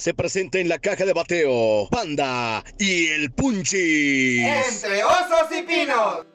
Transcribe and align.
se 0.00 0.14
presenta 0.14 0.58
en 0.58 0.68
la 0.70 0.78
caja 0.78 1.04
de 1.04 1.12
bateo 1.12 1.86
Panda 1.90 2.64
y 2.78 3.08
el 3.08 3.30
Punchis. 3.32 4.46
Entre 4.46 5.04
osos 5.04 5.52
y 5.52 5.62
pinos. 5.62 6.26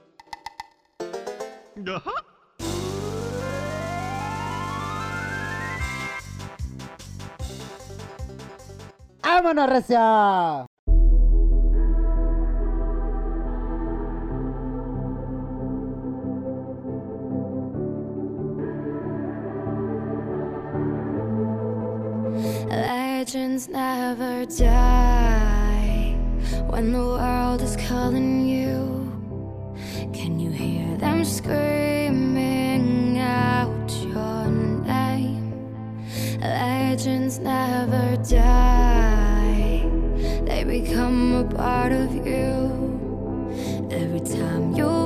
¡Vámonos, 9.23 9.67
recio! 9.67 10.67
Never 23.69 24.45
die 24.45 26.15
when 26.67 26.91
the 26.91 26.99
world 26.99 27.61
is 27.61 27.75
calling 27.75 28.45
you. 28.45 29.11
Can 30.13 30.39
you 30.39 30.51
hear 30.51 30.95
them 30.97 31.25
screaming 31.25 33.17
out 33.17 33.91
your 34.03 34.47
name? 34.85 35.51
Legends 36.39 37.39
never 37.39 38.15
die, 38.17 39.89
they 40.45 40.63
become 40.63 41.33
a 41.33 41.43
part 41.45 41.91
of 41.91 42.13
you. 42.15 42.71
Every 43.89 44.19
time 44.19 44.73
you 44.75 45.04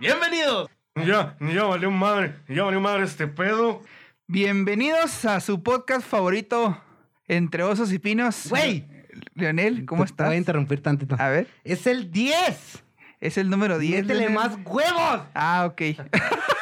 bienvenidos. 0.00 0.70
Ya, 0.94 1.36
ya 1.40 1.64
valió 1.64 1.90
madre, 1.90 2.36
ya 2.48 2.64
valió 2.64 2.80
madre 2.80 3.04
este 3.04 3.26
pedo. 3.26 3.82
Bienvenidos 4.26 5.24
a 5.24 5.40
su 5.40 5.62
podcast 5.62 6.06
favorito, 6.06 6.80
Entre 7.28 7.62
Osos 7.62 7.92
y 7.92 7.98
Pinos. 7.98 8.46
Güey. 8.48 8.86
Leonel, 9.34 9.84
¿cómo 9.86 10.02
Te- 10.04 10.08
Te 10.08 10.12
estás? 10.12 10.26
voy 10.28 10.36
a 10.36 10.38
interrumpir 10.38 10.82
tantito. 10.82 11.16
A 11.18 11.28
ver, 11.28 11.48
Es 11.64 11.86
el 11.86 12.10
10. 12.10 12.82
es 13.20 13.38
el 13.38 13.48
número 13.50 13.78
10. 13.78 14.02
Métele 14.02 14.20
Leonel. 14.28 14.34
más 14.34 14.58
huevos. 14.64 15.20
Ah, 15.34 15.66
ok. 15.70 15.82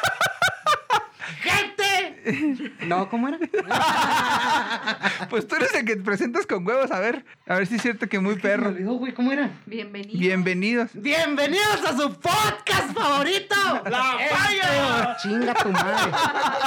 No, 2.85 3.09
¿cómo 3.09 3.27
era? 3.27 3.37
pues 5.29 5.47
tú 5.47 5.55
eres 5.55 5.73
el 5.75 5.85
que 5.85 5.95
te 5.95 6.01
presentas 6.03 6.45
con 6.45 6.65
huevos. 6.65 6.91
A 6.91 6.99
ver, 6.99 7.25
a 7.47 7.55
ver 7.55 7.67
si 7.67 7.75
es 7.75 7.81
cierto 7.81 8.07
que 8.07 8.19
muy 8.19 8.35
Me 8.35 8.41
perro. 8.41 8.69
olvidó, 8.69 8.93
güey, 8.93 9.13
¿cómo 9.13 9.31
era? 9.31 9.51
Bienvenido. 9.65 10.19
Bienvenidos. 10.19 10.89
Bienvenidos 10.93 11.83
a 11.85 11.95
su 11.97 12.13
podcast 12.19 12.93
favorito. 12.93 13.55
¡La 13.89 14.11
Entre- 14.13 14.27
falla! 14.29 15.17
Chinga 15.21 15.53
tu 15.53 15.69
madre. 15.69 16.11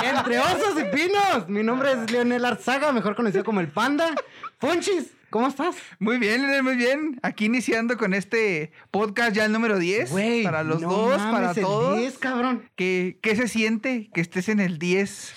Entre 0.04 0.38
osos 0.38 0.80
y 0.80 0.84
pinos. 0.96 1.48
Mi 1.48 1.62
nombre 1.62 1.92
es 1.92 2.10
Leonel 2.10 2.44
Arzaga, 2.44 2.92
mejor 2.92 3.14
conocido 3.16 3.44
como 3.44 3.60
el 3.60 3.68
Panda. 3.68 4.14
Punchis, 4.58 5.12
¿cómo 5.30 5.48
estás? 5.48 5.76
Muy 5.98 6.18
bien, 6.18 6.62
muy 6.64 6.76
bien. 6.76 7.18
Aquí 7.22 7.46
iniciando 7.46 7.96
con 7.96 8.14
este 8.14 8.72
podcast 8.90 9.34
ya 9.34 9.44
el 9.44 9.52
número 9.52 9.78
10. 9.78 10.10
Güey, 10.10 10.42
para 10.44 10.62
los 10.62 10.80
no 10.80 10.88
dos, 10.90 11.18
mames, 11.18 11.32
para 11.32 11.50
el 11.52 11.60
todos. 11.60 11.98
10, 11.98 12.18
cabrón. 12.18 12.68
¿Qué, 12.76 13.18
¿Qué 13.22 13.36
se 13.36 13.48
siente 13.48 14.10
que 14.12 14.20
estés 14.20 14.48
en 14.48 14.60
el 14.60 14.78
10? 14.78 15.32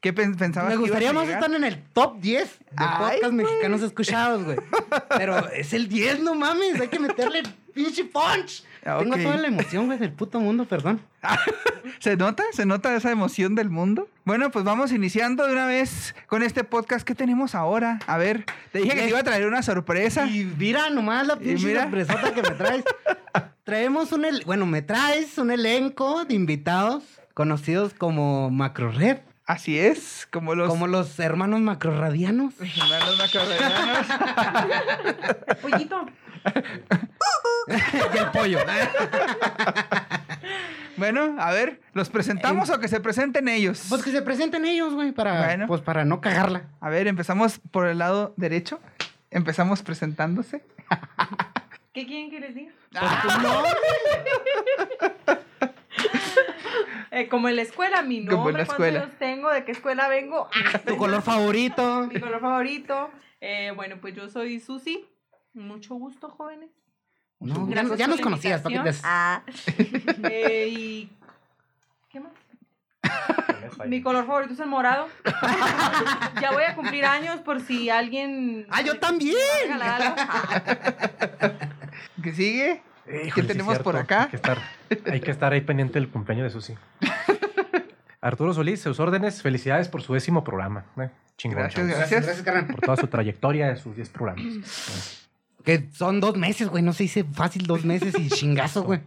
¿Qué 0.00 0.12
pen- 0.14 0.34
pensabas 0.36 0.70
Me 0.70 0.76
gustaría 0.76 1.12
más 1.12 1.28
estar 1.28 1.52
en 1.52 1.62
el 1.64 1.82
top 1.92 2.20
10 2.20 2.58
de 2.58 2.64
Ay, 2.76 2.88
podcasts 2.98 3.20
güey. 3.22 3.32
mexicanos 3.46 3.82
escuchados, 3.82 4.44
güey. 4.44 4.56
Pero 5.18 5.48
es 5.50 5.72
el 5.74 5.88
10, 5.88 6.20
no 6.20 6.34
mames. 6.34 6.80
Hay 6.80 6.88
que 6.88 6.98
meterle 6.98 7.42
pinche 7.74 8.04
punch. 8.04 8.64
Ah, 8.84 8.98
Tengo 8.98 9.16
toda 9.16 9.36
la 9.36 9.48
emoción, 9.48 9.86
güey, 9.86 9.98
del 9.98 10.12
puto 10.12 10.40
mundo, 10.40 10.64
perdón. 10.64 11.00
¿Se 12.00 12.16
nota? 12.16 12.42
¿Se 12.52 12.64
nota 12.64 12.94
esa 12.96 13.10
emoción 13.10 13.54
del 13.54 13.68
mundo? 13.68 14.08
Bueno, 14.24 14.50
pues 14.50 14.64
vamos 14.64 14.90
iniciando 14.92 15.46
de 15.46 15.52
una 15.52 15.66
vez 15.66 16.14
con 16.26 16.42
este 16.42 16.64
podcast. 16.64 17.06
¿Qué 17.06 17.14
tenemos 17.14 17.54
ahora? 17.54 17.98
A 18.06 18.16
ver, 18.16 18.46
te 18.72 18.78
dije 18.78 18.94
que 18.94 19.02
te 19.02 19.08
iba 19.10 19.18
a 19.18 19.22
traer 19.24 19.46
una 19.46 19.62
sorpresa. 19.62 20.26
Y 20.26 20.44
mira 20.56 20.88
nomás 20.90 21.26
la 21.26 21.36
pinche 21.36 21.74
sorpresota 21.78 22.32
que 22.32 22.42
me 22.42 22.50
traes. 22.52 22.84
Traemos 23.64 24.12
un... 24.12 24.24
el- 24.24 24.42
Bueno, 24.46 24.64
me 24.66 24.80
traes 24.82 25.36
un 25.38 25.50
elenco 25.50 26.24
de 26.24 26.34
invitados 26.34 27.04
conocidos 27.34 27.92
como 27.94 28.50
Macro 28.50 28.90
Red. 28.92 29.18
Así 29.46 29.78
es, 29.78 30.26
como 30.30 30.54
los... 30.54 30.68
Como 30.68 30.86
los 30.86 31.18
hermanos 31.18 31.60
macroradianos. 31.60 32.54
los 32.58 33.18
macroreganos. 33.18 34.06
Pollito. 35.60 36.06
y 38.14 38.18
el 38.18 38.30
pollo. 38.32 38.58
bueno, 40.96 41.36
a 41.38 41.52
ver, 41.52 41.80
¿los 41.92 42.08
presentamos 42.10 42.70
o 42.70 42.80
que 42.80 42.88
se 42.88 43.00
presenten 43.00 43.48
ellos? 43.48 43.86
Pues 43.88 44.02
que 44.02 44.10
se 44.10 44.22
presenten 44.22 44.64
ellos, 44.64 44.94
güey, 44.94 45.12
para, 45.12 45.44
Bueno. 45.46 45.66
pues 45.66 45.80
para 45.80 46.04
no 46.04 46.20
cagarla. 46.20 46.64
A 46.80 46.88
ver, 46.88 47.06
empezamos 47.06 47.60
por 47.70 47.86
el 47.86 47.98
lado 47.98 48.34
derecho. 48.36 48.80
Empezamos 49.30 49.82
presentándose. 49.82 50.64
¿Qué 51.92 52.06
quieren 52.06 52.30
que 52.30 52.40
les 52.40 52.54
diga? 52.54 52.72
Eh, 57.12 57.28
como 57.28 57.48
en 57.48 57.56
la 57.56 57.62
escuela, 57.62 58.02
mi 58.02 58.20
nombre, 58.20 58.64
cuántos 58.64 59.18
tengo, 59.18 59.50
de 59.50 59.64
qué 59.64 59.72
escuela 59.72 60.08
vengo, 60.08 60.48
Ah, 60.72 60.78
Tu 60.78 60.96
color 60.96 61.22
favorito. 61.22 62.08
mi 62.12 62.20
color 62.20 62.40
favorito. 62.40 63.10
Eh, 63.40 63.72
bueno, 63.74 63.96
pues 64.00 64.14
yo 64.14 64.28
soy 64.28 64.60
Susi. 64.60 65.04
Mucho 65.54 65.94
gusto, 65.94 66.28
jóvenes. 66.30 66.70
No, 67.40 67.66
ya, 67.68 67.74
Gracias 67.74 67.98
ya 67.98 68.04
por 68.06 68.14
nos 68.16 68.20
conocías, 68.20 68.60
¿para 68.60 68.70
qué 68.70 68.74
te- 68.74 68.88
invitación. 68.88 69.10
Ah. 69.12 69.42
Eh, 70.30 70.68
y... 70.68 71.10
¿Qué 72.10 72.20
más? 72.20 72.32
Mi 73.86 74.02
color 74.02 74.26
favorito 74.26 74.52
es 74.52 74.60
el 74.60 74.66
morado. 74.66 75.08
ya 76.40 76.50
voy 76.52 76.64
a 76.64 76.74
cumplir 76.74 77.04
años 77.06 77.40
por 77.40 77.60
si 77.60 77.88
alguien... 77.88 78.66
¡Ah, 78.70 78.82
yo 78.82 78.98
también! 78.98 79.36
¿Qué 82.22 82.34
sigue? 82.34 82.82
Híjole, 83.06 83.32
¿Qué 83.32 83.42
tenemos 83.42 83.78
por 83.78 83.96
acá? 83.96 84.24
Hay 84.24 84.28
que, 84.30 84.36
estar, 84.36 84.58
hay 85.10 85.20
que 85.20 85.30
estar 85.30 85.52
ahí 85.52 85.62
pendiente 85.62 85.94
del 85.98 86.08
cumpleaños 86.10 86.44
de 86.44 86.50
Susi. 86.50 86.74
Arturo 88.20 88.52
Solís, 88.52 88.80
sus 88.82 89.00
órdenes, 89.00 89.40
felicidades 89.42 89.88
por 89.88 90.02
su 90.02 90.12
décimo 90.12 90.44
programa. 90.44 90.84
Eh, 90.98 91.08
chingón, 91.38 91.62
Gracias, 91.62 91.86
gracias. 91.86 92.44
Gracias. 92.44 92.70
Por 92.70 92.80
toda 92.80 92.96
su 92.98 93.06
trayectoria 93.06 93.68
de 93.68 93.76
sus 93.76 93.96
10 93.96 94.10
programas. 94.10 95.19
Que 95.64 95.88
son 95.92 96.20
dos 96.20 96.36
meses, 96.36 96.68
güey. 96.68 96.82
No 96.82 96.92
se 96.92 97.04
dice 97.04 97.24
fácil 97.32 97.66
dos 97.66 97.84
meses 97.84 98.14
y 98.18 98.28
chingazo, 98.30 98.82
güey. 98.82 99.00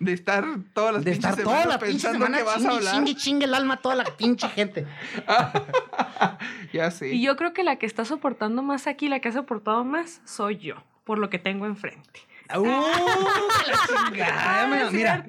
De 0.00 0.12
estar 0.12 0.44
todas 0.74 0.94
las 0.94 1.04
De 1.04 1.12
estar 1.12 1.36
toda 1.36 1.64
la 1.66 1.78
pensando 1.78 2.26
que 2.26 2.42
vas 2.42 2.56
a 2.56 2.58
chingue, 2.58 2.74
hablar. 2.74 2.94
chingue, 2.94 3.14
chingue 3.14 3.44
el 3.46 3.54
alma 3.54 3.74
a 3.74 3.76
toda 3.78 3.94
la 3.94 4.04
pinche 4.04 4.48
gente. 4.48 4.86
Ya 6.72 6.90
sé. 6.90 7.08
Y 7.14 7.22
yo 7.22 7.36
creo 7.36 7.52
que 7.52 7.62
la 7.62 7.76
que 7.76 7.86
está 7.86 8.04
soportando 8.04 8.60
más 8.62 8.88
aquí, 8.88 9.08
la 9.08 9.20
que 9.20 9.28
ha 9.28 9.32
soportado 9.32 9.84
más, 9.84 10.20
soy 10.24 10.56
yo, 10.58 10.74
por 11.04 11.18
lo 11.18 11.30
que 11.30 11.38
tengo 11.38 11.66
enfrente. 11.66 12.20
¡Uh! 12.56 12.64
la 12.66 14.04
chingada! 14.04 14.62
Ah, 14.62 14.88
Mira. 14.90 15.24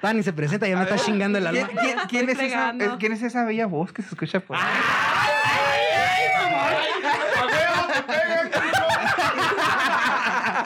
Tani 0.00 0.22
se 0.22 0.32
presenta, 0.32 0.66
ya 0.66 0.76
me 0.76 0.84
está 0.84 0.96
chingando 0.96 1.38
el 1.38 1.46
¿Quién, 1.50 1.66
alma. 1.66 1.80
quién- 1.82 1.98
quién 2.08 2.24
es 2.30 2.30
esa, 2.30 2.38
fregando. 2.38 2.98
¿Quién 2.98 3.12
es 3.12 3.22
esa 3.22 3.44
bella 3.44 3.66
voz 3.66 3.92
que 3.92 4.00
se 4.02 4.08
escucha 4.08 4.40
por 4.40 4.56
ahí? 4.56 4.62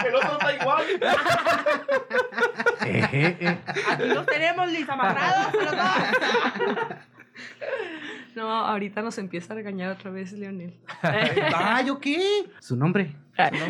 El 0.06 0.15
otro 0.15 0.33
está 0.33 0.53
igual. 0.55 0.81
Eje, 0.81 0.81
eh. 0.81 0.81
Aquí 2.81 4.06
los 4.09 4.27
tenemos 4.27 4.71
lisamarrados, 4.71 5.55
los 5.55 5.71
dos. 5.71 6.97
No, 8.35 8.50
ahorita 8.50 9.03
nos 9.03 9.19
empieza 9.19 9.53
a 9.53 9.56
regañar 9.56 9.91
otra 9.93 10.11
vez 10.11 10.33
Leonel. 10.33 10.75
¡Ay, 11.55 11.87
¿yo 11.87 12.00
qué? 12.00 12.47
Su 12.61 12.77
nombre. 12.77 13.15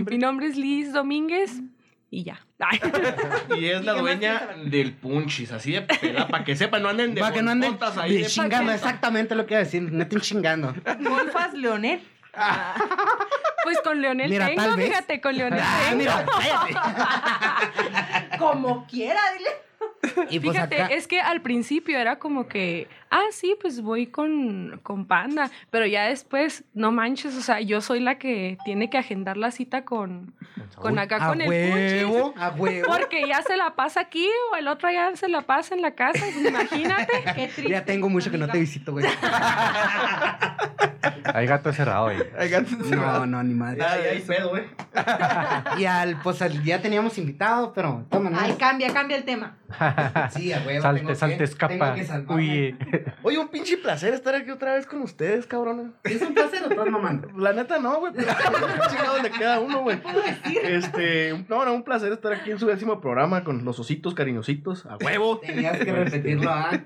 Mi 0.09 0.19
nombre 0.19 0.47
es 0.47 0.57
Liz 0.57 0.93
Domínguez 0.93 1.61
y 2.11 2.25
ya. 2.25 2.41
Ay. 2.59 2.81
Y 3.59 3.67
es 3.67 3.85
la 3.85 3.93
¿Y 3.93 3.97
qué 3.97 4.03
más 4.03 4.21
dueña 4.21 4.49
del 4.67 4.93
punchis, 4.93 5.51
así 5.51 5.73
de 5.73 5.83
peda, 5.83 6.29
para 6.29 6.45
que 6.45 6.55
sepan, 6.55 6.83
no 6.83 6.91
anden 6.91 7.15
de 7.15 7.21
Para 7.21 7.35
que 7.35 7.43
no 7.43 7.51
anden 7.51 7.77
ahí 7.97 8.15
de 8.15 8.23
de 8.23 8.27
chingando, 8.27 8.57
paqueta. 8.57 8.75
exactamente 8.75 9.35
lo 9.35 9.47
que 9.47 9.55
iba 9.55 9.61
a 9.61 9.65
decir. 9.65 9.83
No 9.83 10.03
estén 10.03 10.21
chingando. 10.21 10.75
Golfas 11.01 11.55
Leonel. 11.55 12.01
Pues 13.65 13.79
con 13.81 14.01
Leonel 14.03 14.29
Mira, 14.31 14.47
tengo, 14.47 14.63
tal 14.63 14.77
vez. 14.77 14.89
fíjate, 14.89 15.21
con 15.21 15.37
Leonel 15.37 15.61
Ah, 15.63 15.79
tengo. 15.85 15.99
mira, 15.99 16.25
cállate. 16.27 16.75
Como 18.39 18.87
quiera, 18.87 19.21
dile. 19.39 19.51
Y 20.31 20.41
pues 20.41 20.53
Fíjate, 20.57 20.83
acá- 20.83 20.95
es 20.95 21.07
que 21.07 21.21
al 21.21 21.41
principio 21.43 21.99
era 21.99 22.19
como 22.19 22.49
que, 22.49 22.89
ah, 23.13 23.23
sí, 23.31 23.55
pues 23.61 23.81
voy 23.83 24.07
con, 24.09 24.81
con 24.83 25.07
Panda, 25.07 25.51
pero 25.71 25.87
ya 25.87 26.05
después, 26.09 26.65
no 26.75 26.91
manches, 26.91 27.37
o 27.37 27.41
sea, 27.43 27.61
yo 27.61 27.81
soy 27.81 28.01
la 28.01 28.19
que 28.19 28.59
tiene 28.65 28.91
que 28.91 28.99
agendar 28.99 29.37
la 29.37 29.51
cita 29.53 29.85
con, 29.85 30.35
con 30.75 30.99
acá, 30.99 31.17
a 31.25 31.29
con 31.29 31.41
el 31.41 31.49
huevo, 31.49 32.33
Puchis. 32.33 32.43
a 32.43 32.51
huevo. 32.51 32.87
Porque 32.89 33.27
ya 33.29 33.43
se 33.43 33.57
la 33.57 33.75
pasa 33.77 34.01
aquí 34.01 34.27
o 34.53 34.57
el 34.57 34.67
otro 34.67 34.91
ya 34.91 35.15
se 35.15 35.29
la 35.29 35.43
pasa 35.43 35.75
en 35.75 35.83
la 35.83 35.93
casa, 35.95 36.25
imagínate. 36.29 37.13
Qué 37.37 37.49
triste. 37.49 37.69
Ya 37.71 37.85
tengo 37.85 38.09
mucho 38.09 38.31
que 38.31 38.39
no 38.39 38.49
te 38.49 38.59
visito, 38.59 38.93
güey. 38.93 39.07
Hay 41.35 41.47
gato 41.47 41.71
encerrado 41.71 42.09
ahí. 42.09 42.19
Hay 42.39 42.49
gato 42.49 42.75
encerrado. 42.75 43.21
No, 43.21 43.39
no, 43.39 43.43
ni 43.43 43.55
madre. 43.55 43.79
Ya, 43.79 43.97
ya 44.03 44.11
hay 44.11 44.21
pedo, 44.21 44.57
¿eh? 44.57 44.67
Y 45.79 45.85
al, 45.85 46.21
pues 46.21 46.43
al- 46.43 46.63
ya 46.63 46.81
teníamos 46.83 47.17
invitados, 47.19 47.71
pero 47.75 48.05
todas 48.11 48.33
Ay, 48.37 48.55
cambia, 48.59 48.93
cambia 48.93 49.17
el 49.17 49.25
tema. 49.25 49.57
Sí, 50.31 50.53
a 50.53 50.61
huevo. 50.67 50.83
Salte, 50.83 51.01
tengo 51.01 51.09
que- 51.11 51.17
salte, 51.17 51.45
escapa. 51.45 51.73
tengo 51.75 51.95
que 51.95 52.05
salvarme. 52.05 52.77
Oye, 53.23 53.39
un 53.39 53.49
pinche 53.49 53.77
placer 53.77 54.15
estar 54.15 54.35
aquí 54.35 54.51
otra 54.51 54.75
vez 54.75 54.87
con 54.87 55.03
ustedes, 55.03 55.47
cabrones. 55.47 55.93
Es 56.05 56.23
un 56.23 56.35
placer 56.35 56.63
o 56.65 56.71
estás 56.71 56.87
mamando. 56.91 57.29
La 57.37 57.53
neta 57.53 57.79
no, 57.79 58.01
güey. 58.01 58.13
Pero 58.17 58.29
chingado 58.89 59.23
le 59.23 59.31
queda 59.31 59.61
uno, 59.61 59.83
güey. 59.83 60.01
Este, 60.63 61.45
no, 61.49 61.65
no, 61.65 61.75
un 61.75 61.83
placer 61.83 62.13
estar 62.13 62.33
aquí 62.33 62.51
en 62.51 62.59
su 62.59 62.67
décimo 62.67 63.01
programa 63.01 63.45
con 63.45 63.65
los 63.65 63.79
ositos 63.79 64.15
cariñositos. 64.15 64.87
A 64.87 64.97
huevo. 64.97 65.39
Tenías 65.39 65.79
que 65.79 65.93
repetirlo, 65.93 66.51
¿ah? 66.51 66.71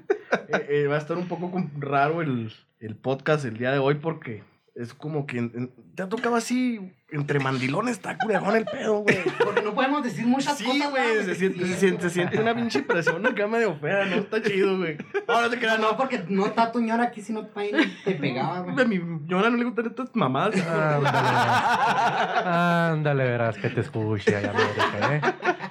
Eh, 0.49 0.67
eh, 0.69 0.87
va 0.89 0.97
a 0.97 0.99
estar 0.99 1.17
un 1.17 1.29
poco 1.29 1.65
raro 1.79 2.21
el, 2.21 2.53
el 2.81 2.97
podcast 2.97 3.45
el 3.45 3.59
día 3.59 3.71
de 3.71 3.79
hoy 3.79 3.95
porque 3.95 4.43
es 4.77 4.93
como 4.95 5.27
que 5.27 5.39
en- 5.39 5.53
en- 5.55 5.73
te 5.95 6.03
ha 6.03 6.09
tocado 6.09 6.37
así 6.37 6.93
entre 7.11 7.39
mandilones, 7.41 7.93
está 7.93 8.19
curejón 8.19 8.57
el 8.57 8.65
pedo, 8.67 8.99
güey. 9.01 9.17
Porque 9.45 9.63
no 9.63 9.75
podemos 9.75 10.03
decir 10.03 10.27
muchas 10.27 10.59
Sí, 10.59 10.65
cosas. 10.65 10.91
güey, 10.91 11.17
¿no? 11.17 11.23
se 11.23 11.35
siente, 11.35 11.67
se, 11.67 11.77
siente, 11.77 12.03
se 12.03 12.11
siente 12.11 12.39
una 12.41 12.55
pinche 12.55 12.83
presión 12.83 13.25
acá 13.27 13.47
medio 13.47 13.75
fea, 13.77 14.05
no 14.07 14.17
está 14.17 14.43
chido, 14.43 14.77
güey. 14.77 14.99
No 15.27 15.49
te 15.49 15.59
creas, 15.59 15.79
No, 15.81 15.93
no. 15.93 15.97
porque 15.97 16.23
no 16.29 16.45
está 16.47 16.71
tu 16.73 16.81
ñora 16.81 17.05
aquí, 17.05 17.23
si 17.23 17.33
no 17.33 17.47
te, 17.47 17.71
te 18.05 18.15
pegaba, 18.17 18.59
A 18.59 18.61
güey. 18.63 18.87
mi 18.87 19.01
Yona 19.27 19.49
no 19.51 19.57
le 19.57 19.65
gustan 19.65 19.87
estas 19.87 20.15
mamadas. 20.15 20.57
Ándale, 20.67 21.01
verás. 21.23 22.47
Ándale, 22.47 23.25
verás 23.25 23.57
que 23.57 23.71
te 23.71 23.81
escuche 23.81 24.37
allá, 24.37 24.53
¿eh? 24.53 25.21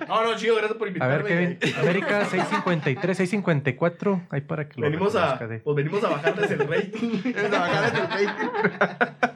No, 0.08 0.24
no, 0.24 0.36
chido, 0.36 0.56
gracias 0.56 0.78
por 0.78 0.88
A 0.88 0.90
invitarme. 0.90 1.24
ver, 1.24 1.58
Kevin. 1.60 1.76
América 1.80 2.26
653, 2.30 3.18
654. 3.18 4.22
Ahí 4.30 4.42
para 4.42 4.68
que 4.70 4.80
lo 4.80 4.86
Venimos 4.88 5.16
a, 5.16 5.36
¿eh? 5.42 5.62
pues 5.64 5.76
venimos 5.76 6.04
a 6.04 6.10
bajarles 6.10 6.52
el 6.52 6.60
rating. 6.68 7.22
Venimos 7.24 7.54
a 7.54 7.60
bajarles 7.60 7.94
el 7.94 8.08
rating. 8.10 8.50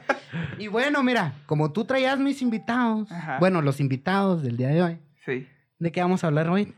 Y 0.58 0.68
bueno, 0.68 1.02
mira, 1.02 1.32
como 1.46 1.72
tú 1.72 1.86
traías 1.86 2.18
mis 2.18 2.42
invitados, 2.42 3.10
Ajá. 3.10 3.38
bueno, 3.40 3.62
los 3.62 3.80
invitados 3.80 4.42
del 4.42 4.58
día 4.58 4.68
de 4.68 4.82
hoy, 4.82 4.98
Sí. 5.24 5.48
¿de 5.78 5.90
qué 5.90 6.02
vamos 6.02 6.22
a 6.22 6.26
hablar 6.26 6.48
hoy? 6.50 6.74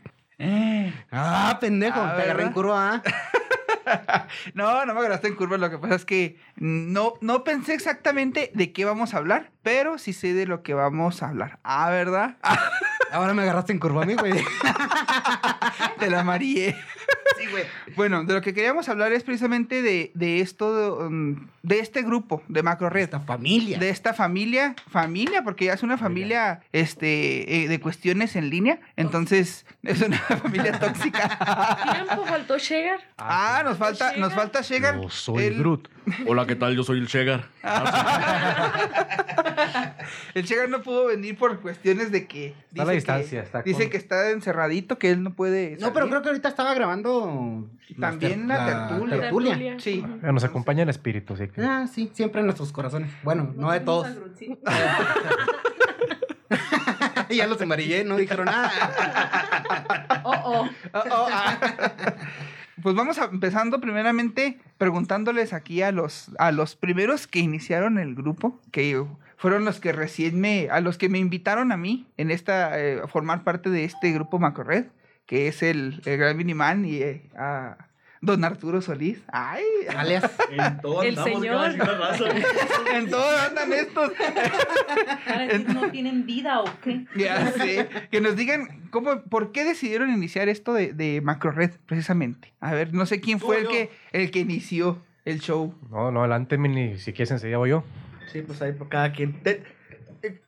Ah, 1.11 1.57
pendejo, 1.59 1.99
Ah, 2.01 2.15
te 2.15 2.21
agarré 2.23 2.27
¿verdad? 2.45 2.47
en 2.47 2.53
curva, 2.53 3.03
¿ah? 3.85 4.27
No, 4.53 4.85
no 4.85 4.93
me 4.93 4.99
agarraste 5.01 5.27
en 5.27 5.35
curva. 5.35 5.57
Lo 5.57 5.69
que 5.69 5.77
pasa 5.77 5.95
es 5.95 6.05
que 6.05 6.39
no, 6.55 7.13
no 7.19 7.43
pensé 7.43 7.73
exactamente 7.73 8.51
de 8.53 8.71
qué 8.71 8.85
vamos 8.85 9.13
a 9.13 9.17
hablar, 9.17 9.51
pero 9.61 9.97
sí 9.97 10.13
sé 10.13 10.33
de 10.33 10.45
lo 10.47 10.63
que 10.63 10.73
vamos 10.73 11.21
a 11.21 11.27
hablar. 11.29 11.59
Ah, 11.63 11.89
¿verdad? 11.89 12.37
Ahora 13.13 13.35
me 13.35 13.43
agarraste 13.43 13.71
en 13.71 13.79
curva 13.79 14.01
a 14.01 14.05
mí, 14.05 14.15
güey. 14.15 14.33
Te 15.99 16.09
la 16.09 16.23
mareé. 16.23 16.75
Sí, 17.37 17.47
güey. 17.49 17.63
Bueno, 17.95 18.23
de 18.23 18.33
lo 18.35 18.41
que 18.41 18.53
queríamos 18.53 18.87
hablar 18.89 19.11
es 19.11 19.23
precisamente 19.23 19.81
de, 19.81 20.11
de 20.13 20.39
esto, 20.39 20.97
um, 20.99 21.47
de 21.63 21.79
este 21.79 22.03
grupo 22.03 22.43
de 22.47 22.61
Macro 22.63 22.89
Red. 22.89 23.05
Esta 23.05 23.19
familia. 23.19 23.79
De 23.79 23.89
esta 23.89 24.13
familia, 24.13 24.75
familia, 24.89 25.43
porque 25.43 25.65
ya 25.65 25.73
es 25.73 25.83
una 25.83 25.97
familia 25.97 26.61
este, 26.71 27.63
eh, 27.63 27.67
de 27.67 27.79
cuestiones 27.79 28.35
en 28.35 28.49
línea. 28.49 28.79
Entonces, 28.95 29.65
es 29.81 30.01
una 30.01 30.17
familia 30.43 30.79
tóxica. 30.79 31.87
Tiempo 31.91 32.23
faltó 32.25 32.57
llegar. 32.57 32.99
Ah, 33.17 33.61
nos 33.65 33.77
falta, 33.77 34.09
nos 34.15 34.29
Shegar. 34.29 34.31
falta 34.35 34.61
Shegar. 34.61 35.01
Yo 35.01 35.09
soy 35.09 35.43
El- 35.45 35.57
Groot. 35.59 35.89
Hola, 36.27 36.45
¿qué 36.45 36.55
tal? 36.55 36.75
Yo 36.75 36.83
soy 36.83 36.99
el 36.99 37.07
Shegar. 37.07 37.45
El 40.33 40.45
Chegar 40.45 40.69
no 40.69 40.81
pudo 40.81 41.07
venir 41.07 41.37
por 41.37 41.59
cuestiones 41.61 42.11
de 42.11 42.27
que. 42.27 42.53
Está 42.69 42.83
a 42.83 42.85
la 42.85 42.91
dice 42.91 42.95
distancia, 42.95 43.39
que, 43.39 43.45
está 43.45 43.61
Dice 43.61 43.89
que 43.89 43.97
está 43.97 44.29
encerradito, 44.31 44.97
que 44.97 45.11
él 45.11 45.23
no 45.23 45.33
puede. 45.33 45.77
No, 45.79 45.93
pero 45.93 46.07
creo 46.09 46.21
que 46.21 46.29
ahorita 46.29 46.49
estaba 46.49 46.73
grabando 46.73 47.02
También 47.99 48.47
la 48.47 48.87
tertulia. 48.89 49.19
tertulia. 49.21 49.79
Sí. 49.79 50.03
Eh, 50.23 50.31
Nos 50.31 50.43
acompaña 50.43 50.83
el 50.83 50.89
espíritu, 50.89 51.35
sí. 51.37 51.47
que- 51.49 51.61
Ah, 51.61 51.85
sí, 51.91 52.09
siempre 52.13 52.39
en 52.41 52.47
nuestros 52.47 52.71
corazones. 52.71 53.11
Bueno, 53.23 53.53
no 53.55 53.71
de 53.71 53.79
todos. 53.81 54.07
ya 57.29 57.47
los 57.47 57.61
amarillé, 57.61 58.03
no 58.03 58.15
dijeron 58.17 58.45
nada. 58.45 58.71
Oh, 60.25 60.31
oh. 60.45 60.69
Oh, 60.93 61.03
oh, 61.11 61.27
ah. 61.31 61.57
Pues 62.81 62.95
vamos 62.95 63.17
a- 63.19 63.25
empezando 63.25 63.81
primeramente 63.81 64.57
preguntándoles 64.77 65.51
aquí 65.53 65.81
a 65.81 65.91
los, 65.91 66.31
a 66.39 66.51
los 66.53 66.75
primeros 66.77 67.27
que 67.27 67.39
iniciaron 67.39 67.97
el 67.97 68.15
grupo, 68.15 68.59
que 68.71 69.03
fueron 69.37 69.65
los 69.65 69.79
que 69.81 69.91
recién 69.91 70.39
me, 70.39 70.69
a 70.69 70.79
los 70.79 70.97
que 70.97 71.09
me 71.09 71.19
invitaron 71.19 71.71
a 71.73 71.77
mí 71.77 72.07
en 72.17 72.31
esta, 72.31 72.79
eh, 72.79 73.01
a 73.03 73.07
formar 73.07 73.43
parte 73.43 73.69
de 73.69 73.83
este 73.83 74.11
grupo 74.13 74.39
Macrored, 74.39 74.85
que 75.25 75.47
es 75.47 75.63
el, 75.63 76.01
el 76.05 76.17
Gran 76.17 76.37
Miniman 76.37 76.85
y 76.85 76.97
eh, 77.01 77.29
a 77.37 77.77
don 78.21 78.43
Arturo 78.45 78.81
Solís. 78.81 79.21
Ay, 79.31 79.63
Alias. 79.97 80.23
En 80.51 80.79
todo 80.81 81.03
El 81.03 81.17
andamos, 81.17 81.41
señor. 81.41 81.77
raza, 81.77 82.25
en 82.95 83.09
todo 83.09 83.37
andan 83.37 83.73
estos. 83.73 84.11
¿No 85.73 85.89
tienen 85.91 86.25
vida 86.25 86.61
o 86.61 86.65
qué? 86.81 87.05
Ya 87.15 87.51
sé. 87.51 87.87
Que 88.11 88.21
nos 88.21 88.35
digan 88.35 88.87
cómo, 88.91 89.21
por 89.23 89.51
qué 89.51 89.63
decidieron 89.65 90.09
iniciar 90.11 90.49
esto 90.49 90.73
de, 90.73 90.93
de 90.93 91.21
Macrored, 91.21 91.71
precisamente. 91.85 92.53
A 92.59 92.73
ver, 92.73 92.93
no 92.93 93.05
sé 93.05 93.19
quién 93.19 93.39
fue 93.39 93.57
el 93.59 93.63
yo. 93.65 93.69
que, 93.69 93.89
el 94.11 94.31
que 94.31 94.39
inició 94.39 95.01
el 95.25 95.39
show. 95.39 95.73
No, 95.89 96.11
no, 96.11 96.21
adelante, 96.21 96.57
Mini. 96.57 96.97
Si 96.99 97.13
quieres, 97.13 97.31
enseguida 97.31 97.57
voy 97.57 97.71
yo. 97.71 97.83
Sí, 98.31 98.41
pues 98.41 98.61
ahí 98.61 98.71
por 98.73 98.89
cada 98.89 99.11
quien. 99.11 99.33
Te- 99.43 99.63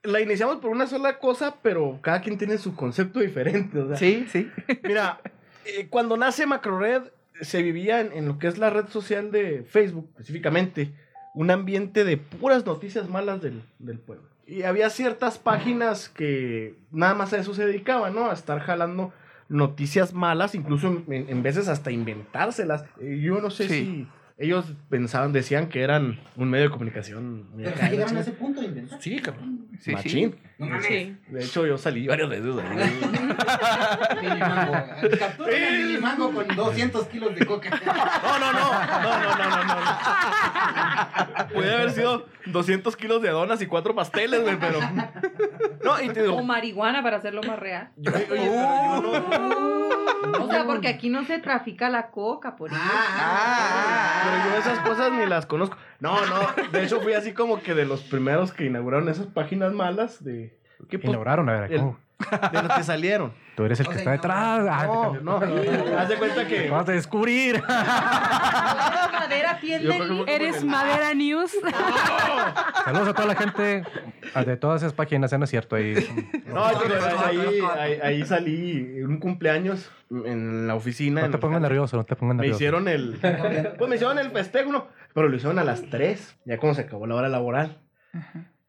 la 0.03 0.21
iniciamos 0.21 0.57
por 0.57 0.71
una 0.71 0.87
sola 0.87 1.19
cosa, 1.19 1.55
pero 1.61 1.99
cada 2.01 2.21
quien 2.21 2.37
tiene 2.37 2.57
su 2.57 2.75
concepto 2.75 3.19
diferente. 3.19 3.79
O 3.79 3.87
sea, 3.89 3.97
Sí, 3.97 4.25
sí. 4.31 4.49
Mira, 4.83 5.19
eh, 5.65 5.87
cuando 5.89 6.15
nace 6.17 6.45
Macrored, 6.45 7.01
se 7.41 7.61
vivía 7.61 7.99
en, 8.01 8.13
en 8.13 8.27
lo 8.27 8.39
que 8.39 8.47
es 8.47 8.57
la 8.57 8.69
red 8.69 8.87
social 8.87 9.31
de 9.31 9.63
Facebook, 9.67 10.07
específicamente, 10.11 10.91
un 11.33 11.51
ambiente 11.51 12.03
de 12.05 12.15
puras 12.17 12.65
noticias 12.65 13.09
malas 13.09 13.41
del, 13.41 13.61
del 13.79 13.99
pueblo. 13.99 14.23
Y 14.47 14.63
había 14.63 14.89
ciertas 14.89 15.37
páginas 15.39 16.07
que 16.07 16.75
nada 16.91 17.13
más 17.15 17.33
a 17.33 17.37
eso 17.39 17.53
se 17.53 17.65
dedicaban, 17.65 18.13
¿no? 18.15 18.29
A 18.29 18.33
estar 18.33 18.59
jalando 18.59 19.11
noticias 19.49 20.13
malas, 20.13 20.55
incluso 20.55 21.03
en, 21.09 21.43
veces 21.43 21.67
hasta 21.67 21.91
inventárselas. 21.91 22.85
Eh, 23.01 23.19
Yo 23.21 23.41
no 23.41 23.49
sé 23.49 23.67
Sí. 23.67 23.73
si 23.73 24.07
ellos 24.37 24.65
pensaban, 24.89 25.33
decían 25.33 25.67
que 25.67 25.81
eran 25.81 26.19
un 26.35 26.49
medio 26.49 26.65
de 26.65 26.71
comunicación. 26.71 27.49
muy 27.53 27.63
Pero 27.63 27.75
llegaron 27.89 28.17
a 28.17 28.19
ese 28.21 28.31
punto 28.31 28.61
de 28.61 28.67
inventar. 28.67 29.01
Sí, 29.01 29.19
cabrón. 29.19 29.54
Sí. 29.81 29.91
Machín. 29.91 30.35
Sí. 30.87 31.17
De 31.27 31.43
hecho, 31.43 31.65
yo 31.65 31.77
salí 31.77 32.07
varias 32.07 32.29
veces 32.29 32.55
ahí. 32.57 32.77
Minimango. 34.21 34.73
Capturan 35.19 35.63
a 35.63 35.71
Minimango 35.71 36.31
con 36.33 36.47
200 36.55 37.07
kilos 37.07 37.35
de 37.35 37.45
coca. 37.45 37.69
No, 38.23 38.39
no, 38.39 38.53
no. 38.53 38.71
No, 38.71 39.19
no, 39.19 39.35
no, 39.35 39.63
no, 39.65 39.75
no. 39.75 41.47
Puede 41.53 41.73
haber 41.75 41.91
sido 41.91 42.25
200 42.45 42.95
kilos 42.95 43.21
de 43.21 43.29
donas 43.29 43.61
y 43.61 43.67
cuatro 43.67 43.93
pasteles, 43.95 44.41
güey, 44.43 44.57
pero. 44.59 44.79
No, 45.83 46.01
y 46.01 46.09
te 46.09 46.21
digo. 46.23 46.35
O 46.37 46.43
marihuana 46.43 47.03
para 47.03 47.17
hacerlo 47.17 47.41
más 47.43 47.59
real. 47.59 47.89
yo- 47.97 48.11
oye, 48.13 48.25
pero 48.29 48.43
yo 48.43 49.01
no- 49.01 50.45
O 50.45 50.47
sea, 50.49 50.65
porque 50.65 50.87
aquí 50.87 51.09
no 51.09 51.23
se 51.25 51.37
trafica 51.39 51.89
la 51.89 52.07
coca, 52.11 52.55
por 52.55 52.71
eso. 52.71 52.79
Ah, 52.81 54.23
Pero 54.23 54.51
yo 54.53 54.59
esas 54.59 54.79
cosas 54.79 55.11
ni 55.11 55.25
las 55.25 55.45
conozco. 55.45 55.77
No, 56.05 56.23
no. 56.27 56.69
De 56.71 56.83
hecho, 56.83 57.01
fui 57.01 57.13
así 57.13 57.33
como 57.33 57.61
que 57.61 57.73
de 57.73 57.85
los 57.85 58.03
primeros 58.03 58.53
que 58.53 58.65
inauguraron 58.65 59.09
esas 59.09 59.25
páginas 59.25 59.73
malas 59.73 60.23
de. 60.23 60.59
¿Qué 60.87 60.99
pues, 60.99 61.09
Inauguraron, 61.09 61.49
a 61.49 61.61
ver, 61.61 61.77
¿cómo? 61.77 61.97
De 62.51 62.61
los 62.63 62.71
que 62.73 62.83
salieron. 62.83 63.33
Tú 63.55 63.63
eres 63.65 63.79
el 63.79 63.87
O 63.87 63.89
que 63.89 63.99
sea, 63.99 64.13
está 64.15 64.27
no, 64.57 64.63
detrás. 64.63 64.87
No, 65.21 65.39
te- 65.39 65.47
no. 65.47 65.97
Haz 65.99 66.09
de 66.09 66.15
cuenta 66.17 66.47
que. 66.47 66.69
Vamos 66.69 66.89
a 66.89 66.91
descubrir. 66.93 67.61
Madera, 69.11 69.59
Eres 70.27 70.63
Madera 70.63 71.13
News. 71.13 71.51
Saludos 72.85 73.07
a 73.09 73.13
toda 73.13 73.27
la 73.27 73.35
gente 73.35 73.83
de 74.45 74.57
todas 74.57 74.81
esas 74.81 74.93
páginas, 74.93 75.31
¿eh? 75.33 75.37
no 75.37 75.43
es 75.45 75.49
cierto. 75.49 75.75
Ahí, 75.75 75.95
No, 76.47 76.63
ahí, 76.65 77.59
ahí, 77.79 77.99
ahí 78.01 78.25
salí 78.25 79.01
un 79.03 79.17
cumpleaños 79.19 79.91
en 80.11 80.67
la 80.67 80.75
oficina. 80.75 81.27
no 81.27 81.39
te 81.39 81.47
jale. 81.47 81.59
nervioso, 81.59 81.97
no 81.97 82.03
te 82.03 82.15
pongas 82.15 82.35
Me 82.35 82.41
nervioso. 82.43 82.57
hicieron 82.57 82.87
el. 82.87 83.17
Pues 83.77 83.89
me 83.89 83.95
hicieron 83.95 84.19
el 84.19 84.31
festejo, 84.31 84.71
¿no? 84.71 84.87
Pero 85.13 85.29
lo 85.29 85.35
hicieron 85.35 85.59
a 85.59 85.63
las 85.63 85.81
3, 85.89 86.37
ya 86.45 86.57
cuando 86.57 86.75
se 86.75 86.81
acabó 86.81 87.07
la 87.07 87.15
hora 87.15 87.29
laboral. 87.29 87.79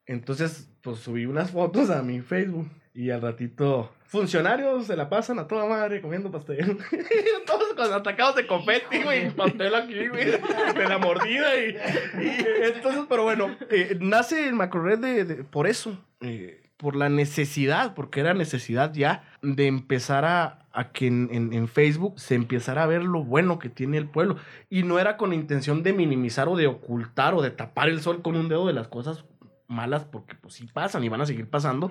Entonces, 0.07 0.71
pues 0.83 0.99
subí 0.99 1.27
unas 1.27 1.51
fotos 1.51 1.91
a 1.91 2.03
mi 2.03 2.21
Facebook. 2.21 2.69
Y 2.99 3.11
al 3.11 3.21
ratito, 3.21 3.93
funcionarios 4.07 4.87
se 4.87 4.97
la 4.97 5.11
pasan 5.11 5.39
a 5.39 5.47
toda 5.47 5.67
madre 5.67 6.01
comiendo 6.01 6.31
pastel. 6.31 6.79
Todos 7.47 7.75
con 7.75 7.93
atacados 7.93 8.37
de 8.37 8.47
confeti, 8.47 9.03
güey. 9.03 9.31
Pastel 9.31 9.75
aquí, 9.75 10.09
güey. 10.09 10.25
De 10.31 10.89
la 10.89 10.97
mordida. 10.99 11.55
Y, 11.61 11.77
y 12.25 12.45
entonces, 12.75 13.03
pero 13.07 13.25
bueno, 13.25 13.55
eh, 13.71 13.99
nace 14.01 14.49
el 14.49 14.55
macrored 14.55 14.99
de, 14.99 15.25
de- 15.27 15.45
por 15.45 15.67
eso. 15.67 15.99
Eh, 16.23 16.63
por 16.79 16.97
la 16.97 17.09
necesidad, 17.11 17.95
porque 17.95 18.21
era 18.21 18.33
necesidad 18.35 18.93
ya 18.95 19.25
de 19.43 19.67
empezar 19.67 20.25
a, 20.25 20.67
a 20.73 20.93
que 20.93 21.07
en, 21.07 21.29
en- 21.33 21.53
en 21.53 21.69
Facebook 21.69 22.19
se 22.19 22.35
empezara 22.35 22.83
a 22.83 22.87
ver 22.87 23.03
lo 23.03 23.25
bueno 23.25 23.59
que 23.59 23.69
tiene 23.69 23.99
el 23.99 24.09
pueblo. 24.09 24.37
Y 24.71 24.83
no 24.85 24.99
era 24.99 25.19
con 25.19 25.35
intención 25.35 25.83
de 25.83 25.93
minimizar 25.93 26.49
o 26.49 26.57
de 26.57 26.67
ocultar 26.67 27.35
o 27.35 27.43
de 27.43 27.51
tapar 27.51 27.89
el 27.91 28.01
sol 28.01 28.23
con 28.23 28.37
un 28.37 28.49
dedo 28.49 28.67
de 28.67 28.73
las 28.73 28.89
cosas 28.89 29.25
malas, 29.69 30.05
porque 30.05 30.35
pues 30.35 30.55
sí 30.55 30.69
pasan 30.73 31.05
y 31.05 31.09
van 31.09 31.21
a 31.21 31.27
seguir 31.27 31.49
pasando, 31.49 31.91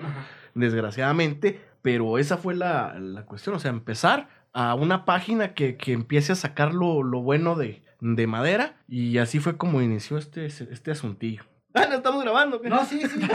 desgraciadamente. 0.54 1.60
Pero 1.82 2.18
esa 2.18 2.36
fue 2.36 2.54
la, 2.54 2.98
la 2.98 3.24
cuestión, 3.24 3.54
o 3.56 3.58
sea, 3.58 3.70
empezar 3.70 4.28
a 4.52 4.74
una 4.74 5.04
página 5.04 5.54
que, 5.54 5.76
que 5.76 5.92
empiece 5.92 6.32
a 6.32 6.36
sacar 6.36 6.74
lo, 6.74 7.02
lo 7.02 7.20
bueno 7.20 7.54
de, 7.54 7.82
de 8.00 8.26
madera. 8.26 8.76
Y 8.88 9.18
así 9.18 9.38
fue 9.38 9.56
como 9.56 9.82
inició 9.82 10.18
este, 10.18 10.46
este 10.46 10.90
asuntillo. 10.90 11.44
Ah, 11.74 11.86
no 11.88 11.96
estamos 11.96 12.22
grabando. 12.22 12.60
¿qué? 12.60 12.70
No, 12.70 12.84
sí, 12.84 13.00
sí. 13.06 13.20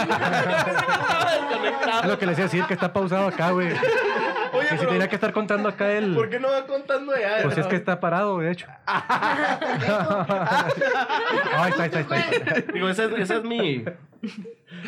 Es 2.03 2.07
lo 2.07 2.17
que 2.17 2.25
les 2.25 2.38
decía 2.38 2.45
decir 2.45 2.65
que 2.65 2.74
está 2.74 2.91
pausado 2.91 3.27
acá, 3.27 3.51
güey. 3.51 3.69
Oye, 4.53 4.67
Que 4.67 4.70
si 4.74 4.77
pero, 4.79 4.89
tenía 4.91 5.08
que 5.10 5.15
estar 5.15 5.34
contando 5.34 5.70
acá 5.70 5.91
el. 5.91 6.13
¿por 6.13 6.29
qué 6.29 6.39
no 6.39 6.50
va 6.50 6.65
contando 6.65 7.13
ya? 7.17 7.39
Pues 7.43 7.58
es 7.58 7.67
que 7.67 7.75
está 7.75 8.00
parado, 8.00 8.39
de 8.39 8.51
hecho. 8.51 8.67
Ahí 11.53 11.72
está, 11.72 11.84
ahí 11.84 11.89
está, 11.89 11.98
ahí 12.00 12.01
está, 12.03 12.15
ahí 12.15 12.24
está. 12.31 12.72
Digo, 12.74 12.89
esa 12.89 13.05
es, 13.05 13.12
esa 13.20 13.36
es 13.38 13.43
mi, 13.43 13.84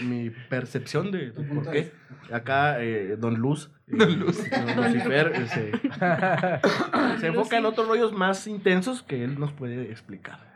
mi 0.02 0.30
percepción 0.30 1.12
de, 1.12 1.32
por 1.32 1.70
qué. 1.72 1.92
Acá, 2.32 2.82
eh, 2.82 3.16
Don 3.18 3.36
Luz. 3.36 3.70
eh, 3.88 3.96
Don 3.96 4.20
Lucifer 4.20 5.34
eh, 5.36 5.48
se, 5.48 5.72
se 7.20 7.28
enfoca 7.28 7.58
en 7.58 7.66
otros 7.66 7.88
rollos 7.88 8.14
más 8.14 8.48
intensos 8.48 9.04
que 9.04 9.24
él 9.24 9.40
nos 9.40 9.52
puede 9.52 9.92
explicar. 9.92 10.53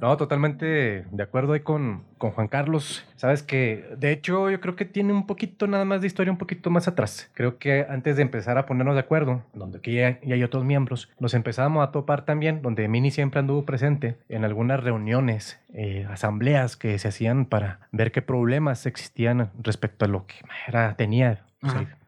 No, 0.00 0.16
totalmente 0.16 1.04
de 1.10 1.22
acuerdo 1.22 1.54
ahí 1.54 1.60
con, 1.60 2.04
con 2.18 2.32
Juan 2.32 2.48
Carlos. 2.48 3.04
Sabes 3.16 3.42
que, 3.42 3.94
de 3.96 4.12
hecho, 4.12 4.50
yo 4.50 4.60
creo 4.60 4.76
que 4.76 4.84
tiene 4.84 5.12
un 5.12 5.26
poquito 5.26 5.66
nada 5.66 5.84
más 5.84 6.00
de 6.00 6.06
historia, 6.06 6.32
un 6.32 6.38
poquito 6.38 6.70
más 6.70 6.88
atrás. 6.88 7.30
Creo 7.34 7.58
que 7.58 7.86
antes 7.88 8.16
de 8.16 8.22
empezar 8.22 8.58
a 8.58 8.66
ponernos 8.66 8.94
de 8.94 9.00
acuerdo, 9.00 9.42
donde 9.54 9.78
aquí 9.78 9.94
ya, 9.94 10.20
ya 10.20 10.34
hay 10.34 10.42
otros 10.42 10.64
miembros, 10.64 11.08
nos 11.18 11.34
empezamos 11.34 11.86
a 11.86 11.92
topar 11.92 12.24
también, 12.24 12.62
donde 12.62 12.88
Mini 12.88 13.10
siempre 13.10 13.40
anduvo 13.40 13.64
presente 13.64 14.16
en 14.28 14.44
algunas 14.44 14.82
reuniones, 14.82 15.60
eh, 15.72 16.06
asambleas 16.10 16.76
que 16.76 16.98
se 16.98 17.08
hacían 17.08 17.46
para 17.46 17.80
ver 17.92 18.12
qué 18.12 18.22
problemas 18.22 18.86
existían 18.86 19.50
respecto 19.62 20.04
a 20.04 20.08
lo 20.08 20.26
que 20.26 20.36
era, 20.66 20.94
tenía. 20.96 21.44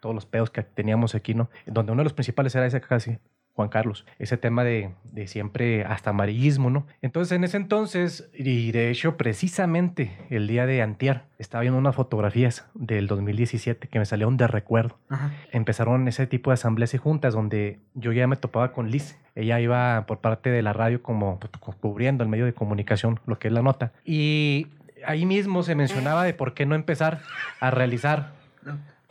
todos 0.00 0.14
los 0.14 0.24
pedos 0.24 0.50
que 0.50 0.62
teníamos 0.62 1.14
aquí, 1.14 1.34
¿no? 1.34 1.50
Donde 1.66 1.92
uno 1.92 2.00
de 2.00 2.04
los 2.04 2.14
principales 2.14 2.54
era 2.54 2.66
ese 2.66 2.80
casi, 2.80 3.18
Juan 3.54 3.68
Carlos, 3.68 4.06
ese 4.18 4.36
tema 4.38 4.64
de, 4.64 4.90
de 5.12 5.26
siempre 5.26 5.84
hasta 5.84 6.10
amarillismo, 6.10 6.70
¿no? 6.70 6.86
Entonces, 7.02 7.32
en 7.36 7.44
ese 7.44 7.58
entonces, 7.58 8.30
y 8.34 8.72
de 8.72 8.90
hecho, 8.90 9.16
precisamente 9.18 10.16
el 10.30 10.46
día 10.48 10.64
de 10.64 10.80
Antier, 10.80 11.22
estaba 11.38 11.60
viendo 11.60 11.78
unas 11.78 11.94
fotografías 11.94 12.64
del 12.74 13.06
2017 13.08 13.88
que 13.88 13.98
me 13.98 14.06
salieron 14.06 14.36
de 14.38 14.46
recuerdo. 14.46 14.98
Ajá. 15.10 15.32
Empezaron 15.50 16.08
ese 16.08 16.26
tipo 16.26 16.50
de 16.50 16.54
asambleas 16.54 16.94
y 16.94 16.98
juntas 16.98 17.34
donde 17.34 17.78
yo 17.94 18.12
ya 18.12 18.26
me 18.26 18.36
topaba 18.36 18.72
con 18.72 18.90
Liz. 18.90 19.18
Ella 19.34 19.60
iba 19.60 20.04
por 20.06 20.20
parte 20.20 20.50
de 20.50 20.62
la 20.62 20.72
radio 20.72 21.02
como 21.02 21.38
pues, 21.38 21.52
cu- 21.60 21.74
cubriendo 21.78 22.22
el 22.24 22.30
medio 22.30 22.46
de 22.46 22.54
comunicación, 22.54 23.20
lo 23.26 23.38
que 23.38 23.48
es 23.48 23.54
la 23.54 23.60
nota. 23.62 23.92
Y 24.04 24.68
ahí 25.06 25.26
mismo 25.26 25.62
se 25.62 25.74
mencionaba 25.74 26.24
de 26.24 26.32
por 26.32 26.54
qué 26.54 26.64
no 26.64 26.74
empezar 26.74 27.20
a 27.60 27.70
realizar. 27.70 28.32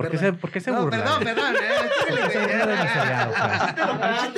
¿Por 0.01 0.11
qué 0.11 0.17
se, 0.17 0.33
por 0.33 0.51
qué 0.51 0.59
se 0.59 0.71
No, 0.71 0.83
burla? 0.83 0.97
perdón, 1.03 1.23
perdón. 1.23 1.55
eh, 1.55 1.59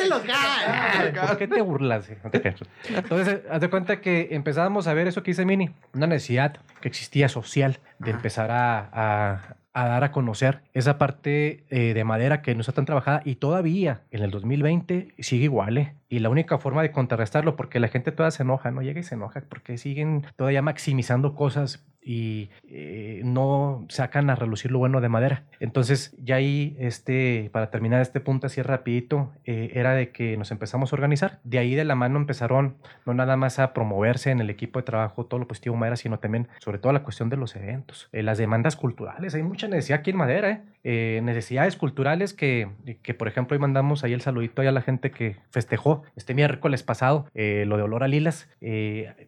local. 0.10 0.34
Ay, 0.68 1.12
¿Por 1.28 1.38
qué 1.38 1.48
te 1.48 1.62
burlas? 1.62 2.10
Creas. 2.32 2.60
Entonces, 2.90 3.42
haz 3.50 3.62
de 3.62 3.70
cuenta 3.70 4.02
que 4.02 4.30
empezábamos 4.32 4.88
a 4.88 4.94
ver 4.94 5.08
eso 5.08 5.24
que 5.24 5.32
dice 5.32 5.46
Mini, 5.46 5.72
una 5.94 6.08
necesidad 6.08 6.58
que 6.82 6.88
existía 6.88 7.30
social 7.30 7.80
de 8.00 8.12
Ajá. 8.12 8.18
empezar 8.18 8.52
a, 8.52 8.90
a- 8.92 9.56
a 9.76 9.88
dar 9.88 10.04
a 10.04 10.12
conocer 10.12 10.62
esa 10.76 11.00
parte 11.00 11.64
eh, 11.72 11.96
de 11.96 12.04
madera 12.04 12.44
que 12.44 12.54
no 12.54 12.62
está 12.62 12.74
tan 12.74 12.86
trabajada 12.86 13.24
y 13.26 13.38
todavía 13.38 14.02
en 14.12 14.22
el 14.22 14.30
2020 14.30 15.16
sigue 15.18 15.46
igual. 15.46 15.80
¿eh? 15.80 15.96
Y 16.10 16.20
la 16.20 16.30
única 16.30 16.60
forma 16.60 16.84
de 16.84 16.92
contrarrestarlo, 16.92 17.56
porque 17.56 17.80
la 17.80 17.88
gente 17.88 18.12
toda 18.12 18.30
se 18.30 18.44
enoja, 18.44 18.70
no 18.70 18.84
llega 18.84 19.00
y 19.00 19.04
se 19.04 19.16
enoja, 19.16 19.42
porque 19.50 19.80
siguen 19.80 20.28
todavía 20.36 20.62
maximizando 20.62 21.34
cosas 21.34 21.84
y 22.06 22.50
eh, 22.68 23.22
no 23.24 23.86
sacan 23.90 24.30
a 24.30 24.36
relucir 24.36 24.72
lo 24.72 24.80
bueno 24.80 25.02
de 25.02 25.10
madera. 25.10 25.44
Entonces, 25.60 26.16
ya 26.22 26.36
ahí, 26.36 26.76
este, 26.80 27.50
para 27.54 27.70
terminar 27.72 28.02
este 28.02 28.20
punto 28.20 28.48
así 28.48 28.62
rapidito, 28.62 29.32
eh, 29.46 29.72
era 29.74 29.94
de 29.94 30.10
que 30.12 30.36
nos 30.38 30.52
empezamos 30.52 30.92
a 30.92 30.96
organizar. 30.96 31.40
De 31.44 31.60
ahí 31.60 31.76
de 31.76 31.86
la 31.86 31.96
mano 31.96 32.18
empezaron 32.18 32.76
no 33.06 33.14
nada 33.14 33.38
más 33.38 33.60
a 33.60 33.74
promoverse 33.74 34.32
en 34.32 34.40
el 34.42 34.50
equipo 34.50 34.80
de 34.80 34.84
trabajo 34.84 35.26
todo 35.26 35.40
lo 35.40 35.48
positivo 35.48 35.76
madera, 35.76 35.96
sino 35.96 36.20
también, 36.20 36.48
sobre 36.60 36.78
todo, 36.78 36.92
la 36.94 37.04
cuestión 37.04 37.30
de 37.30 37.38
los 37.38 37.56
eventos, 37.56 38.10
eh, 38.12 38.24
las 38.24 38.38
demandas 38.38 38.76
culturales. 38.76 39.34
Hay 39.36 39.44
mucha 39.44 39.68
necesidad 39.68 40.00
aquí 40.00 40.12
en 40.12 40.18
madera, 40.18 40.62
necesidades 40.84 41.78
culturales 41.78 42.34
que, 42.34 42.68
que, 43.02 43.14
por 43.14 43.28
ejemplo, 43.30 43.56
hoy 43.56 43.60
mandamos 43.62 44.04
ahí 44.04 44.12
el 44.14 44.20
saludito 44.22 44.62
a 44.62 44.72
la 44.72 44.82
gente 44.82 45.12
que 45.12 45.38
festejó 45.50 46.04
este 46.16 46.34
miércoles 46.34 46.84
pasado 46.84 47.26
lo 47.34 47.78
de 47.78 47.84
Olor 47.84 48.04
a 48.04 48.08
Lilas. 48.08 48.50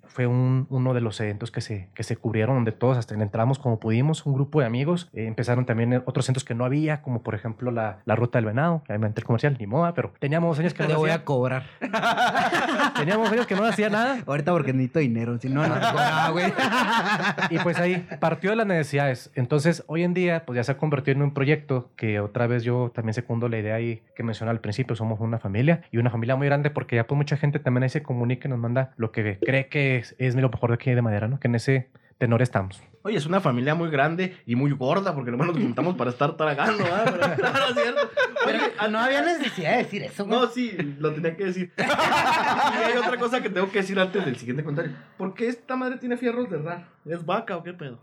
fue 0.08 0.28
un- 0.28 0.68
uno 0.70 0.94
de 0.94 1.02
los 1.02 1.20
eventos 1.20 1.52
que 1.52 1.62
se, 1.62 1.90
que 1.94 2.04
se 2.04 2.16
cubrieron, 2.18 2.65
donde 2.66 2.80
todos 2.80 2.98
hasta 2.98 3.14
entramos 3.14 3.60
como 3.60 3.80
pudimos, 3.80 4.26
un 4.26 4.34
grupo 4.34 4.60
de 4.60 4.66
amigos. 4.66 5.10
Eh, 5.14 5.28
empezaron 5.28 5.66
también 5.66 6.02
otros 6.06 6.28
eventos 6.28 6.44
que 6.44 6.56
no 6.56 6.66
había, 6.66 7.04
como 7.04 7.22
por 7.22 7.36
ejemplo 7.36 7.70
la, 7.70 8.00
la 8.06 8.16
Ruta 8.16 8.40
del 8.40 8.46
Venado, 8.46 8.82
que 8.84 8.92
obviamente 8.92 9.22
el 9.22 9.26
comercial, 9.26 9.56
ni 9.60 9.68
moda, 9.68 9.94
pero 9.94 10.14
teníamos 10.20 10.58
años 10.58 10.74
que 10.74 10.84
Te 10.84 10.94
no 10.94 11.00
voy 11.00 11.10
hacía, 11.10 11.22
a 11.22 11.26
cobrar. 11.26 11.64
teníamos 12.96 13.32
años 13.32 13.46
que 13.46 13.56
no 13.56 13.66
hacía 13.66 13.90
nada. 13.90 14.18
Ahorita 14.26 14.52
porque 14.52 14.74
necesito 14.74 15.00
dinero. 15.00 15.38
Si 15.40 15.48
no, 15.48 15.68
no 15.68 15.74
te 15.76 15.80
cobraba, 15.80 16.30
güey. 16.30 16.54
Y 17.52 17.60
pues 17.60 17.78
ahí 17.80 18.08
partió 18.20 18.50
de 18.50 18.56
las 18.56 18.66
necesidades. 18.66 19.32
Entonces, 19.36 19.84
hoy 19.88 20.04
en 20.04 20.14
día, 20.14 20.46
pues 20.46 20.58
ya 20.58 20.64
se 20.64 20.72
ha 20.72 20.78
convertido 20.78 21.18
en 21.18 21.22
un 21.22 21.34
proyecto 21.34 21.92
que 21.96 22.20
otra 22.20 22.48
vez 22.48 22.64
yo 22.64 22.92
también 22.94 23.14
secundo 23.14 23.50
la 23.50 23.60
idea 23.60 23.76
ahí 23.76 24.02
que 24.16 24.24
mencioné 24.24 24.52
al 24.52 24.62
principio. 24.62 24.96
Somos 24.96 25.20
una 25.20 25.38
familia 25.38 25.82
y 25.92 25.98
una 25.98 26.10
familia 26.10 26.36
muy 26.36 26.48
grande 26.48 26.72
porque 26.72 26.96
ya 26.96 27.06
pues 27.06 27.16
mucha 27.18 27.38
gente 27.38 27.60
también 27.60 27.84
ahí 27.84 27.90
se 27.90 28.02
comunica 28.02 28.48
y 28.48 28.52
nos 28.52 28.60
manda 28.60 28.94
lo 28.98 29.12
que 29.12 29.38
cree 29.40 29.68
que 29.68 29.98
es, 29.98 30.16
es 30.18 30.36
lo 30.36 30.50
mejor 30.50 30.72
de 30.72 30.76
aquí 30.76 30.92
de 30.92 31.02
madera, 31.02 31.28
¿no? 31.28 31.40
Que 31.40 31.48
en 31.48 31.56
ese 31.56 31.90
tenor 32.18 32.42
estamos. 32.42 32.82
Oye, 33.04 33.18
es 33.18 33.26
una 33.28 33.40
familia 33.40 33.76
muy 33.76 33.92
grande 33.92 34.36
y 34.48 34.56
muy 34.56 34.72
gorda, 34.72 35.14
porque 35.14 35.30
nomás 35.30 35.48
nos 35.48 35.58
juntamos 35.58 35.96
para 35.96 36.10
estar 36.10 36.36
tragando, 36.36 36.84
¿verdad? 36.84 37.36
Pero, 37.38 37.52
no, 37.54 37.68
es 37.68 37.74
cierto. 37.76 38.10
Oye, 38.48 38.60
Pero 38.78 38.92
no 38.92 39.00
había 39.00 39.22
necesidad 39.22 39.72
de 39.74 39.78
decir 39.78 40.02
eso, 40.02 40.26
güey. 40.26 40.40
No, 40.40 40.48
sí, 40.48 40.76
lo 40.98 41.14
tenía 41.14 41.36
que 41.36 41.46
decir. 41.46 41.72
y 41.78 42.84
hay 42.84 42.98
otra 42.98 43.18
cosa 43.18 43.44
que 43.44 43.50
tengo 43.52 43.70
que 43.70 43.80
decir 43.80 44.00
antes 44.00 44.26
del 44.26 44.38
siguiente 44.38 44.64
comentario. 44.64 44.94
¿Por 45.18 45.36
qué 45.36 45.48
esta 45.48 45.76
madre 45.76 45.98
tiene 45.98 46.18
fierros 46.18 46.50
de 46.50 46.58
rar? 46.58 46.88
¿Es 47.06 47.24
vaca 47.24 47.58
o 47.58 47.64
qué 47.64 47.74
pedo? 47.74 48.00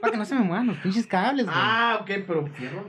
Para 0.00 0.10
que 0.12 0.16
no 0.18 0.24
se 0.24 0.34
me 0.34 0.40
muevan 0.42 0.66
los 0.66 0.76
pinches 0.78 1.06
cables, 1.06 1.46
güey. 1.46 1.56
Ah, 1.58 1.98
ok, 2.00 2.10
pero 2.26 2.44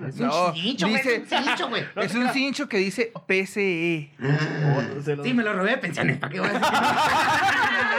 es 0.05 0.19
un 0.19 0.27
no, 0.27 0.53
cincho, 0.53 0.87
güey. 0.87 0.97
dice- 0.97 1.15
Es 1.25 1.31
un 1.31 1.43
cincho, 1.45 1.69
güey. 1.69 1.83
Es 1.97 2.15
un 2.15 2.29
cincho 2.29 2.67
que 2.69 2.77
dice. 2.77 3.11
PCE. 3.27 4.11
Oh, 4.21 5.01
se 5.01 5.15
los- 5.15 5.25
Sí, 5.25 5.33
me 5.33 5.43
lo 5.43 5.53
robé 5.53 5.71
de 5.71 5.77
pensiones. 5.77 6.17
¿Para 6.17 6.31
qué 6.33 6.39
voy 6.39 6.49
a 6.49 6.53
decir? 6.53 6.67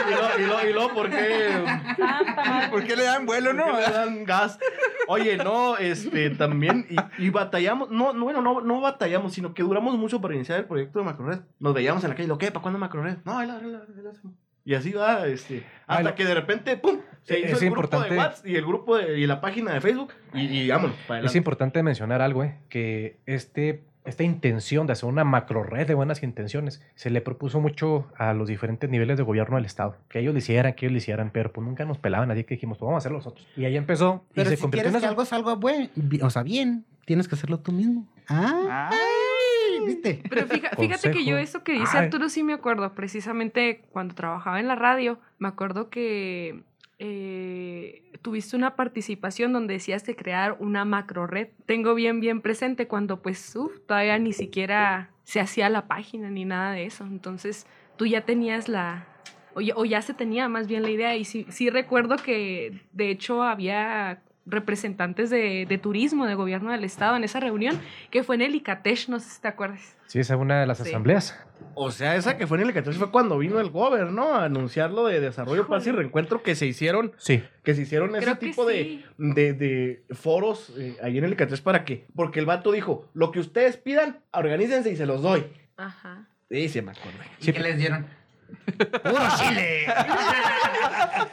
Y 0.07 0.11
luego, 0.11 0.27
y 0.37 0.43
luego, 0.45 0.69
y 0.69 0.73
luego, 0.73 0.93
¿por 0.93 1.09
qué? 1.09 1.63
¿Por 2.69 2.83
qué 2.83 2.95
le 2.95 3.03
dan 3.05 3.25
vuelo, 3.25 3.53
no? 3.53 3.65
¿Por 3.65 3.79
qué 3.79 3.87
le 3.87 3.93
dan 3.93 4.23
gas? 4.23 4.59
Oye, 5.07 5.37
no, 5.37 5.77
este, 5.77 6.29
también, 6.29 6.85
y, 6.89 7.23
y 7.25 7.29
batallamos, 7.31 7.89
no, 7.89 8.13
no, 8.13 8.23
bueno, 8.25 8.39
no, 8.41 8.61
no 8.61 8.81
batallamos, 8.81 9.33
sino 9.33 9.55
que 9.55 9.63
duramos 9.63 9.97
mucho 9.97 10.21
para 10.21 10.35
iniciar 10.35 10.59
el 10.59 10.65
proyecto 10.65 10.99
de 10.99 11.05
Macrored. 11.05 11.39
Nos 11.59 11.73
veíamos 11.73 12.03
en 12.03 12.11
la 12.11 12.15
calle, 12.15 12.27
lo 12.27 12.37
que, 12.37 12.51
¿para 12.51 12.61
cuándo 12.61 12.77
Macrored? 12.77 13.17
No, 13.25 13.39
ahí 13.39 13.47
la, 13.47 13.55
ahí 13.55 13.65
la- 13.71 13.79
ahí 13.79 14.03
la 14.03 14.11
hacemos. 14.11 14.35
Y 14.65 14.73
así 14.73 14.91
va, 14.91 15.27
este, 15.27 15.63
hasta 15.87 16.01
Bueno. 16.03 16.15
que 16.15 16.25
de 16.25 16.33
repente, 16.33 16.75
¡pum! 16.77 16.97
Se 17.23 17.39
Es 17.39 17.51
hizo 17.51 17.65
el 17.65 17.71
grupo 17.71 17.99
de 18.01 18.17
WhatsApp 18.17 18.45
y 18.47 18.55
el 18.55 18.65
grupo 18.65 18.97
de, 18.97 19.19
y 19.19 19.25
la 19.27 19.39
página 19.41 19.73
de 19.73 19.81
Facebook, 19.81 20.11
y, 20.33 20.41
y 20.41 20.69
vámonos, 20.69 20.95
para 20.95 21.03
Es 21.03 21.09
adelante. 21.21 21.37
importante 21.37 21.83
mencionar 21.83 22.21
algo, 22.21 22.43
¿eh? 22.43 22.55
Que 22.69 23.17
este, 23.25 23.83
esta 24.05 24.23
intención 24.23 24.85
de 24.87 24.93
hacer 24.93 25.07
una 25.09 25.23
macro 25.23 25.63
red 25.63 25.87
de 25.87 25.93
buenas 25.95 26.21
intenciones 26.23 26.83
se 26.95 27.09
le 27.09 27.21
propuso 27.21 27.59
mucho 27.59 28.07
a 28.17 28.33
los 28.33 28.47
diferentes 28.47 28.89
niveles 28.89 29.17
de 29.17 29.23
gobierno 29.23 29.55
del 29.55 29.65
Estado. 29.65 29.97
Que 30.09 30.19
ellos 30.19 30.33
lo 30.33 30.37
hicieran, 30.39 30.73
que 30.73 30.85
ellos 30.85 30.91
lo 30.93 30.97
hicieran, 30.99 31.31
pero 31.31 31.51
pues 31.51 31.65
nunca 31.65 31.85
nos 31.85 31.97
pelaban. 31.97 32.29
Así 32.31 32.43
que 32.43 32.55
dijimos, 32.55 32.77
pues 32.77 32.85
vamos 32.87 32.97
a 32.97 32.99
hacerlo 32.99 33.17
nosotros. 33.19 33.47
Y 33.57 33.65
ahí 33.65 33.75
empezó 33.77 34.23
y 34.31 34.35
Pero 34.35 34.49
se 34.51 34.55
si 34.57 34.61
convirtió 34.61 34.83
quieres 34.83 34.95
en 34.95 35.01
que 35.01 35.07
algo 35.07 35.25
salga 35.25 35.55
buen, 35.55 35.89
bi- 35.95 36.21
o 36.21 36.29
sea, 36.29 36.43
bien, 36.43 36.85
tienes 37.05 37.27
que 37.27 37.33
hacerlo 37.35 37.59
tú 37.59 37.71
mismo. 37.71 38.07
Ah, 38.27 38.89
Ay. 38.91 38.97
¿Viste? 39.85 40.21
Pero 40.29 40.47
fija- 40.47 40.75
fíjate 40.75 41.11
que 41.11 41.25
yo 41.25 41.37
eso 41.37 41.63
que 41.63 41.73
dice 41.73 41.97
Ay. 41.97 42.05
Arturo 42.05 42.29
sí 42.29 42.43
me 42.43 42.53
acuerdo. 42.53 42.93
Precisamente 42.93 43.81
cuando 43.91 44.15
trabajaba 44.15 44.59
en 44.59 44.67
la 44.67 44.75
radio, 44.75 45.19
me 45.39 45.47
acuerdo 45.47 45.89
que 45.89 46.61
eh, 46.99 48.03
tuviste 48.21 48.55
una 48.55 48.75
participación 48.75 49.53
donde 49.53 49.75
decías 49.75 50.05
de 50.05 50.15
crear 50.15 50.55
una 50.59 50.85
macro 50.85 51.27
red. 51.27 51.49
Tengo 51.65 51.93
bien, 51.95 52.19
bien 52.19 52.41
presente 52.41 52.87
cuando 52.87 53.21
pues 53.21 53.55
uf, 53.55 53.79
todavía 53.85 54.17
ni 54.17 54.33
siquiera 54.33 55.09
se 55.23 55.39
hacía 55.39 55.69
la 55.69 55.87
página 55.87 56.29
ni 56.29 56.45
nada 56.45 56.71
de 56.71 56.85
eso. 56.85 57.03
Entonces 57.05 57.67
tú 57.97 58.05
ya 58.05 58.21
tenías 58.21 58.67
la... 58.69 59.07
O 59.57 59.61
ya, 59.61 59.73
o 59.77 59.85
ya 59.85 60.01
se 60.01 60.13
tenía 60.13 60.49
más 60.49 60.67
bien 60.67 60.83
la 60.83 60.89
idea 60.89 61.15
y 61.15 61.23
sí, 61.23 61.45
sí 61.49 61.69
recuerdo 61.69 62.17
que 62.17 62.81
de 62.91 63.09
hecho 63.09 63.41
había 63.41 64.21
representantes 64.45 65.29
de, 65.29 65.65
de 65.67 65.77
turismo, 65.77 66.25
de 66.25 66.35
gobierno 66.35 66.71
del 66.71 66.83
estado 66.83 67.15
en 67.17 67.23
esa 67.23 67.39
reunión, 67.39 67.79
que 68.11 68.23
fue 68.23 68.35
en 68.35 68.41
el 68.41 68.55
Icatech, 68.55 69.07
no 69.09 69.19
sé 69.19 69.29
si 69.29 69.41
te 69.41 69.47
acuerdas. 69.47 69.95
Sí, 70.07 70.19
esa 70.19 70.35
es 70.35 70.39
una 70.39 70.59
de 70.61 70.67
las 70.67 70.77
Sí. 70.77 70.89
asambleas. 70.89 71.37
O 71.73 71.89
sea, 71.91 72.15
esa 72.15 72.37
que 72.37 72.45
fue 72.47 72.57
en 72.57 72.63
el 72.63 72.69
Ecatepec 72.69 72.97
fue 72.97 73.11
cuando 73.11 73.37
vino 73.37 73.59
el 73.59 73.69
Gober, 73.69 74.11
¿no? 74.11 74.33
A 74.35 74.45
anunciar 74.45 74.91
lo 74.91 75.07
de 75.07 75.19
desarrollo, 75.19 75.67
paz 75.67 75.87
y 75.87 75.91
reencuentro 75.91 76.43
que 76.43 76.53
se 76.55 76.65
hicieron, 76.67 77.11
Sí. 77.17 77.43
que 77.63 77.73
se 77.73 77.81
hicieron 77.81 78.15
ese 78.15 78.23
Creo 78.25 78.37
tipo 78.37 78.65
de, 78.65 78.83
sí. 78.83 79.05
de, 79.17 79.53
de 79.53 80.03
foros 80.11 80.73
eh, 80.77 80.95
ahí 81.01 81.17
en 81.17 81.23
el 81.23 81.33
Ecatepec 81.33 81.63
para 81.63 81.83
qué? 81.85 82.05
Porque 82.15 82.39
el 82.39 82.45
vato 82.45 82.71
dijo, 82.71 83.09
lo 83.13 83.31
que 83.31 83.39
ustedes 83.39 83.77
pidan, 83.77 84.19
organícense 84.31 84.91
y 84.91 84.95
se 84.95 85.05
los 85.05 85.21
doy. 85.21 85.43
Ajá. 85.77 86.27
Sí, 86.49 86.69
se 86.69 86.81
me 86.81 86.91
acuerdo. 86.91 87.17
¿Y 87.41 87.51
qué 87.51 87.59
les 87.59 87.77
dieron? 87.77 88.05
¡Puro 89.03 89.23
chile! 89.37 89.85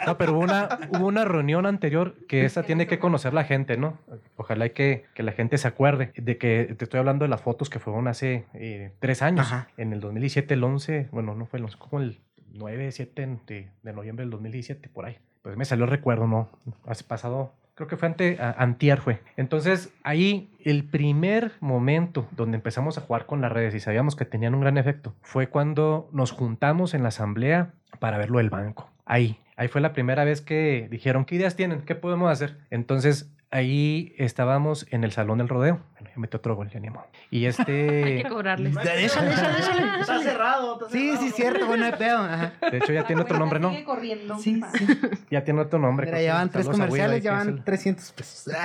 No, 0.07 0.19
pero 0.19 0.33
hubo 0.33 0.41
una, 0.41 0.81
hubo 0.91 1.07
una 1.07 1.25
reunión 1.25 1.67
anterior 1.67 2.15
que 2.27 2.45
esa 2.45 2.63
tiene 2.65 2.87
que 2.87 2.99
conocer 2.99 3.33
la 3.33 3.45
gente, 3.45 3.77
¿no? 3.77 3.99
Ojalá 4.37 4.67
y 4.67 4.71
que, 4.71 5.05
que 5.15 5.23
la 5.23 5.33
gente 5.33 5.59
se 5.59 5.69
acuerde 5.69 6.13
de 6.17 6.39
que 6.39 6.75
te 6.77 6.85
estoy 6.85 6.99
hablando 6.99 7.25
de 7.25 7.29
las 7.29 7.41
fotos 7.41 7.71
que 7.71 7.79
fueron 7.79 8.09
hace 8.09 8.45
eh, 8.55 8.93
tres 8.99 9.23
años. 9.23 9.47
Ajá. 9.47 9.69
En 9.77 9.93
el 9.93 10.01
2017, 10.01 10.55
el 10.55 10.65
11, 10.65 11.09
bueno, 11.13 11.35
no 11.35 11.47
fue 11.47 11.59
el 11.59 11.65
11, 11.65 11.79
como 11.79 12.03
el 12.03 12.21
9, 12.55 12.91
7 12.91 13.39
de, 13.47 13.71
de 13.83 13.93
noviembre 13.93 14.25
del 14.25 14.31
2017, 14.31 14.89
por 14.89 15.07
ahí. 15.07 15.19
Pues 15.43 15.57
me 15.57 15.65
salió 15.65 15.85
el 15.85 15.91
recuerdo, 15.91 16.27
¿no? 16.27 16.49
Hace 16.87 17.05
pasado, 17.05 17.55
creo 17.83 17.89
que 17.89 17.97
fue 17.97 18.09
ante, 18.09 18.39
antier 18.41 19.01
fue. 19.01 19.21
Entonces, 19.37 19.93
ahí 20.05 20.51
el 20.61 20.85
primer 20.85 21.53
momento 21.61 22.29
donde 22.31 22.57
empezamos 22.57 22.97
a 22.97 23.01
jugar 23.01 23.27
con 23.27 23.41
las 23.41 23.51
redes 23.51 23.75
y 23.75 23.81
sabíamos 23.81 24.15
que 24.15 24.25
tenían 24.25 24.55
un 24.55 24.61
gran 24.61 24.79
efecto 24.79 25.15
fue 25.23 25.49
cuando 25.49 26.09
nos 26.13 26.31
juntamos 26.31 26.95
en 26.95 27.03
la 27.03 27.09
asamblea 27.09 27.73
para 27.99 28.19
ver 28.19 28.31
lo 28.31 28.39
del 28.39 28.51
banco. 28.51 28.89
Ahí, 29.05 29.39
ahí 29.57 29.67
fue 29.67 29.81
la 29.81 29.93
primera 29.93 30.25
vez 30.25 30.41
que 30.41 30.87
dijeron, 30.91 31.25
¿qué 31.25 31.35
ideas 31.35 31.57
tienen? 31.57 31.83
¿Qué 31.83 31.97
podemos 31.97 32.31
hacer? 32.31 32.59
Entonces, 32.71 33.33
ahí 33.53 34.15
estábamos 34.19 34.87
en 34.91 35.05
el 35.05 35.13
salón 35.13 35.39
del 35.39 35.49
rodeo. 35.49 35.81
Bueno, 35.93 36.09
ya 36.13 36.21
metió 36.21 36.39
otro 36.39 36.57
gol, 36.57 36.69
ya 36.71 36.81
ni 36.81 36.91
modo. 36.91 37.07
Y 37.31 37.39
Hay 37.39 37.47
este, 37.47 38.23
que 38.23 38.27
cobrarles. 38.29 38.75
Déjale, 38.75 39.03
déjale, 39.03 39.29
déjale. 39.31 40.01
Está 40.01 40.21
cerrado, 40.21 40.73
está 40.75 40.89
Sí, 40.91 41.09
cerrado. 41.11 41.23
sí, 41.27 41.31
cierto, 41.31 41.67
bueno, 41.67 41.85
hay 41.85 41.93
pedo. 41.93 42.19
Ajá. 42.19 42.53
de 42.71 42.79
hecho, 42.79 42.93
ya 42.93 43.07
tiene 43.07 43.23
otro 43.23 43.39
nombre, 43.39 43.61
¿no? 43.61 43.71
Sigue 43.71 43.85
corriendo. 43.85 44.39
Sí, 44.39 44.61
sí. 44.75 44.87
Ya 45.31 45.45
tiene 45.45 45.61
otro 45.61 45.79
nombre. 45.79 46.07
Mira, 46.07 46.21
ya 46.21 46.35
van 46.35 46.51
tres 46.51 46.69
comerciales, 46.69 47.23
ya 47.23 47.33
es 47.33 47.39
van 47.39 47.49
el- 47.59 47.65
300 47.65 48.13
pesos. 48.13 48.55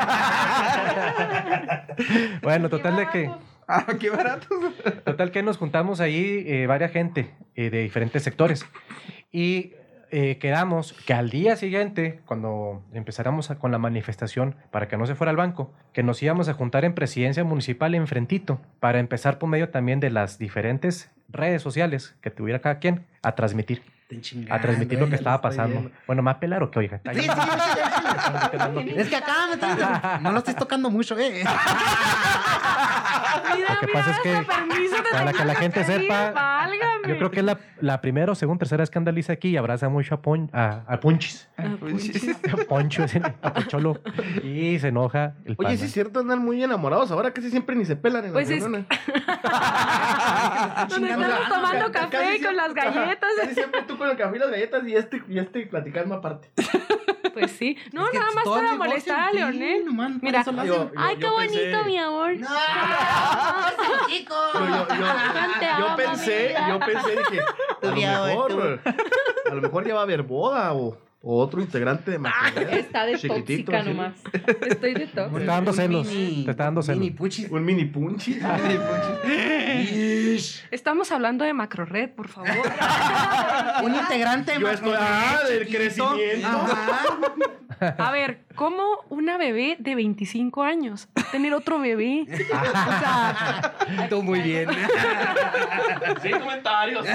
Bueno, 2.41 2.69
total 2.69 2.95
de 2.95 3.07
que... 3.09 3.31
Ah, 3.67 3.85
qué 3.99 4.09
barato. 4.09 4.47
Total 5.03 5.31
que 5.31 5.43
nos 5.43 5.57
juntamos 5.57 5.99
ahí 5.99 6.43
eh, 6.47 6.67
varias 6.67 6.91
gente 6.91 7.33
eh, 7.55 7.69
de 7.69 7.81
diferentes 7.81 8.23
sectores 8.23 8.65
y 9.31 9.73
eh, 10.11 10.37
quedamos 10.37 10.93
que 11.05 11.13
al 11.13 11.29
día 11.29 11.55
siguiente, 11.55 12.21
cuando 12.25 12.81
empezáramos 12.93 13.51
a- 13.51 13.59
con 13.59 13.71
la 13.71 13.77
manifestación 13.77 14.55
para 14.71 14.87
que 14.87 14.97
no 14.97 15.05
se 15.05 15.15
fuera 15.15 15.31
al 15.31 15.37
banco, 15.37 15.73
que 15.93 16.03
nos 16.03 16.21
íbamos 16.23 16.47
a 16.49 16.53
juntar 16.53 16.85
en 16.85 16.93
presidencia 16.93 17.43
municipal 17.43 17.93
enfrentito 17.95 18.59
para 18.79 18.99
empezar 18.99 19.37
por 19.39 19.49
medio 19.49 19.69
también 19.69 19.99
de 19.99 20.09
las 20.09 20.37
diferentes 20.37 21.11
redes 21.29 21.61
sociales 21.61 22.15
que 22.21 22.31
tuviera 22.31 22.59
cada 22.59 22.79
quien 22.79 23.05
a 23.21 23.35
transmitir, 23.35 23.81
a 24.49 24.61
transmitir 24.61 24.97
lo 24.99 25.09
que 25.09 25.15
estaba 25.15 25.41
pasando. 25.41 25.91
Bueno, 26.05 26.21
más 26.23 26.35
pelar 26.35 26.63
o 26.63 26.71
que 26.71 26.79
oiga. 26.79 27.01
Sí, 27.13 27.19
sí, 27.21 27.27
sí, 27.27 27.29
sí, 27.29 28.57
sí. 28.85 28.93
Es 28.95 29.09
que 29.09 29.15
acá 29.17 29.33
me 29.47 29.53
estás- 29.55 30.21
no 30.21 30.31
lo 30.31 30.37
estés 30.37 30.55
tocando 30.55 30.89
mucho, 30.89 31.17
eh. 31.19 31.43
Mira, 33.53 33.73
Lo 33.73 33.79
que 33.81 33.85
mira, 33.87 33.99
pasa 33.99 34.11
es 34.11 34.19
que 34.19 34.45
para 35.11 35.33
que 35.33 35.43
la 35.45 35.55
gente 35.55 35.83
pedir, 35.83 36.01
sepa, 36.03 36.31
válgame. 36.31 37.07
Yo 37.07 37.17
creo 37.17 37.31
que 37.31 37.39
es 37.39 37.45
la, 37.45 37.57
la 37.81 37.99
primera 38.01 38.31
o 38.31 38.35
segunda, 38.35 38.59
tercera 38.59 38.81
vez 38.81 38.89
que 38.89 38.97
andaliza 38.97 39.33
aquí 39.33 39.49
y 39.49 39.57
abraza 39.57 39.89
mucho 39.89 40.15
a, 40.15 40.21
Pon- 40.21 40.49
a, 40.53 40.83
a 40.87 40.99
Punchis. 41.01 41.49
Ah, 41.57 41.63
A 41.63 42.57
Poncho, 42.67 43.03
ese- 43.03 43.21
a 43.41 43.53
Pocholo. 43.53 44.01
Y 44.43 44.79
se 44.79 44.87
enoja 44.89 45.33
el 45.45 45.55
Oye, 45.57 45.67
pana. 45.67 45.77
sí 45.77 45.85
es 45.85 45.91
cierto, 45.91 46.19
andan 46.21 46.39
muy 46.39 46.63
enamorados. 46.63 47.11
Ahora 47.11 47.31
casi 47.31 47.49
siempre 47.49 47.75
ni 47.75 47.83
se 47.85 47.95
pelan 47.97 48.25
en 48.25 48.31
Pues 48.33 48.49
las 48.49 48.57
es-. 48.57 48.63
Donde 48.63 48.85
estamos 51.09 51.49
tomando 51.49 51.91
ca- 51.91 52.09
café 52.09 52.17
casi 52.17 52.41
con 52.43 52.55
las 52.55 52.73
galletas. 52.73 53.29
Casi 53.41 53.53
siempre 53.53 53.81
tú 53.83 53.96
con 53.97 54.09
el 54.09 54.17
café 54.17 54.35
y 54.35 54.39
las 54.39 54.49
galletas 54.51 54.87
y 54.87 54.95
este, 54.95 55.23
y 55.27 55.39
este 55.39 55.65
platicando 55.67 56.15
aparte. 56.15 56.49
Pues 57.33 57.51
sí. 57.51 57.77
No, 57.93 58.05
Es 58.05 58.11
que 58.13 58.17
nada 58.17 58.31
más 58.31 58.45
para 58.45 58.73
molestar 58.73 59.19
a 59.19 59.31
Leonel. 59.31 59.83
Mira. 60.23 60.43
Yo- 60.43 60.63
yo- 60.65 60.91
Ay, 60.97 61.17
yo 61.17 61.19
qué 61.19 61.29
bonito, 61.29 61.83
mi 61.85 61.97
amor. 61.99 62.33
No, 62.35 62.47
chico. 64.07 64.33
Yo, 64.55 64.59
yo, 64.65 64.87
yo, 64.87 65.59
Te 65.59 65.65
yo 65.65 65.85
amo, 65.85 65.95
pensé, 65.97 66.55
yo 66.67 66.79
pensé, 66.79 67.11
dije, 67.11 67.39
a 67.39 67.85
lo 67.85 67.95
mejor, 68.25 68.79
a 69.51 69.53
lo 69.53 69.61
mejor 69.61 69.87
ya 69.87 69.93
va 69.93 69.99
a 69.99 70.03
haber 70.03 70.23
boda 70.23 70.73
o, 70.73 70.97
o 71.29 71.39
otro 71.41 71.59
integrante 71.61 72.11
de 72.11 72.19
Macabea. 72.19 72.77
Está 72.77 73.05
de 73.05 73.17
Chiquitito, 73.19 73.69
tóxica 73.71 73.83
sí. 73.83 73.89
nomás. 73.89 74.13
Estoy 74.65 74.93
de 74.93 75.07
Te 75.07 75.13
tóxica. 75.13 75.39
está 75.41 75.53
dando 75.55 75.71
Un 75.71 75.77
celos. 75.77 76.07
mini- 76.07 76.45
Te 76.45 76.51
está 76.51 76.63
dando 76.63 76.81
celos. 76.81 76.99
Mini 77.01 77.11
puchis. 77.11 77.51
Un 77.51 77.65
mini 77.65 77.83
punchi. 77.85 78.39
Estamos 80.71 81.11
hablando 81.11 81.43
de 81.43 81.51
Macrored, 81.53 82.09
por 82.11 82.29
favor. 82.29 82.49
Un 83.83 83.93
integrante 83.95 84.53
Yo 84.53 84.61
más- 84.61 84.75
estoy, 84.75 84.93
ah, 84.97 85.39
del 85.49 85.67
crecimiento. 85.67 86.47
Ajá. 86.47 87.03
A 87.99 88.11
ver, 88.11 88.39
¿cómo 88.55 88.83
una 89.09 89.37
bebé 89.37 89.75
de 89.79 89.93
25 89.93 90.63
años 90.63 91.09
va 91.15 91.21
a 91.27 91.31
tener 91.31 91.53
otro 91.53 91.77
bebé? 91.79 92.25
O 92.27 92.35
sea, 92.37 93.75
Tú 94.09 94.23
muy 94.23 94.39
bien. 94.41 94.67
Sin 96.23 96.39
comentarios. 96.39 97.05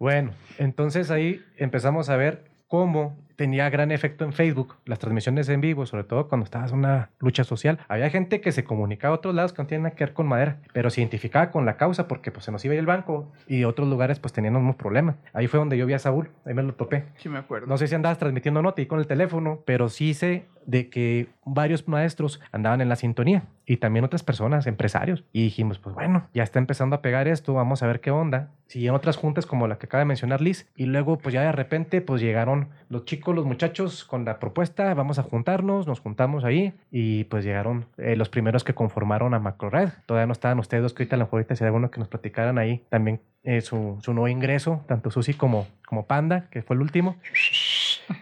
Bueno, 0.00 0.30
entonces 0.56 1.10
ahí 1.10 1.44
empezamos 1.58 2.08
a 2.08 2.16
ver 2.16 2.50
cómo 2.68 3.18
tenía 3.40 3.70
gran 3.70 3.90
efecto 3.90 4.26
en 4.26 4.34
Facebook 4.34 4.76
las 4.84 4.98
transmisiones 4.98 5.48
en 5.48 5.62
vivo, 5.62 5.86
sobre 5.86 6.04
todo 6.04 6.28
cuando 6.28 6.44
estabas 6.44 6.72
en 6.72 6.80
una 6.80 7.08
lucha 7.20 7.42
social. 7.42 7.78
Había 7.88 8.10
gente 8.10 8.42
que 8.42 8.52
se 8.52 8.64
comunicaba 8.64 9.14
a 9.14 9.16
otros 9.16 9.34
lados 9.34 9.54
que 9.54 9.62
no 9.62 9.66
tienen 9.66 9.84
nada 9.84 9.96
que 9.96 10.04
ver 10.04 10.12
con 10.12 10.26
madera, 10.26 10.58
pero 10.74 10.90
se 10.90 11.00
identificaba 11.00 11.50
con 11.50 11.64
la 11.64 11.78
causa 11.78 12.06
porque 12.06 12.30
pues 12.30 12.44
se 12.44 12.52
nos 12.52 12.62
iba 12.66 12.72
a 12.72 12.74
ir 12.74 12.80
el 12.80 12.84
banco 12.84 13.32
y 13.48 13.64
otros 13.64 13.88
lugares 13.88 14.18
pues 14.18 14.34
tenían 14.34 14.52
mismos 14.52 14.76
problemas. 14.76 15.16
Ahí 15.32 15.46
fue 15.46 15.58
donde 15.58 15.78
yo 15.78 15.86
vi 15.86 15.94
a 15.94 15.98
Saúl, 15.98 16.28
ahí 16.44 16.52
me 16.52 16.62
lo 16.62 16.74
topé. 16.74 17.06
Sí, 17.16 17.30
me 17.30 17.38
acuerdo. 17.38 17.66
No 17.66 17.78
sé 17.78 17.88
si 17.88 17.94
andabas 17.94 18.18
transmitiendo 18.18 18.60
nota 18.60 18.82
y 18.82 18.84
con 18.84 18.98
el 18.98 19.06
teléfono, 19.06 19.62
pero 19.64 19.88
sí 19.88 20.12
sé 20.12 20.44
de 20.66 20.90
que 20.90 21.28
varios 21.44 21.88
maestros 21.88 22.40
andaban 22.52 22.80
en 22.80 22.88
la 22.88 22.96
sintonía 22.96 23.44
y 23.66 23.78
también 23.78 24.04
otras 24.04 24.22
personas, 24.22 24.66
empresarios. 24.66 25.24
Y 25.32 25.44
dijimos, 25.44 25.78
pues 25.78 25.94
bueno, 25.94 26.28
ya 26.34 26.42
está 26.42 26.58
empezando 26.58 26.96
a 26.96 27.02
pegar 27.02 27.28
esto, 27.28 27.54
vamos 27.54 27.82
a 27.82 27.86
ver 27.86 28.00
qué 28.00 28.10
onda. 28.10 28.50
Siguieron 28.66 28.96
otras 28.96 29.16
juntas 29.16 29.46
como 29.46 29.66
la 29.66 29.78
que 29.78 29.86
acaba 29.86 30.00
de 30.00 30.06
mencionar 30.06 30.40
Liz 30.40 30.68
y 30.76 30.86
luego 30.86 31.18
pues 31.18 31.32
ya 31.32 31.42
de 31.42 31.52
repente 31.52 32.00
pues 32.00 32.20
llegaron 32.20 32.68
los 32.88 33.04
chicos, 33.04 33.29
los 33.34 33.44
muchachos 33.44 34.04
con 34.04 34.24
la 34.24 34.38
propuesta, 34.38 34.92
vamos 34.94 35.18
a 35.18 35.22
juntarnos, 35.22 35.86
nos 35.86 36.00
juntamos 36.00 36.44
ahí 36.44 36.72
y 36.90 37.24
pues 37.24 37.44
llegaron 37.44 37.86
eh, 37.98 38.16
los 38.16 38.28
primeros 38.28 38.64
que 38.64 38.74
conformaron 38.74 39.34
a 39.34 39.38
MacroRed. 39.38 39.90
Todavía 40.06 40.26
no 40.26 40.32
estaban 40.32 40.58
ustedes 40.58 40.82
dos 40.82 40.92
que 40.92 41.02
ahorita 41.02 41.16
a 41.16 41.18
lo 41.18 41.24
mejor 41.24 41.38
ahorita 41.38 41.56
sería 41.56 41.70
bueno 41.70 41.90
que 41.90 41.98
nos 41.98 42.08
platicaran 42.08 42.58
ahí 42.58 42.82
también 42.88 43.20
eh, 43.42 43.62
su, 43.62 43.98
su 44.02 44.12
nuevo 44.12 44.28
ingreso, 44.28 44.84
tanto 44.86 45.10
Susi 45.10 45.34
como, 45.34 45.66
como 45.86 46.06
Panda, 46.06 46.48
que 46.50 46.62
fue 46.62 46.76
el 46.76 46.82
último. 46.82 47.16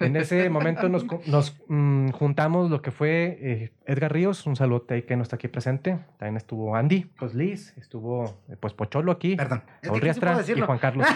En 0.00 0.16
ese 0.16 0.48
momento 0.50 0.88
nos, 0.88 1.04
nos, 1.26 1.56
mm, 1.68 2.10
juntamos 2.10 2.70
lo 2.70 2.82
que 2.82 2.90
fue 2.90 3.38
eh, 3.40 3.72
Edgar 3.86 4.12
Ríos, 4.12 4.46
un 4.46 4.56
saludo 4.56 4.86
ahí 4.90 5.02
que 5.02 5.16
no 5.16 5.22
está 5.22 5.36
aquí 5.36 5.48
presente. 5.48 5.98
También 6.18 6.36
estuvo 6.36 6.76
Andy, 6.76 7.06
pues 7.18 7.34
Liz, 7.34 7.74
estuvo 7.76 8.40
eh, 8.48 8.56
pues 8.58 8.74
Pocholo 8.74 9.12
aquí. 9.12 9.36
Perdón. 9.36 9.62
Puedo 9.82 10.00
Riastra 10.00 10.42
y. 10.46 10.60
Juan 10.60 10.78
Carlos. 10.78 11.06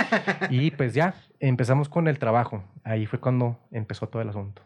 y 0.50 0.70
pues 0.70 0.94
ya, 0.94 1.14
empezamos 1.40 1.88
con 1.88 2.08
el 2.08 2.18
trabajo. 2.18 2.64
Ahí 2.84 3.06
fue 3.06 3.20
cuando 3.20 3.58
empezó 3.70 4.08
todo 4.08 4.22
el 4.22 4.28
asunto. 4.28 4.62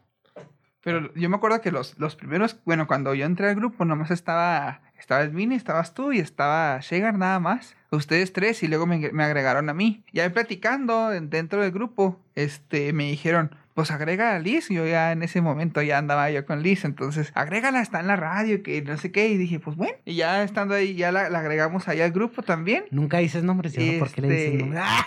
Pero 0.87 1.13
yo 1.15 1.29
me 1.29 1.35
acuerdo 1.35 1.61
que 1.61 1.73
los, 1.73 1.99
los 1.99 2.15
primeros, 2.15 2.61
bueno, 2.65 2.87
cuando 2.87 3.13
yo 3.13 3.27
entré 3.27 3.49
al 3.49 3.57
grupo, 3.57 3.85
nomás 3.85 4.13
estaba, 4.13 4.83
estaba 4.97 5.23
Edwin, 5.23 5.51
estabas 5.51 5.95
tú 5.95 6.13
y 6.13 6.21
estaba 6.21 6.79
Shegar 6.81 7.19
nada 7.19 7.41
más. 7.41 7.75
Ustedes 7.91 8.33
tres 8.33 8.63
y 8.63 8.69
luego 8.69 8.87
me, 8.87 9.11
me 9.11 9.25
agregaron 9.25 9.69
a 9.69 9.75
mí. 9.75 10.05
Ya 10.13 10.31
platicando 10.33 11.13
en- 11.13 11.29
dentro 11.29 11.61
del 11.61 11.73
grupo, 11.73 12.21
este, 12.37 12.93
me 12.93 13.07
dijeron, 13.11 13.51
pues 13.77 13.91
agrega 13.93 14.35
a 14.35 14.39
Liz. 14.41 14.69
Yo 14.71 14.85
ya 14.87 15.13
en 15.13 15.23
ese 15.23 15.41
momento 15.43 15.81
ya 15.83 15.99
andaba 15.99 16.29
yo 16.31 16.45
con 16.47 16.63
Liz, 16.63 16.85
entonces 16.85 17.31
agrégala, 17.35 17.81
está 17.83 18.01
en 18.01 18.09
la 18.09 18.17
radio, 18.17 18.63
que 18.65 18.83
no 18.83 18.97
sé 18.97 19.13
qué. 19.13 19.29
Y 19.29 19.37
dije, 19.37 19.61
pues 19.61 19.77
bueno, 19.77 19.95
y 20.05 20.17
ya 20.17 20.43
estando 20.43 20.75
ahí, 20.75 20.95
ya 20.97 21.13
la, 21.13 21.29
la 21.29 21.39
agregamos 21.41 21.87
ahí 21.87 22.01
al 22.01 22.11
grupo 22.11 22.43
también. 22.43 22.87
Nunca 22.91 23.19
dices 23.19 23.45
nombres, 23.45 23.77
¿y 23.79 23.87
ahora 23.87 23.99
por 24.01 24.11
qué 24.11 24.23
le 24.23 24.29
dices 24.29 24.47
Este- 24.47 24.59
nombres? 24.59 24.83
Ah. 24.85 25.07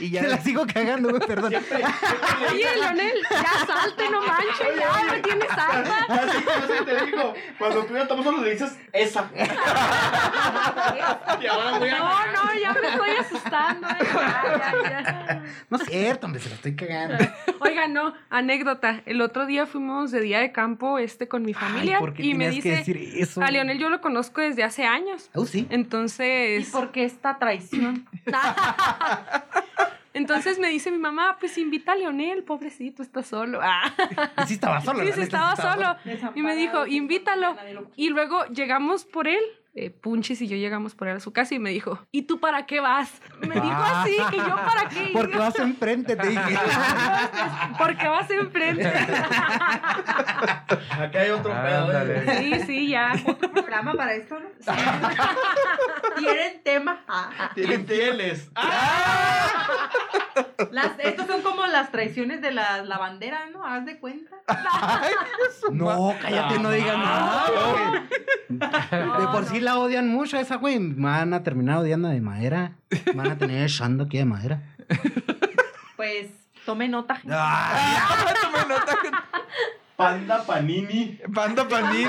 Y 0.00 0.10
ya 0.10 0.20
Te 0.22 0.28
la 0.28 0.38
sigo 0.38 0.66
cagando, 0.66 1.10
güey, 1.10 1.20
perdón. 1.26 1.52
oye, 1.54 2.66
Leonel, 2.80 3.12
ya 3.30 3.66
salte, 3.66 4.10
no 4.10 4.20
manches, 4.22 4.68
ya 4.80 5.12
me 5.12 5.20
tienes 5.20 5.50
harta. 5.50 6.06
Así 6.08 6.84
te 6.86 7.04
digo, 7.06 7.34
cuando 7.58 7.84
tú 7.84 7.94
ya 7.94 8.02
estamos 8.02 8.24
solo 8.24 8.42
le 8.42 8.50
dices 8.52 8.76
esa. 8.92 9.30
Y 11.40 11.46
ahora 11.46 11.78
voy 11.78 11.88
a- 11.88 11.98
No, 11.98 12.08
no, 12.32 12.60
ya 12.60 12.72
me 12.72 12.88
estoy 12.88 13.10
asustando. 13.18 13.88
eh, 13.88 13.92
ya, 14.14 14.72
ya, 14.82 15.02
ya. 15.02 15.39
No 15.68 15.76
es 15.76 15.84
cierto, 15.84 16.26
hombre, 16.26 16.40
se 16.40 16.48
la 16.48 16.54
estoy 16.56 16.74
cagando. 16.74 17.16
Oiga, 17.60 17.88
no, 17.88 18.14
anécdota. 18.28 19.02
El 19.06 19.20
otro 19.20 19.46
día 19.46 19.66
fuimos 19.66 20.10
de 20.10 20.20
día 20.20 20.40
de 20.40 20.52
campo 20.52 20.98
este 20.98 21.28
con 21.28 21.42
mi 21.42 21.54
familia 21.54 21.96
Ay, 21.96 22.00
¿por 22.00 22.14
qué 22.14 22.22
y 22.22 22.34
me 22.34 22.46
tenías 22.46 22.62
que 22.62 22.70
dice, 22.70 22.92
decir 22.92 23.22
eso? 23.22 23.42
a 23.42 23.50
Leonel 23.50 23.78
yo 23.78 23.88
lo 23.88 24.00
conozco 24.00 24.40
desde 24.40 24.62
hace 24.62 24.84
años. 24.84 25.30
Oh, 25.34 25.46
sí. 25.46 25.66
¿Y 25.70 25.74
Entonces, 25.74 26.70
por 26.70 26.92
qué 26.92 27.04
esta 27.04 27.38
traición? 27.38 28.06
Entonces 30.12 30.58
me 30.58 30.68
dice 30.68 30.90
mi 30.90 30.98
mamá, 30.98 31.36
pues 31.38 31.56
invita 31.56 31.92
a 31.92 31.96
Leonel, 31.96 32.42
pobrecito, 32.42 33.02
está 33.02 33.22
solo. 33.22 33.60
Ah. 33.62 33.92
Y 34.44 34.46
sí 34.48 34.54
estaba 34.54 34.80
solo. 34.80 35.04
Sí, 35.04 35.20
estaba 35.20 35.56
solo. 35.56 35.96
Y 36.34 36.42
me 36.42 36.56
dijo, 36.56 36.86
invítalo. 36.86 37.56
Y 37.96 38.08
luego 38.10 38.44
llegamos 38.46 39.04
por 39.04 39.28
él. 39.28 39.40
Eh, 39.74 39.90
Punchis 39.90 40.40
y 40.42 40.48
yo 40.48 40.56
llegamos 40.56 40.94
por 40.94 41.08
él 41.08 41.16
a 41.16 41.20
su 41.20 41.32
casa 41.32 41.54
y 41.54 41.58
me 41.58 41.70
dijo, 41.70 41.98
¿y 42.10 42.22
tú 42.22 42.40
para 42.40 42.66
qué 42.66 42.80
vas? 42.80 43.10
Me 43.40 43.54
dijo 43.54 43.66
Ah. 43.70 44.02
así, 44.02 44.16
y 44.32 44.36
yo 44.36 44.56
para 44.56 44.88
qué. 44.88 45.10
Porque 45.12 45.36
vas 45.38 45.58
enfrente, 45.58 46.16
te 46.16 46.28
dije. 46.28 46.42
Porque 47.78 48.08
vas 48.08 48.30
enfrente. 48.30 48.86
Acá 50.90 51.20
hay 51.20 51.30
otro 51.30 51.50
pedo. 51.52 51.86
Ándale. 51.86 52.18
¿eh? 52.18 52.38
Sí, 52.38 52.60
sí, 52.66 52.88
ya. 52.88 53.12
Otro 53.26 53.50
programa 53.52 53.94
para 53.94 54.14
esto, 54.14 54.38
¿no? 54.40 54.48
Tienen 56.16 56.62
tema. 56.62 57.04
Ah, 57.08 57.30
ah. 58.56 60.20
Las, 60.70 60.98
estos 60.98 61.26
son 61.26 61.42
como 61.42 61.66
las 61.66 61.90
traiciones 61.90 62.40
de 62.40 62.52
las 62.52 62.86
lavanderas, 62.86 63.50
¿no? 63.52 63.64
Haz 63.64 63.84
de 63.84 63.98
cuenta. 63.98 64.36
No, 65.72 66.14
cállate, 66.20 66.58
no 66.58 66.70
digas 66.70 66.98
nada. 66.98 68.04
De 68.48 69.26
por 69.28 69.44
sí 69.46 69.60
la 69.60 69.78
odian 69.78 70.08
mucho 70.08 70.38
esa, 70.38 70.56
güey. 70.56 70.78
Me 70.78 71.08
van 71.08 71.32
a 71.34 71.42
terminar 71.42 71.78
odiando 71.78 72.08
de 72.08 72.20
madera. 72.20 72.72
Van 73.14 73.30
a 73.30 73.38
tener 73.38 73.64
echando 73.64 74.04
aquí 74.04 74.18
de 74.18 74.24
madera. 74.24 74.62
Pues 75.96 76.28
tome 76.64 76.88
nota. 76.88 77.16
gente. 77.16 77.34
Ah, 77.36 78.34
tome 78.42 78.74
nota. 78.74 78.98
Panda 80.00 80.44
Panini. 80.46 81.20
Panda 81.34 81.68
Panini. 81.68 82.08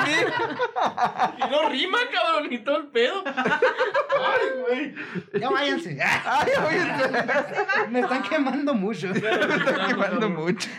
Y 1.37 1.51
no 1.51 1.69
rima, 1.69 1.97
cabrón, 2.11 2.51
y 2.51 2.59
todo 2.59 2.77
el 2.77 2.87
pedo. 2.87 3.23
Ay, 3.25 4.47
güey. 4.61 4.95
Ya 5.39 5.49
váyanse. 5.49 5.97
Ay, 6.01 6.51
oye, 6.67 7.89
Me 7.89 7.99
están 8.01 8.23
quemando 8.23 8.73
mucho. 8.73 9.09
me 9.09 9.17
está 9.17 9.87
quemando 9.87 10.29
mucho. 10.29 10.69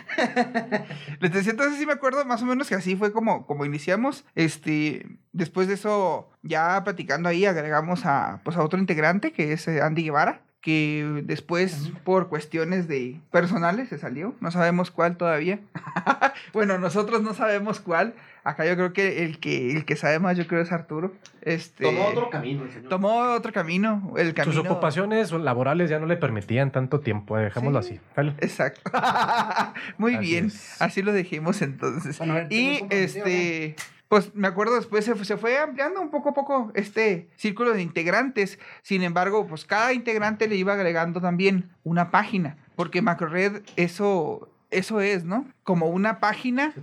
Les 1.19 1.31
decía, 1.31 1.51
entonces 1.51 1.77
sí 1.79 1.85
me 1.85 1.93
acuerdo 1.93 2.25
más 2.25 2.41
o 2.41 2.45
menos 2.45 2.67
que 2.67 2.75
así 2.75 2.95
fue 2.95 3.11
como, 3.11 3.45
como 3.45 3.65
iniciamos. 3.65 4.25
Este, 4.35 5.05
después 5.31 5.67
de 5.67 5.75
eso, 5.75 6.29
ya 6.41 6.83
platicando 6.83 7.29
ahí, 7.29 7.45
agregamos 7.45 8.05
a, 8.05 8.41
pues, 8.43 8.57
a 8.57 8.63
otro 8.63 8.79
integrante 8.79 9.31
que 9.31 9.53
es 9.53 9.67
eh, 9.67 9.81
Andy 9.81 10.03
Guevara. 10.03 10.42
Que 10.63 11.21
después, 11.25 11.91
por 12.05 12.29
cuestiones 12.29 12.87
de 12.87 13.19
personales, 13.31 13.89
se 13.89 13.97
salió. 13.97 14.33
No 14.39 14.49
sabemos 14.49 14.91
cuál 14.91 15.17
todavía. 15.17 15.59
bueno, 16.53 16.77
nosotros 16.79 17.21
no 17.21 17.33
sabemos 17.33 17.81
cuál. 17.81 18.13
Acá 18.45 18.65
yo 18.65 18.75
creo 18.75 18.93
que 18.93 19.25
el 19.25 19.39
que, 19.39 19.71
el 19.75 19.83
que 19.83 19.97
sabe 19.97 20.19
más, 20.19 20.37
yo 20.37 20.47
creo, 20.47 20.61
es 20.61 20.71
Arturo. 20.71 21.13
Este, 21.41 21.83
Tomó 21.83 22.05
otro 22.07 22.29
camino, 22.29 22.63
el 22.63 22.71
señor. 22.71 22.89
tomó 22.89 23.17
otro 23.33 23.51
camino. 23.51 24.13
El 24.17 24.33
camino. 24.33 24.53
Sus 24.53 24.65
ocupaciones 24.65 25.31
laborales 25.33 25.89
ya 25.89 25.99
no 25.99 26.05
le 26.05 26.15
permitían 26.15 26.71
tanto 26.71 27.01
tiempo, 27.01 27.37
dejémoslo 27.37 27.81
Sí. 27.83 27.99
así. 28.15 28.33
Exacto. 28.39 28.89
Muy 29.97 30.15
Así 30.15 30.25
bien. 30.25 30.45
es. 30.45 30.81
Así 30.81 31.01
lo 31.01 31.11
dejemos 31.11 31.61
entonces. 31.61 32.17
Bueno, 32.19 32.35
ver, 32.35 32.47
Y 32.51 32.85
este, 32.89 33.75
pues 34.13 34.35
me 34.35 34.47
acuerdo 34.47 34.75
después 34.75 35.03
se, 35.05 35.15
fue- 35.15 35.25
se 35.25 35.37
fue 35.37 35.57
ampliando 35.57 35.99
un 35.99 36.11
poco 36.11 36.29
a 36.29 36.33
poco 36.35 36.71
este 36.75 37.29
círculo 37.35 37.73
de 37.73 37.81
integrantes. 37.81 38.59
Sin 38.83 39.01
embargo, 39.01 39.47
pues 39.47 39.65
cada 39.65 39.91
integrante 39.91 40.47
le 40.47 40.55
iba 40.55 40.73
agregando 40.73 41.19
también 41.19 41.71
una 41.83 42.11
página. 42.11 42.57
Porque 42.75 43.01
MacroRed, 43.01 43.63
eso, 43.75 44.49
eso 44.69 45.01
es, 45.01 45.23
¿no? 45.25 45.47
Como 45.63 45.87
una 45.87 46.19
página 46.19 46.73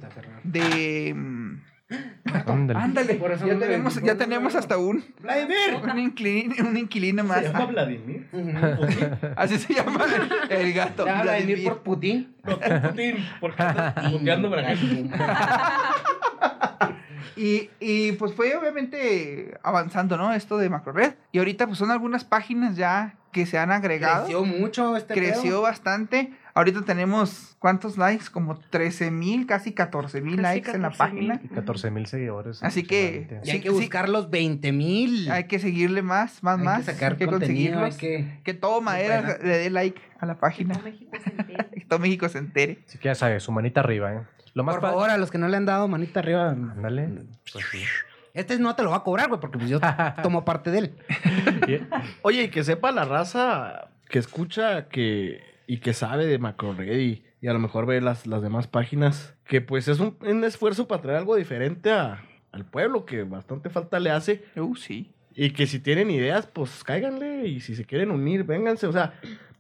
de. 0.43 1.15
mm, 1.17 1.61
Ándale. 2.47 2.79
Ándale, 2.79 3.15
Por 3.15 3.33
eso 3.33 3.47
ya 3.49 3.59
tenemos, 3.59 4.01
ya 4.01 4.17
tenemos 4.17 4.55
hasta 4.55 4.79
un, 4.79 5.05
Vladimir. 5.21 5.57
un, 5.83 5.99
inquilino, 5.99 6.55
un 6.69 6.77
inquilino 6.77 7.25
más. 7.25 7.39
¿Se 7.41 7.53
llama 7.53 7.67
Vladimir? 7.67 8.29
Así 9.37 9.59
se 9.59 9.75
llama 9.75 10.05
el, 10.51 10.57
el 10.57 10.73
gato. 10.73 11.03
Vladimir 11.05 11.25
Vladimir. 11.25 11.65
por 11.69 11.83
Putin. 11.83 12.35
No, 12.45 12.57
tú, 12.57 12.89
Putin, 12.89 13.17
porque 13.41 13.63
andas 13.63 14.11
puteando 14.13 14.49
por. 14.49 14.59
Y, 17.37 17.71
y, 17.81 18.13
pues 18.13 18.35
fue 18.35 18.57
obviamente 18.57 19.59
avanzando, 19.63 20.17
¿no? 20.17 20.33
Esto 20.33 20.59
de 20.59 20.69
MacroRed. 20.69 21.15
Y 21.33 21.39
ahorita 21.39 21.67
pues 21.67 21.79
son 21.79 21.91
algunas 21.91 22.25
páginas 22.25 22.77
ya 22.77 23.17
que 23.33 23.47
se 23.47 23.59
han 23.59 23.71
agregado. 23.71 24.25
Creció 24.25 24.45
mucho 24.45 24.97
este 24.97 25.15
Creció 25.15 25.43
pedo. 25.43 25.63
bastante. 25.63 26.33
Ahorita 26.53 26.83
tenemos, 26.83 27.55
¿cuántos 27.61 27.97
likes? 27.97 28.25
Como 28.33 28.59
13 28.59 29.13
mil, 29.13 29.47
casi 29.47 29.73
14 29.73 30.21
mil 30.21 30.43
likes 30.43 30.69
en 30.73 30.83
la 30.83 30.91
14,000. 30.91 30.99
página. 31.29 31.41
Y 31.45 31.49
14 31.55 31.91
mil 31.93 32.07
seguidores. 32.07 32.61
Así 32.63 32.83
que-. 32.83 33.41
Y 33.45 33.51
hay 33.51 33.61
que 33.61 33.69
sí. 33.71 33.75
buscar 33.75 34.09
los 34.09 34.31
20 34.31 34.73
mil. 34.73 35.31
Hay 35.31 35.45
que 35.45 35.61
seguirle 35.61 36.03
más, 36.03 36.43
más, 36.43 36.59
Hay 36.59 36.65
más. 36.65 36.79
que 36.85 36.93
sacar 36.93 37.13
hay 37.13 37.19
que 37.19 37.27
conseguirlos. 37.27 37.97
que... 37.97 38.41
Que 38.43 38.53
todo 38.53 38.81
Madera 38.81 39.39
le 39.43 39.59
dé 39.59 39.71
like 39.71 40.01
a 40.19 40.27
la 40.27 40.41
página. 40.41 40.75
Todo 40.75 40.83
México 40.83 41.17
se 41.23 41.31
entere. 41.31 41.67
Que 41.71 41.85
todo 41.87 41.99
México 42.01 42.29
se 42.29 42.39
entere. 42.39 42.79
Así 42.87 42.99
que 42.99 43.05
ya 43.07 43.15
sabes, 43.15 43.43
su 43.45 43.53
manita 43.53 43.81
arriba, 43.81 44.13
¿eh? 44.13 44.21
Lo 44.55 44.65
más 44.65 44.75
Por 44.77 44.83
favor, 44.83 45.11
a 45.11 45.17
los 45.19 45.31
que 45.31 45.39
no 45.39 45.49
le 45.49 45.57
han 45.57 45.67
dado 45.67 45.87
manita 45.89 46.21
arriba. 46.21 46.51
Ándale. 46.51 47.09
Pues 47.53 47.65
sí. 47.71 47.83
Este 48.35 48.59
no 48.59 48.75
te 48.77 48.83
lo 48.83 48.91
va 48.91 48.97
a 48.99 49.03
cobrar, 49.03 49.29
güey, 49.29 49.41
porque 49.41 49.59
pues 49.59 49.71
yo 49.71 49.81
tomo 50.23 50.45
parte 50.45 50.71
de 50.71 50.79
él. 50.79 50.95
Y- 51.69 51.81
Oye, 52.23 52.45
y 52.45 52.49
que 52.49 52.63
sepa 52.65 52.93
la 52.93 53.05
raza 53.05 53.89
que 54.09 54.19
escucha 54.19 54.89
que 54.89 55.41
y 55.67 55.79
que 55.79 55.93
sabe 55.95 56.27
de 56.27 56.39
MacroRed 56.39 56.99
y, 56.99 57.25
y 57.41 57.47
a 57.49 57.53
lo 57.53 57.61
mejor 57.61 57.87
ve 57.87 58.01
las, 58.01 58.27
las 58.27 58.43
demás 58.43 58.67
páginas, 58.67 59.35
que 59.45 59.61
pues 59.61 59.87
es 59.87 60.01
un, 60.01 60.17
un 60.21 60.43
esfuerzo 60.45 60.89
para 60.89 61.01
traer 61.03 61.19
algo 61.19 61.37
diferente 61.37 61.93
a- 61.93 62.23
al 62.53 62.65
pueblo, 62.65 63.05
que 63.07 63.23
bastante 63.23 63.71
falta 63.71 64.01
le 64.01 64.11
hace. 64.11 64.45
Uh, 64.57 64.75
sí. 64.75 65.13
Y 65.37 65.51
que 65.53 65.67
si 65.69 65.79
tienen 65.79 66.11
ideas, 66.11 66.47
pues 66.49 66.83
cáiganle. 66.83 67.47
Y 67.47 67.61
si 67.61 67.77
se 67.77 67.85
quieren 67.85 68.11
unir, 68.11 68.43
vénganse. 68.43 68.89
O 68.89 68.93
sea, 68.93 69.15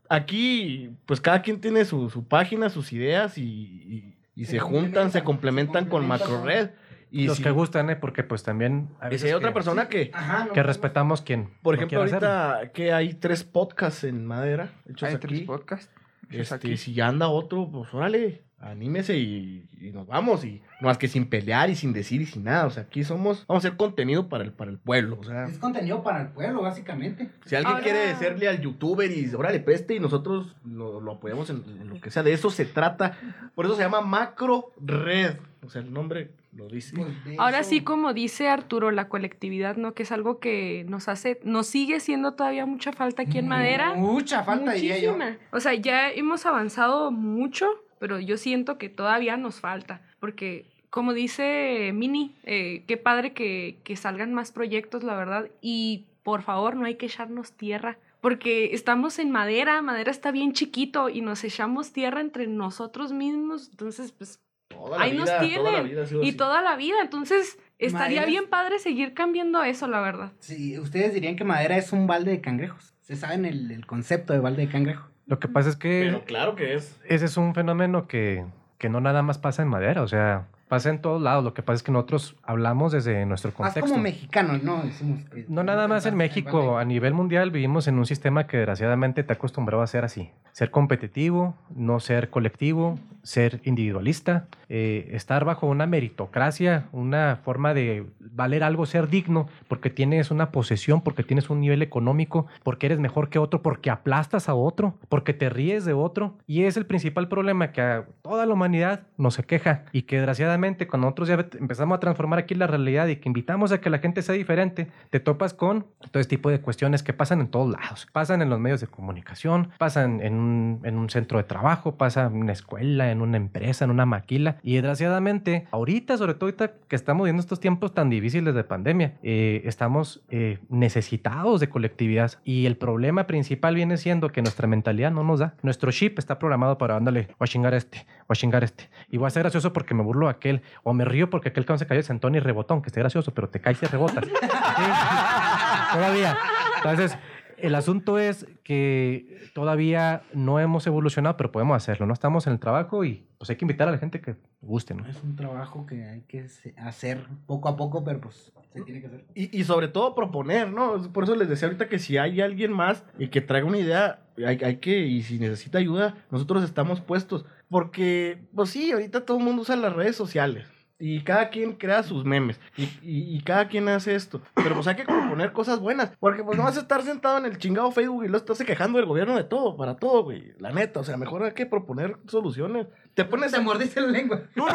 aquí, 0.09 0.91
pues 1.07 1.21
cada 1.21 1.43
quien 1.43 1.61
tiene 1.61 1.85
su, 1.85 2.11
su 2.11 2.25
página, 2.27 2.69
sus 2.71 2.93
ideas 2.93 3.39
y, 3.39 3.43
y- 3.45 4.15
y 4.41 4.45
se, 4.47 4.53
Se 4.53 4.59
juntan, 4.61 5.11
se 5.11 5.23
complementan, 5.23 5.85
se 5.85 5.91
con 5.91 6.01
complementan, 6.09 6.31
MacroRed. 6.31 6.71
Y 7.13 7.27
los 7.27 7.39
si, 7.39 7.43
que 7.43 7.51
gustan, 7.51 7.91
¿eh? 7.91 7.97
Porque 7.97 8.23
pues 8.23 8.43
también... 8.45 8.89
a 9.01 9.13
y 9.13 9.19
si 9.19 9.27
hay 9.27 9.33
otra 9.33 9.49
que- 9.49 9.55
persona 9.55 9.89
que, 9.89 10.11
Ajá, 10.15 10.45
no, 10.47 10.53
Que 10.53 10.61
no, 10.61 10.67
respetamos 10.67 11.23
quien 11.23 11.51
por 11.63 11.75
no 11.75 11.79
ejemplo, 11.79 12.03
hacerlo. 12.05 12.29
ahorita 12.29 12.73
que 12.73 12.93
hay 12.93 13.15
tres 13.15 13.43
podcasts 13.43 14.05
en 14.05 14.25
madera 14.25 14.71
hechos 14.89 15.09
Hay 15.09 15.17
aquí. 15.17 15.27
tres 15.27 15.41
podcasts. 15.43 15.91
Este, 16.31 16.55
aquí. 16.55 16.77
si 16.77 16.95
ya 16.95 17.09
anda 17.09 17.27
otro, 17.29 17.69
pues 17.71 17.93
órale, 17.93 18.43
anímese 18.61 19.17
y, 19.17 19.69
y 19.81 19.91
nos 19.91 20.07
vamos. 20.07 20.45
Y 20.45 20.63
no 20.81 20.89
más 20.89 20.99
que 20.99 21.09
sin 21.09 21.27
pelear 21.29 21.71
y 21.71 21.77
sin 21.77 21.93
decir 21.93 22.21
y 22.23 22.27
sin 22.27 22.45
nada. 22.45 22.67
O 22.67 22.71
sea, 22.71 22.85
aquí 22.85 23.05
somos, 23.05 23.45
vamos 23.47 23.65
a 23.65 23.69
hacer 23.69 23.77
contenido 23.77 24.29
para 24.29 24.45
el, 24.45 24.53
para 24.53 24.71
el 24.71 24.79
pueblo. 24.79 25.19
O 25.21 25.25
sea, 25.25 25.45
Es 25.47 25.59
contenido 25.59 26.03
para 26.03 26.23
el 26.23 26.29
pueblo, 26.29 26.63
básicamente. 26.63 27.31
si 27.45 27.55
alguien 27.57 27.73
Ahora- 27.75 27.85
quiere 27.85 28.15
serle 28.17 28.49
al 28.49 28.61
youtuber 28.61 29.11
y 29.11 29.33
órale, 29.35 29.61
preste 29.61 29.95
y 29.95 30.01
nosotros 30.01 30.57
lo, 30.65 31.01
lo 31.01 31.13
apoyamos 31.13 31.51
en, 31.51 31.63
en 31.81 31.89
lo 31.91 32.01
que 32.01 32.11
sea, 32.11 32.23
de 32.23 32.33
eso 32.33 32.51
se 32.51 32.65
trata. 32.65 33.19
Por 33.55 33.67
eso 33.67 33.77
se 33.77 33.83
llama 33.83 34.01
Macro 34.01 34.73
Red. 34.81 35.37
O 35.65 35.69
sea, 35.69 35.83
el 35.83 35.93
nombre 35.93 36.31
lo 36.57 36.67
dice. 36.69 36.97
Pues, 36.97 37.09
Ahora 37.39 37.61
eso- 37.61 37.69
sí, 37.71 37.81
como 37.83 38.15
dice 38.15 38.49
Arturo, 38.49 38.91
la 38.91 39.09
colectividad, 39.09 39.77
¿no? 39.77 39.93
Que 39.93 40.05
es 40.05 40.11
algo 40.13 40.39
que 40.41 40.87
nos 40.89 41.09
hace, 41.09 41.39
nos 41.45 41.67
sigue 41.67 42.01
siendo 42.01 42.33
todavía 42.33 42.65
mucha 42.65 42.93
falta 42.93 43.23
aquí 43.23 43.39
en 43.39 43.49
Madera. 43.49 43.95
Mucha 43.95 44.43
falta, 44.43 44.73
diría 44.73 44.99
yo. 44.99 45.13
Muchísima. 45.13 45.37
O 45.53 45.61
sea, 45.61 45.75
ya 45.75 46.11
hemos 46.11 46.47
avanzado 46.47 47.11
mucho, 47.11 47.67
pero 47.99 48.19
yo 48.19 48.39
siento 48.39 48.79
que 48.79 48.89
todavía 48.89 49.37
nos 49.37 49.61
falta. 49.61 50.01
Porque, 50.21 50.67
como 50.91 51.13
dice 51.15 51.91
Mini, 51.95 52.35
eh, 52.45 52.85
qué 52.87 52.97
padre 52.97 53.33
que, 53.33 53.79
que 53.85 53.97
salgan 53.97 54.33
más 54.35 54.53
proyectos, 54.53 55.03
la 55.03 55.15
verdad. 55.17 55.49
Y 55.61 56.05
por 56.23 56.43
favor, 56.43 56.77
no 56.77 56.85
hay 56.87 56.95
que 56.97 57.07
echarnos 57.07 57.53
tierra. 57.53 57.99
Porque 58.21 58.75
estamos 58.75 59.19
en 59.19 59.31
madera, 59.31 59.81
madera 59.81 60.11
está 60.11 60.31
bien 60.31 60.53
chiquito 60.53 61.09
y 61.09 61.23
nos 61.23 61.43
echamos 61.43 61.93
tierra 61.93 62.21
entre 62.21 62.47
nosotros 62.47 63.13
mismos. 63.13 63.69
Entonces, 63.71 64.13
pues, 64.13 64.39
Toda 64.69 65.01
ahí 65.03 65.17
nos 65.17 65.25
toda 65.27 65.41
la 65.41 65.47
tienen. 65.49 65.85
vida 65.89 66.01
y 66.13 66.29
así. 66.29 66.33
toda 66.37 66.63
la 66.63 66.77
vida. 66.77 66.97
Entonces, 67.03 67.59
estaría 67.79 68.21
Madera 68.21 68.27
bien 68.27 68.49
padre 68.51 68.79
seguir 68.79 69.15
cambiando 69.15 69.63
eso, 69.65 69.89
la 69.89 70.01
verdad. 70.01 70.33
Sí, 70.39 70.79
ustedes 70.79 71.13
dirían 71.15 71.35
que 71.37 71.45
madera 71.45 71.77
es 71.79 71.93
un 71.93 72.07
balde 72.07 72.31
de 72.31 72.41
cangrejos. 72.43 72.95
Se 73.01 73.17
saben 73.17 73.47
el, 73.47 73.71
el 73.73 73.87
concepto 73.87 74.33
de 74.35 74.39
balde 74.39 74.67
de 74.67 74.69
cangrejo. 74.73 75.09
Lo 75.27 75.39
que 75.41 75.49
pasa 75.49 75.71
es 75.71 75.77
que 75.77 76.03
Pero 76.05 76.25
claro 76.25 76.55
que 76.57 76.75
es. 76.75 76.97
ese 77.09 77.25
es 77.25 77.37
un 77.37 77.55
fenómeno 77.55 78.07
que, 78.07 78.45
que 78.81 78.89
no 78.89 79.01
nada 79.01 79.23
más 79.23 79.39
pasa 79.39 79.63
en 79.63 79.69
madera, 79.69 80.03
o 80.03 80.09
sea, 80.09 80.47
pasa 80.71 80.89
en 80.89 81.01
todos 81.03 81.21
lados. 81.21 81.43
Lo 81.45 81.53
que 81.53 81.63
pasa 81.63 81.75
es 81.77 81.83
que 81.83 81.91
nosotros 81.93 82.37
hablamos 82.45 82.93
desde 82.93 83.27
nuestro 83.27 83.51
Más 83.51 83.57
contexto. 83.75 83.91
como 83.91 84.03
mexicanos, 84.03 84.63
¿no? 84.63 84.81
Decimos 84.83 85.25
que- 85.29 85.45
No 85.49 85.65
nada 85.65 85.89
más 85.89 86.07
en 86.07 86.17
México, 86.17 86.79
a 86.79 86.85
nivel 86.85 87.13
mundial 87.13 87.51
vivimos 87.51 87.89
en 87.89 87.99
un 87.99 88.07
sistema 88.07 88.47
que 88.47 88.59
desgraciadamente 88.59 89.25
te 89.25 89.33
ha 89.33 89.37
acostumbrado 89.37 89.83
a 89.83 89.87
ser 89.89 90.05
así. 90.05 90.31
Ser 90.53 90.71
competitivo, 90.71 91.55
no 91.75 91.99
ser 92.01 92.31
colectivo, 92.31 92.99
ser 93.23 93.61
individualista, 93.65 94.47
eh, 94.69 95.09
estar 95.13 95.45
bajo 95.45 95.67
una 95.67 95.87
meritocracia, 95.87 96.85
una 96.93 97.37
forma 97.45 97.75
de 97.75 98.07
valer 98.21 98.63
algo, 98.63 98.87
ser 98.87 99.09
digno, 99.09 99.49
porque 99.69 99.91
tienes 99.91 100.31
una 100.31 100.51
posesión, 100.53 101.01
porque 101.03 101.23
tienes 101.25 101.51
un 101.51 101.61
nivel 101.61 101.83
económico, 101.83 102.47
porque 102.63 102.87
eres 102.87 102.99
mejor 103.01 103.29
que 103.29 103.39
otro, 103.39 103.61
porque 103.63 103.91
aplastas 103.91 104.49
a 104.49 104.55
otro, 104.55 104.95
porque 105.09 105.35
te 105.35 105.51
ríes 105.51 105.85
de 105.85 105.93
otro. 105.93 106.37
Y 106.47 106.65
es 106.65 106.77
el 106.77 106.87
principal 106.87 107.29
problema 107.29 107.73
que 107.73 107.81
a 107.83 108.05
toda 108.23 108.47
la 108.47 108.55
humanidad 108.55 109.01
nos 109.19 109.35
se 109.35 109.43
queja 109.45 109.85
y 109.93 110.03
que 110.03 110.17
desgraciadamente 110.17 110.60
cuando 110.89 111.07
nosotros 111.07 111.29
ya 111.29 111.35
empezamos 111.59 111.97
a 111.97 112.01
transformar 112.01 112.39
aquí 112.39 112.55
la 112.55 112.67
realidad 112.67 113.07
y 113.07 113.17
que 113.17 113.29
invitamos 113.29 113.73
a 113.73 113.81
que 113.81 113.91
la 113.91 113.99
gente 113.99 114.23
sea 114.23 114.35
diferente, 114.35 114.89
te 115.11 115.21
topas 115.21 115.55
con 115.55 115.87
todo 116.11 116.21
este 116.21 116.37
tipo 116.37 116.51
de 116.51 116.61
cuestiones 116.61 117.03
que 117.03 117.13
pasan 117.13 117.41
en 117.41 117.49
todos 117.49 117.71
lados. 117.71 118.07
Pasan 118.13 118.43
en 118.43 118.51
los 118.51 118.61
medios 118.61 118.81
de 118.81 118.87
comunicación, 118.87 119.71
pasan 119.79 120.21
en 120.21 120.35
un, 120.35 120.81
en 120.85 120.99
un 120.99 121.11
centro 121.11 121.39
de 121.39 121.45
trabajo, 121.45 121.97
pasan 121.97 122.35
en 122.35 122.43
una 122.43 122.53
escuela, 122.53 123.11
en 123.11 123.23
una 123.23 123.37
empresa, 123.37 123.85
en 123.85 123.91
una 123.91 124.07
maquila. 124.07 124.57
Y 124.63 124.75
desgraciadamente, 124.75 125.67
ahorita, 125.71 126.17
sobre 126.17 126.35
todo 126.35 126.47
ahorita 126.47 126.73
que 126.89 126.97
estamos 126.97 127.25
viendo 127.25 127.41
estos 127.41 127.61
tiempos 127.61 127.95
tan 127.95 128.11
difíciles 128.11 128.55
de 128.55 128.65
pandemia, 128.65 129.15
eh, 129.23 129.63
estamos 129.65 130.23
eh, 130.31 130.59
necesitados 130.69 131.61
de 131.61 131.69
colectividad. 131.69 132.33
Y 132.45 132.67
el 132.67 132.77
problema 132.77 133.27
principal 133.27 133.75
viene 133.75 133.97
siendo 133.97 134.31
que 134.31 134.43
nuestra 134.43 134.67
mentalidad 134.67 135.11
no 135.11 135.25
nos 135.25 135.41
da. 135.41 135.55
Nuestro 135.63 135.91
chip 135.91 136.19
está 136.19 136.39
programado 136.39 136.79
para, 136.79 136.97
ándale, 136.97 137.29
voy 137.39 137.47
a 137.47 137.47
chingar 137.47 137.75
este, 137.75 138.07
voy 138.29 138.35
a 138.35 138.35
chingar 138.35 138.65
este. 138.65 138.91
Y 139.11 139.17
voy 139.17 139.27
a 139.27 139.31
ser 139.31 139.43
gracioso 139.43 139.73
porque 139.73 139.95
me 139.95 140.03
burlo 140.03 140.29
a 140.29 140.33
aquel, 140.33 140.50
o 140.83 140.93
me 140.93 141.05
río 141.05 141.31
porque 141.31 141.51
aquel 141.51 141.65
cabrón 141.65 141.79
se 141.79 141.87
cayó 141.87 142.01
de 142.01 142.07
sentón 142.07 142.35
y 142.35 142.41
rebotón, 142.41 142.83
que 142.83 142.89
esté 142.89 143.01
gracioso, 143.01 143.33
pero 143.33 143.49
te 143.49 143.61
caes 143.61 143.83
y 143.83 143.87
rebotas. 143.87 144.25
Todavía. 145.93 146.37
Entonces, 146.77 147.17
el 147.63 147.75
asunto 147.75 148.19
es 148.19 148.47
que 148.65 149.49
todavía 149.55 150.23
no 150.33 150.61
hemos 150.61 150.87
evolucionado, 150.87 151.37
pero 151.37 151.53
podemos 151.53 151.77
hacerlo, 151.77 152.07
¿no? 152.07 152.13
Estamos 152.13 152.47
en 152.47 152.55
el 152.55 152.61
trabajo 152.61 153.05
y 153.05 153.27
pues 153.39 153.51
hay 153.51 153.57
que 153.57 153.65
invitar 153.65 153.89
a 153.89 153.93
la 153.93 153.99
gente 153.99 154.21
que 154.21 154.37
guste, 154.61 154.95
¿no? 154.95 155.07
Es 155.07 155.23
un 155.23 155.37
trabajo 155.37 155.87
que 155.87 156.05
hay 156.05 156.21
que 156.23 156.47
hacer 156.77 157.27
poco 157.47 157.69
a 157.69 157.77
poco, 157.77 158.05
pero 158.05 158.21
pues 158.21 158.53
se 158.73 158.83
tiene 158.83 159.01
que 159.01 159.07
hacer. 159.07 159.25
Y, 159.35 159.59
y 159.59 159.65
sobre 159.65 159.89
todo 159.89 160.15
proponer, 160.15 160.71
¿no? 160.71 161.13
Por 161.13 161.25
eso 161.25 161.35
les 161.35 161.49
decía 161.49 161.69
ahorita 161.69 161.89
que 161.89 161.99
si 161.99 162.19
hay 162.19 162.41
alguien 162.41 162.73
más 162.73 163.05
y 163.19 163.29
que 163.29 163.41
traiga 163.41 163.67
una 163.67 163.79
idea, 163.79 164.21
hay, 164.39 164.59
hay 164.63 164.77
que, 164.77 164.99
y 165.07 165.23
si 165.23 165.39
necesita 165.39 165.79
ayuda, 165.79 166.15
nosotros 166.31 166.63
estamos 166.65 167.01
puestos. 167.01 167.45
Porque, 167.69 168.43
pues 168.55 168.71
sí, 168.71 168.93
ahorita 168.93 169.25
todo 169.25 169.39
el 169.39 169.45
mundo 169.45 169.63
usa 169.63 169.77
las 169.77 169.93
redes 169.93 170.17
sociales. 170.17 170.67
Y 171.01 171.23
cada 171.23 171.49
quien 171.49 171.73
crea 171.73 172.03
sus 172.03 172.25
memes. 172.25 172.61
Y, 172.77 172.85
y- 173.03 173.35
y 173.37 173.41
cada 173.43 173.67
quien 173.69 173.89
hace 173.89 174.15
esto. 174.15 174.43
Pero 174.55 174.75
pues 174.75 174.87
hay 174.87 174.97
que 174.97 175.05
proponer 175.05 175.53
cosas 175.53 175.81
buenas. 175.81 176.13
Porque 176.21 176.45
pues 176.45 176.59
no 176.59 176.65
vas 176.65 176.77
a 176.77 176.81
estar 176.81 177.03
sentado 177.03 177.39
en 177.39 177.47
el 177.47 177.59
chingado 177.59 177.91
Facebook 177.91 178.25
y 178.25 178.29
lo 178.29 178.37
estás 178.37 178.59
quejando 178.59 178.99
del 178.99 179.07
gobierno 179.07 179.35
de 179.37 179.45
todo, 179.45 179.77
para 179.77 179.97
todo, 179.97 180.25
güey. 180.25 180.53
La 180.59 180.71
neta, 180.73 181.01
o 181.01 181.05
sea, 181.05 181.17
mejor 181.17 181.43
hay 181.43 181.53
que 181.53 181.65
proponer 181.67 182.17
soluciones. 182.29 182.87
Te 183.15 183.25
pones 183.25 183.53
a... 183.55 183.61
mordiste 183.61 184.01
la 184.01 184.07
lengua. 184.09 184.43
No, 184.55 184.67
no, 184.69 184.73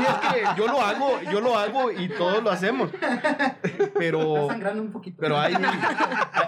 y 0.00 0.04
es 0.04 0.14
que 0.32 0.60
yo 0.60 0.66
lo 0.66 0.80
hago, 0.80 1.20
yo 1.30 1.40
lo 1.40 1.58
hago 1.58 1.90
y 1.92 2.08
todos 2.08 2.42
lo 2.42 2.50
hacemos. 2.50 2.90
Pero, 3.98 4.48
sangrando 4.48 4.82
un 4.82 4.90
poquito. 4.92 5.16
pero 5.20 5.38
hay, 5.38 5.54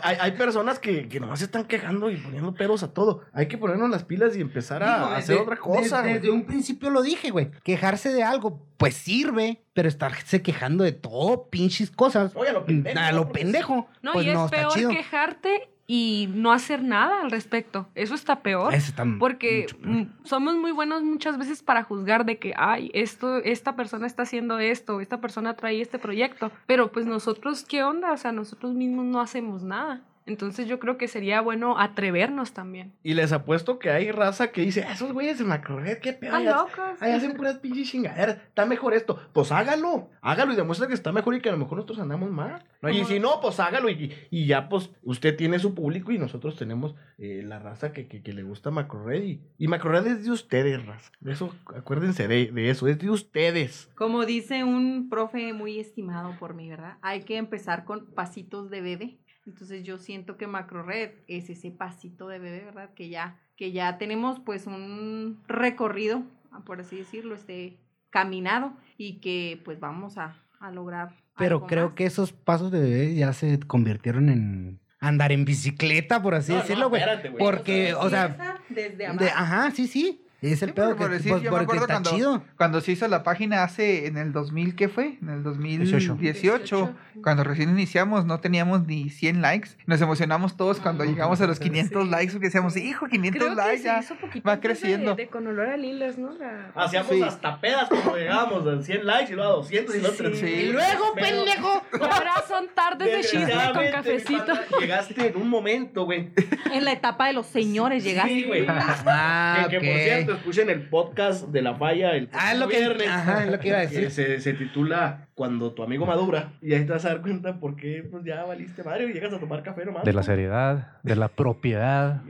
hay, 0.03 0.17
hay 0.21 0.33
personas 0.33 0.79
que, 0.79 1.09
que 1.09 1.21
nomás 1.21 1.41
se 1.41 1.47
están 1.47 1.65
quejando 1.65 2.11
y 2.11 2.17
poniendo 2.17 2.55
peros 2.55 2.83
a 2.83 2.93
todo. 2.93 3.23
Hay 3.33 3.49
que 3.49 3.59
ponernos 3.59 3.91
las 3.91 4.05
pilas 4.05 4.37
y 4.37 4.41
empezar 4.41 4.83
a 4.83 4.95
Digo, 4.97 5.07
hacer 5.11 5.39
otra 5.39 5.57
cosa. 5.57 6.03
Desde 6.03 6.31
un 6.31 6.45
principio 6.45 6.91
lo 6.91 7.03
dije, 7.03 7.31
güey. 7.31 7.51
Quejarse 7.63 8.04
de 8.13 8.23
algo, 8.23 8.61
pues 8.77 8.95
sirve, 8.95 9.63
pero 9.73 9.89
estarse 9.89 10.43
quejando 10.43 10.85
de 10.85 10.93
todo, 10.93 11.49
pinches 11.49 11.91
cosas. 11.91 12.33
Oye, 12.35 12.51
a 12.51 12.53
lo 12.53 12.65
pendejo, 12.65 12.99
A 12.99 13.11
¿no? 13.13 13.17
lo 13.19 13.33
pendejo. 13.33 13.89
No, 14.03 14.13
pues 14.13 14.27
y 14.27 14.29
es 14.31 14.35
no, 14.35 14.49
peor 14.49 14.73
chido. 14.73 14.91
quejarte 14.91 15.69
y 15.87 16.31
no 16.35 16.51
hacer 16.53 16.83
nada 16.83 17.21
al 17.21 17.31
respecto. 17.31 17.89
Eso 17.95 18.15
está 18.15 18.41
peor. 18.41 18.73
Eso 18.75 18.89
está 18.89 19.05
Porque 19.19 19.63
mucho 19.69 19.79
peor. 19.79 19.95
mm, 19.97 20.11
somos 20.25 20.55
muy 20.57 20.73
buenos 20.73 21.03
muchas 21.03 21.37
veces 21.37 21.63
para 21.63 21.83
juzgar 21.83 22.25
de 22.25 22.39
que, 22.39 22.55
ay, 22.57 22.91
esto, 22.95 23.37
esta 23.39 23.77
persona 23.77 24.07
está 24.07 24.23
haciendo 24.23 24.59
esto, 24.59 25.01
esta 25.01 25.21
persona 25.21 25.55
trae 25.57 25.81
este 25.83 25.99
proyecto, 25.99 26.51
pero 26.67 26.91
pues 26.91 27.05
nosotros, 27.07 27.65
¿qué 27.65 27.83
onda? 27.85 28.13
O 28.13 28.17
sea, 28.17 28.33
nosotros 28.33 28.73
mismos 28.75 29.05
no 29.05 29.21
hacemos 29.21 29.63
nada. 29.63 30.01
Entonces 30.27 30.67
yo 30.67 30.79
creo 30.79 30.97
que 30.97 31.07
sería 31.09 31.41
bueno 31.43 31.79
atrevernos 31.79 32.53
también. 32.53 32.95
Y 33.03 33.15
les 33.15 33.33
apuesto 33.33 33.79
que 33.79 33.91
hay 33.91 34.11
raza 34.11 34.53
que 34.53 34.63
dice, 34.63 34.85
"Ah, 34.89 34.93
esos 34.95 35.13
güeyes 35.13 35.39
de 35.39 35.45
Macrored, 35.45 35.99
qué 35.99 36.13
pedo. 36.15 36.35
Hace- 36.35 36.45
locos. 36.47 37.01
ahí 37.03 37.13
hacen 37.13 37.35
puras 37.35 37.59
pinches 37.59 37.91
chingaderas. 37.91 38.37
Está 38.39 38.65
mejor 38.65 38.95
esto. 38.95 39.19
Pues 39.33 39.53
hágalo. 39.53 40.11
Hágalo 40.23 40.53
y 40.53 40.57
demuestra 40.57 40.87
que 40.89 40.95
está 40.95 41.13
mejor 41.13 41.35
y 41.35 41.41
que 41.41 41.49
a 41.51 41.53
lo 41.53 41.59
mejor 41.59 41.77
nosotros 41.77 41.99
andamos 41.99 42.31
mal. 42.31 42.65
No 42.81 42.89
y 42.91 43.05
si 43.05 43.21
no, 43.21 43.41
pues 43.41 43.61
hágalo. 43.61 43.89
Y, 43.91 44.13
y 44.31 44.47
ya, 44.47 44.69
pues, 44.69 44.91
usted 45.03 45.37
tiene 45.37 45.59
su 45.59 45.75
público 45.75 46.13
y 46.13 46.19
nosotros 46.19 46.57
tenemos 46.57 46.95
eh, 47.19 47.43
la 47.45 47.59
raza 47.59 47.93
que, 47.93 48.09
que, 48.09 48.23
que 48.23 48.33
le 48.33 48.43
gusta 48.43 48.71
Macrored. 48.71 49.23
Y, 49.23 49.41
y 49.59 49.69
Macrored 49.69 50.07
es 50.07 50.25
de 50.25 50.31
ustedes, 50.31 50.85
raza. 50.87 51.11
Eso, 51.25 51.55
acuérdense 51.75 52.29
de, 52.29 52.51
de 52.51 52.71
eso. 52.71 52.89
Es 52.89 52.99
de 52.99 53.11
ustedes. 53.11 53.91
Como 53.95 54.25
dice 54.27 54.65
un 54.65 55.09
profe 55.11 55.53
muy 55.53 55.79
estimado 55.79 56.35
por 56.39 56.55
mí, 56.55 56.69
¿verdad? 56.69 56.97
Hay 57.03 57.23
que 57.25 57.37
empezar 57.37 57.85
con 57.85 58.07
pasitos 58.15 58.71
de 58.71 58.81
bebé. 58.81 59.19
Entonces 59.47 59.83
yo 59.85 59.99
siento 59.99 60.37
que 60.37 60.47
MacroRed 60.47 61.11
es 61.29 61.51
ese 61.51 61.71
pasito 61.71 62.29
de 62.29 62.39
bebé, 62.39 62.65
¿verdad? 62.65 62.91
Que 62.95 63.09
ya, 63.09 63.39
que 63.57 63.73
ya 63.73 63.99
tenemos 63.99 64.41
pues 64.41 64.67
un 64.67 65.43
recorrido, 65.47 66.23
por 66.65 66.81
así 66.81 66.97
decirlo, 66.97 67.35
este 67.35 67.79
caminado 68.11 68.73
y 68.97 69.21
que 69.21 69.61
pues 69.65 69.81
vamos 69.81 70.17
a, 70.19 70.37
a 70.61 70.71
lograr. 70.71 71.11
Pero 71.37 71.57
algo 71.57 71.67
creo 71.67 71.87
más. 71.89 71.95
que 71.95 72.07
esos 72.07 72.33
pasos 72.33 72.71
de 72.71 72.81
bebé 72.81 73.15
ya 73.15 73.33
se 73.33 73.59
convirtieron 73.61 74.29
en 74.29 74.81
andar 75.01 75.33
en 75.33 75.45
bicicleta, 75.45 76.23
por 76.23 76.35
así 76.35 76.53
No, 76.53 76.59
decirlo, 76.59 76.89
güey. 76.89 77.03
Porque, 77.39 77.93
o 77.93 78.09
sea, 78.09 78.59
desde 78.71 78.97
de- 78.97 79.31
ajá, 79.31 79.71
sí, 79.73 79.87
sí. 79.87 80.24
Es 80.53 80.63
el 80.63 80.71
Sí, 80.71 80.75
pedo 80.75 80.95
pero 80.97 81.09
que 81.11 81.15
decir, 81.17 81.31
pues, 81.33 81.43
yo 81.43 81.51
me 81.53 81.59
acuerdo 81.59 81.83
está 81.83 81.95
cuando, 81.95 82.11
chido. 82.11 82.43
cuando 82.57 82.81
se 82.81 82.93
hizo 82.93 83.09
la 83.09 83.23
página 83.23 83.63
hace 83.65 84.07
en 84.07 84.17
el 84.19 84.33
2000, 84.33 84.75
¿qué 84.77 84.89
fue? 84.89 85.19
En 85.23 85.29
el 85.31 85.43
2018, 85.43 86.17
18. 86.17 86.95
cuando 87.23 87.45
recién 87.45 87.71
iniciamos, 87.71 88.25
no 88.27 88.41
teníamos 88.41 88.87
ni 88.87 89.09
100 89.11 89.41
likes. 89.41 89.71
Nos 89.87 90.01
emocionamos 90.01 90.57
todos 90.57 90.81
cuando 90.81 91.05
llegamos 91.05 91.41
a 91.41 91.47
los 91.47 91.59
500 91.61 92.05
Sí. 92.05 92.11
likes 92.11 92.33
porque 92.33 92.47
decíamos, 92.49 92.77
hijo, 92.77 93.07
500 93.07 93.41
Creo 93.43 93.51
que 93.57 93.63
likes 93.63 93.79
se 93.79 93.85
ya. 93.85 94.01
hizo 94.01 94.17
poquito 94.17 94.47
va 94.49 94.55
antes 94.55 94.63
de- 94.63 94.69
creciendo. 94.79 95.15
De, 95.15 95.27
con 95.29 95.47
olor 95.47 95.69
a 95.69 95.77
lilas, 95.77 96.19
¿no? 96.19 96.33
La- 96.33 96.71
Hacíamos 96.75 97.11
Sí. 97.13 97.23
hasta 97.23 97.61
pedas 97.61 97.89
cuando 97.89 98.17
llegábamos 98.17 98.65
de 98.65 98.83
100 98.83 99.07
likes 99.07 99.33
y 99.33 99.37
luego 99.37 99.51
a 99.51 99.55
200 99.57 99.95
y 99.95 100.01
luego 100.01 100.15
Sí. 100.17 100.23
300. 100.25 100.61
Y 100.61 100.73
luego, 100.73 101.15
pendejo. 101.15 101.83
Y 101.93 102.03
ahora 102.03 102.33
son 102.47 102.67
tardes 102.75 103.11
de 103.11 103.21
chisme 103.23 103.55
con 103.73 103.87
cafecito. 103.91 104.53
Llegaste 104.81 105.29
en 105.29 105.37
un 105.37 105.49
momento, 105.49 106.05
güey. 106.05 106.31
En 106.73 106.85
la 106.85 106.93
etapa 106.93 107.29
de 107.29 107.33
los 107.33 107.47
señores 107.47 108.05
llegaste. 108.05 108.35
Sí, 108.35 108.45
güey. 108.45 108.67
Ah, 108.69 109.67
que, 109.71 109.79
que, 109.79 109.87
por 109.91 109.99
cierto, 110.01 110.34
escuchen 110.35 110.71
el 110.71 110.89
podcast 110.89 111.49
de 111.49 111.63
La 111.63 111.75
Falla 111.75 112.15
el 112.17 112.29
Ah, 112.33 112.53
es 112.53 112.59
lo 112.59 112.69
que- 112.69 112.79
viernes. 112.79 113.09
ajá, 113.09 113.45
es 113.45 113.51
lo 113.51 113.59
que 113.59 113.69
iba 113.69 113.79
a 113.79 113.81
decir. 113.87 114.11
Se, 114.11 114.41
se 114.41 114.53
titula 114.55 115.27
Cuando 115.35 115.73
tu 115.73 115.83
amigo 115.83 116.07
madura. 116.07 116.53
Y 116.63 116.75
ahí 116.75 116.85
te 116.85 116.93
vas 116.93 117.05
a 117.05 117.09
dar 117.09 117.23
cuenta 117.23 117.59
por 117.59 117.77
qué 117.77 118.07
pues, 118.11 118.25
ya 118.25 118.45
valiste 118.45 118.83
madre 118.85 119.07
y 119.09 119.13
llegas 119.13 119.33
a 119.33 119.39
tomar 119.41 119.63
café 119.63 119.85
nomás. 119.85 120.05
De 120.05 120.13
la 120.13 120.23
seriedad, 120.23 120.89
de 121.03 121.17
la 121.17 121.29
propiedad, 121.29 122.21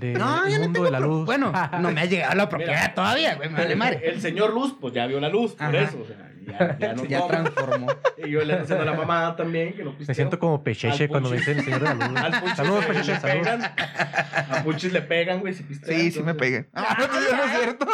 del 0.00 0.14
No, 0.14 0.48
yo 0.48 0.54
no 0.56 0.62
mundo 0.64 0.72
tengo 0.72 0.84
de 0.86 0.90
la 0.92 0.98
pro- 0.98 1.06
luz. 1.08 1.26
Bueno, 1.26 1.52
no 1.80 1.90
me 1.90 2.00
ha 2.00 2.04
llegado 2.06 2.34
la 2.36 2.48
propiedad 2.48 2.80
Mira. 2.80 2.94
todavía, 2.94 3.34
güey. 3.34 3.48
Me 3.50 3.58
vale 3.58 3.76
madre. 3.76 4.00
El 4.04 4.20
señor 4.20 4.54
Luz, 4.54 4.74
pues 4.80 4.94
ya 4.94 5.06
vio 5.06 5.20
la 5.20 5.28
luz, 5.28 5.52
por 5.54 5.66
Ajá. 5.66 5.80
eso. 5.82 6.00
O 6.00 6.04
sea, 6.06 6.29
ya, 6.46 6.76
ya 6.78 6.92
no 6.94 7.04
Ya 7.04 7.26
transformó. 7.26 7.86
Y 8.22 8.30
yo 8.30 8.44
le 8.44 8.52
haciendo 8.54 8.82
a 8.82 8.86
la 8.86 8.92
mamá 8.92 9.34
también, 9.34 9.72
que 9.72 9.82
no 9.82 9.94
Me 9.98 10.14
siento 10.14 10.38
como 10.38 10.62
pecheche 10.62 11.04
Al 11.04 11.08
cuando 11.08 11.30
me 11.30 11.36
Puchis. 11.36 11.46
dicen 11.56 11.58
el 11.58 11.64
señor 11.64 11.80
de 11.80 11.86
la 11.98 12.08
luz. 12.08 12.20
Al 12.20 12.40
Puchis 12.40 12.56
Saludos, 12.56 12.80
le, 12.80 12.86
pecheche, 12.88 13.12
le 13.14 13.20
saludos. 13.20 13.46
pegan. 13.46 13.62
A 14.50 14.62
Puchis 14.62 14.92
le 14.92 15.02
pegan, 15.02 15.40
güey, 15.40 15.54
si. 15.54 15.64
Sí, 15.74 16.10
sí 16.10 16.22
me 16.22 16.34
pegué. 16.34 16.68
Ah, 16.74 16.96
no, 16.98 17.04
eso 17.04 17.36
no 17.36 17.44
es 17.44 17.60
cierto. 17.60 17.86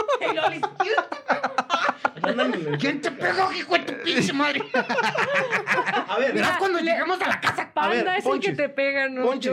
¿Quién 2.78 3.00
te 3.00 3.10
pegó, 3.10 3.52
hijo 3.52 3.72
de 3.74 3.78
tu 3.80 4.02
pinche 4.02 4.32
madre? 4.32 4.62
A 6.08 6.18
ver, 6.18 6.32
Verás 6.34 6.58
cuando 6.58 6.78
lleguemos 6.80 7.20
a 7.20 7.28
la 7.28 7.40
casa. 7.40 7.70
A 7.74 7.88
ver, 7.88 8.04
Panda 8.04 8.16
es 8.16 8.26
el 8.26 8.40
que 8.40 8.52
te 8.52 8.68
pega, 8.68 9.08
¿no? 9.08 9.22
Ponchis, 9.22 9.52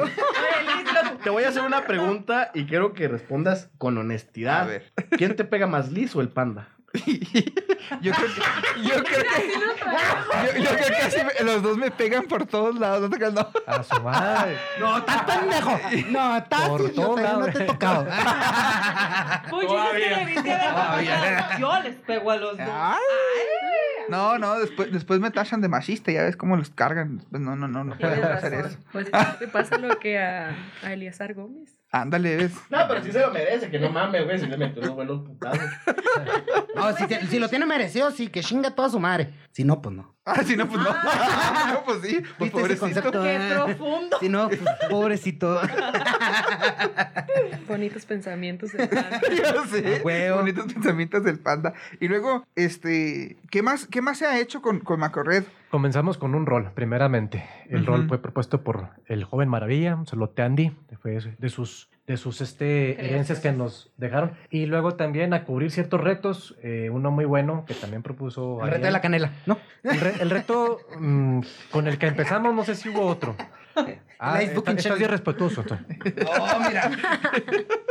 te 1.24 1.30
voy 1.30 1.44
a 1.44 1.50
hacer 1.50 1.62
una 1.64 1.86
pregunta 1.86 2.52
y 2.54 2.66
quiero 2.66 2.94
que 2.94 3.08
respondas 3.08 3.70
con 3.78 3.98
honestidad. 3.98 4.62
A 4.62 4.66
ver. 4.66 4.94
¿Quién 5.18 5.36
te 5.36 5.44
pega 5.44 5.68
más 5.68 5.92
liso, 5.92 6.22
el 6.22 6.30
panda? 6.30 6.70
Yo 8.02 8.12
creo 8.14 8.28
que, 8.28 8.84
yo 8.84 9.04
creo 9.04 9.24
que, 9.24 9.52
yo, 9.52 10.64
yo 10.64 10.70
creo 10.70 10.88
que 10.88 10.96
así 11.04 11.18
me- 11.24 11.44
los 11.46 11.64
dos 11.64 11.78
me 11.78 11.90
pegan 11.90 12.24
por 12.26 12.46
todos 12.46 12.76
lados. 12.80 13.10
No 13.10 13.18
te 13.18 13.32
no. 13.32 13.50
A 13.66 13.84
su 13.84 14.00
madre. 14.02 14.58
No, 14.80 14.98
estás 15.00 15.24
pendejo. 15.24 15.80
No, 16.12 16.38
estás 16.38 16.70
Por 16.70 16.90
todos 16.92 17.20
yo 17.20 17.40
no 17.40 17.46
te 17.48 17.64
he 17.64 17.66
tocado. 17.66 18.06
Todavía. 19.50 20.26
que 20.44 20.52
haber- 20.54 21.60
Yo 21.60 21.80
les 21.82 21.96
pego 21.96 22.32
a 22.32 22.36
los 22.38 22.58
dos. 22.58 22.68
Ay. 22.72 23.00
No, 24.10 24.38
no, 24.38 24.60
después, 24.60 24.92
después 24.92 25.20
me 25.20 25.32
tachan 25.32 25.62
de 25.62 25.70
machista, 25.70 26.12
ya 26.12 26.24
ves 26.24 26.36
cómo 26.38 26.56
los 26.58 26.70
cargan. 26.70 27.24
Pues 27.32 27.42
no, 27.42 27.56
no, 27.56 27.68
no, 27.68 27.84
no 27.84 27.98
puedes 27.98 28.24
hacer 28.24 28.54
eso. 28.54 28.78
Pues 28.92 29.10
te 29.40 29.48
pasa 29.48 29.78
lo 29.78 29.98
que 30.00 30.20
a, 30.20 30.56
a 30.84 30.94
Eliazar 30.94 31.34
Gómez. 31.34 31.80
Ándale, 31.94 32.36
ves. 32.36 32.52
No, 32.72 32.80
pero 32.88 33.04
sí 33.04 33.12
se 33.12 33.20
lo 33.20 33.30
merece, 33.32 33.70
que 33.70 33.78
no 33.80 33.90
mames, 33.92 34.26
güey, 34.26 34.40
si 34.40 34.48
le 34.48 34.58
metió 34.58 34.82
unos 34.82 34.96
buenos 34.96 35.22
putazos. 35.22 35.62
No, 36.76 36.92
si, 36.98 37.06
te- 37.08 37.26
si 37.28 37.38
lo 37.40 37.48
tiene 37.48 37.66
merecido, 37.68 38.10
sí, 38.12 38.28
que 38.30 38.42
chinga 38.42 38.72
toda 38.72 38.90
su 38.90 39.00
madre. 39.00 39.32
Si 39.52 39.64
no, 39.64 39.80
pues 39.82 39.96
no. 39.96 40.16
Ah, 40.26 40.42
si 40.42 40.56
no, 40.56 40.70
pues 40.70 40.82
no. 40.82 40.90
no, 41.74 41.84
pues 41.84 42.02
sí. 42.02 42.24
Pues 42.38 42.54
¿Viste 42.54 42.74
ese 42.74 43.02
pobrecito. 43.02 43.24
Qué 43.24 43.40
profundo. 43.54 44.18
Si 44.22 44.30
no, 44.30 44.48
pues, 44.48 44.62
pobrecito. 44.90 45.60
Bonitos 47.68 48.06
pensamientos 48.06 48.72
de 48.72 48.88
Panda. 48.88 49.22
Ya 49.36 49.66
sé. 49.66 50.02
Huevo. 50.02 50.38
Bonitos 50.38 50.74
pensamientos 50.74 51.26
del 51.26 51.40
panda. 51.40 51.74
Y 52.00 52.08
luego, 52.08 52.46
este, 52.56 53.36
¿qué 53.52 53.62
más, 53.62 53.86
qué 53.88 54.02
más 54.02 54.18
se 54.18 54.26
ha 54.26 54.40
hecho 54.40 54.62
con, 54.62 54.80
con 54.80 55.02
Macorred? 55.02 55.44
Comenzamos 55.70 56.18
con 56.18 56.36
un 56.36 56.46
rol, 56.46 56.72
primeramente. 56.74 57.46
El 57.68 57.86
rol 57.86 58.08
fue 58.08 58.22
propuesto 58.22 58.64
por 58.64 58.92
el 59.08 59.26
joven 59.26 59.50
Maravilla, 59.50 59.96
un 59.96 60.06
saludo 60.06 60.32
Andy, 60.38 60.72
fue 61.02 61.20
de 61.20 61.50
sus 61.50 61.90
de 62.06 62.18
sus 62.18 62.42
este, 62.42 63.06
herencias 63.06 63.40
que 63.40 63.52
nos 63.54 63.92
dejaron. 63.98 64.34
Y 64.50 64.66
luego 64.66 64.96
también 64.96 65.34
a 65.34 65.46
cubrir 65.46 65.72
ciertos 65.72 66.02
retos, 66.02 66.56
eh, 66.62 66.90
uno 66.92 67.12
muy 67.12 67.24
bueno 67.26 67.64
que 67.66 67.74
también 67.74 68.04
propuso... 68.04 68.62
El 68.64 68.72
reto 68.72 68.86
de 68.86 68.92
la 68.92 69.00
canela, 69.02 69.32
¿no? 69.46 69.58
El, 69.84 70.00
re- 70.02 70.16
el 70.20 70.30
reto 70.30 70.80
mm, 71.00 71.40
con 71.72 71.88
el 71.88 71.98
que 71.98 72.08
empezamos, 72.08 72.54
no 72.54 72.66
sé 72.66 72.76
si 72.76 72.90
hubo 72.90 73.06
otro. 73.06 73.36
Ah, 74.20 74.42
Ice 74.42 74.54
Bucket 74.54 74.78
está- 74.78 74.90
estás 74.90 75.02
irrespetuoso. 75.02 75.64
tú. 75.64 75.76
Oh, 75.76 76.60
mira. 76.68 76.92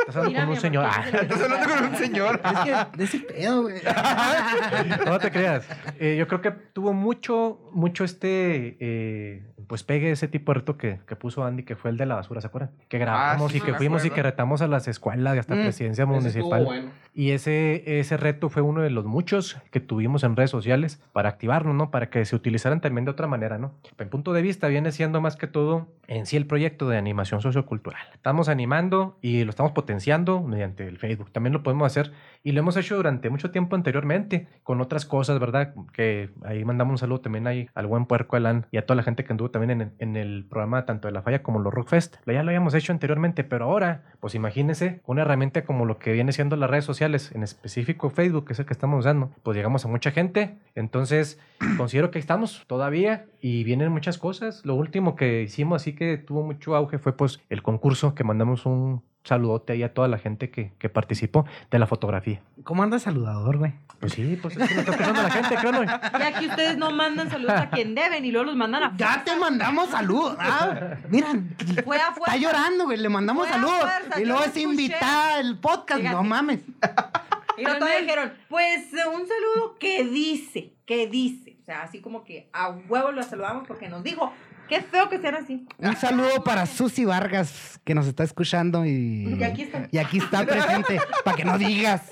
Estás 0.01 0.17
hablando 0.17 0.29
Mira, 0.31 0.41
con 0.45 0.49
un 0.55 0.61
señor. 0.61 0.85
amor, 0.87 0.97
Ah. 0.99 1.05
¿qué 1.11 1.17
Estás 1.17 1.43
hablando 1.43 1.69
con 1.75 1.85
un 1.85 1.97
señor. 1.97 2.41
Es 2.45 2.59
que 2.61 2.97
de 2.99 3.05
ese 3.05 3.19
pedo, 3.21 3.63
güey. 3.63 3.75
No 5.07 5.19
te 5.19 5.31
creas. 5.31 5.67
Eh, 5.99 6.17
yo 6.19 6.27
creo 6.29 6.41
que 6.41 6.51
tuvo 6.51 6.93
mucho, 6.93 7.61
mucho 7.73 8.05
este, 8.05 8.77
eh, 8.81 9.43
pues 9.67 9.83
pegue 9.83 10.11
ese 10.11 10.29
tipo 10.29 10.53
de 10.53 10.61
reto 10.61 10.77
que, 10.79 11.01
que 11.07 11.17
puso 11.17 11.45
Andy, 11.45 11.65
que 11.65 11.77
fue 11.77 11.91
el 11.91 11.97
de 11.97 12.07
la 12.07 12.15
basura, 12.15 12.41
¿se 12.41 12.47
acuerdan? 12.47 12.71
Que 12.89 12.99
grabamos 12.99 13.53
sí, 13.53 13.59
y 13.59 13.61
que 13.61 13.75
fuimos 13.75 14.05
y 14.05 14.11
que 14.11 14.23
retamos 14.23 14.63
a 14.63 14.67
las 14.69 14.89
escuelas 14.89 15.37
y 15.37 15.39
hasta 15.39 15.55
Mm, 15.55 15.63
presidencia 15.63 16.05
Ese 16.05 16.13
estuvo 16.13 16.21
municipal. 16.51 16.65
bueno. 16.65 16.91
Y 17.15 17.33
ese, 17.33 17.99
ese 18.01 18.17
reto 18.17 18.49
fue 18.49 18.63
uno 18.63 18.81
de 18.81 18.89
los 18.89 19.05
muchos 19.05 19.59
que 19.71 19.81
tuvimos 19.81 20.25
en 20.25 20.35
redes 20.35 20.51
sociales 20.51 21.03
para 21.13 21.29
activarnos, 21.29 21.75
¿no? 21.75 21.91
Para 21.91 22.09
que 22.09 22.25
se 22.25 22.35
utilizaran 22.35 22.81
también 22.81 23.05
de 23.05 23.11
otra 23.11 23.27
manera, 23.27 23.59
¿no? 23.59 23.75
Mi 23.99 24.07
punto 24.07 24.33
de 24.33 24.41
vista 24.41 24.69
viene 24.69 24.93
siendo 24.93 25.21
más 25.21 25.37
que 25.37 25.47
todo 25.47 25.89
en 26.07 26.25
sí 26.25 26.39
el 26.39 26.47
proyecto 26.47 26.89
de 26.89 26.97
animación 26.97 27.43
sociocultural. 27.43 28.03
Estamos 28.15 28.49
animando 28.49 29.19
y 29.21 29.45
lo 29.45 29.51
estamos 29.51 29.73
potenciando 29.73 30.41
mediante 30.41 30.87
el 30.89 30.99
Facebook. 30.99 31.31
También 31.33 31.53
lo 31.53 31.63
podemos 31.63 31.87
hacer 31.87 32.13
y 32.43 32.53
lo 32.53 32.61
hemos 32.61 32.77
hecho 32.77 32.97
durante 32.97 33.31
mucho 33.31 33.51
tiempo 33.51 33.77
anteriormente 33.77 34.49
con 34.63 34.81
otras 34.81 35.07
cosas, 35.07 35.39
¿verdad? 35.39 35.75
Que 35.93 36.31
ahí 36.45 36.65
mandamos 36.65 36.93
un 36.93 36.99
saludo 36.99 37.21
también 37.21 37.47
ahí 37.47 37.69
al 37.75 37.87
buen 37.87 38.07
puerco 38.07 38.37
Alan 38.37 38.67
y 38.71 38.79
a 38.79 38.87
toda 38.87 38.97
la 38.97 39.03
gente 39.03 39.25
que 39.25 39.33
anduvo 39.33 39.51
también 39.51 39.93
en, 39.99 40.17
el 40.17 40.47
programa 40.49 40.85
tanto 40.85 41.09
de 41.09 41.13
La 41.13 41.23
Falla 41.23 41.43
como 41.43 41.61
los 41.61 41.73
Rockfest. 41.73 42.17
Ya 42.27 42.43
lo 42.43 42.51
habíamos 42.51 42.75
hecho 42.75 42.93
anteriormente, 42.93 43.45
pero 43.45 43.67
ahora, 43.67 44.03
pues 44.21 44.35
imagínense, 44.35 45.01
una 45.07 45.23
herramienta 45.23 45.65
como 45.65 45.85
lo 45.85 45.99
que 45.99 46.13
viene 46.13 46.33
siendo 46.33 46.57
las 46.57 46.69
redes 46.69 46.85
sociales, 46.85 47.33
en 47.33 47.43
específico 47.43 48.11
Facebook, 48.11 48.47
que 48.47 48.53
es 48.53 48.59
el 48.59 48.67
que 48.67 48.73
estamos 48.73 49.01
usando, 49.01 49.33
pues 49.43 49.57
llegamos 49.57 49.85
a 49.85 49.89
mucha 49.89 50.11
gente. 50.11 50.59
Entonces, 50.75 51.41
considero 51.77 52.11
que 52.11 52.19
estamos 52.19 52.65
todavía 52.67 53.27
y 53.41 53.65
vienen 53.65 53.93
muchas 53.93 54.19
cosas. 54.19 54.65
Lo 54.65 54.75
último 54.75 55.17
que 55.17 55.43
hicimos, 55.43 55.83
así 55.83 55.95
que 55.95 56.19
tuvo 56.19 56.43
mucho 56.43 56.75
auge, 56.75 56.99
fue 56.99 57.17
pues 57.17 57.41
el 57.49 57.63
concurso 57.63 58.15
que 58.15 58.25
mandamos 58.25 58.67
un 58.67 59.03
saludote 59.25 59.73
ahí 59.75 59.83
a 59.83 59.95
toda 59.95 60.09
la 60.09 60.19
gente 60.19 60.51
que, 60.51 60.73
que 60.79 60.89
participó 60.89 61.47
de 61.71 61.79
la 61.79 61.87
fotografía. 61.87 62.41
¿Cómo 62.65 62.83
anda 62.83 62.99
saludador, 62.99 63.59
güey? 63.59 63.75
Pues 64.01 64.15
sí, 64.15 64.37
pues 64.43 64.57
es 64.57 64.69
que 64.69 64.75
lo 64.75 64.81
está 64.81 64.91
escuchando 64.93 65.23
la 65.23 65.31
gente, 65.31 65.55
creo, 65.57 65.73
¿no? 65.73 65.83
Ya 66.19 66.39
que 66.39 66.47
ustedes 66.49 66.77
no 66.77 66.91
mandan 66.91 67.31
saludos 67.31 67.53
a 67.57 67.71
quien 67.71 67.95
deben 67.95 68.25
y 68.25 68.33
luego 68.33 68.47
los 68.47 68.57
mandan 68.57 68.83
a 68.83 68.97
Ya 68.97 69.23
te 69.25 69.37
mandamos 69.37 69.91
saludos. 69.91 70.37
Ah, 70.41 70.97
mira, 71.09 71.29
Fue 71.85 71.97
a 71.99 72.09
está 72.09 72.37
llorando, 72.37 72.85
güey. 72.87 72.99
Le 72.99 73.09
mandamos 73.09 73.47
Fue 73.47 73.51
a 73.57 73.61
saludos. 73.61 73.81
fuerza, 73.81 74.21
y 74.21 74.25
luego 74.25 74.41
es 74.41 74.47
escuché. 74.49 74.63
invitada 74.63 75.37
al 75.37 75.59
podcast. 75.59 76.01
Fíjate. 76.01 76.17
No 76.23 76.23
mames. 76.25 76.61
Y 77.57 77.63
luego 77.63 77.79
todavía 77.79 78.01
dijeron, 78.01 78.33
pues 78.49 78.93
eh, 78.93 79.07
un 79.07 79.27
saludo 79.27 79.77
que 79.79 80.05
dice, 80.05 80.73
que 80.85 81.07
dice. 81.07 81.59
O 81.63 81.65
sea, 81.65 81.83
así 81.83 82.01
como 82.01 82.25
que 82.25 82.49
a 82.53 82.71
huevo 82.71 83.13
lo 83.13 83.23
saludamos 83.23 83.69
porque 83.69 83.89
nos 83.89 84.03
dijo, 84.03 84.33
qué 84.73 84.81
feo 84.81 85.09
que 85.11 85.19
sean 85.19 85.35
así. 85.35 85.67
Un 85.77 85.97
saludo 85.97 86.43
para 86.43 86.65
Susi 86.65 87.05
Vargas, 87.05 87.79
que 87.85 87.95
nos 87.95 88.07
está 88.07 88.25
escuchando 88.25 88.87
y, 88.87 89.37
Y 89.39 89.45
aquí 89.45 89.63
está. 89.65 89.87
y 89.91 89.99
aquí 89.99 90.17
está 90.17 90.47
presente, 90.47 90.99
para 91.25 91.37
que 91.37 91.45
no 91.45 91.59
digas. 91.59 92.11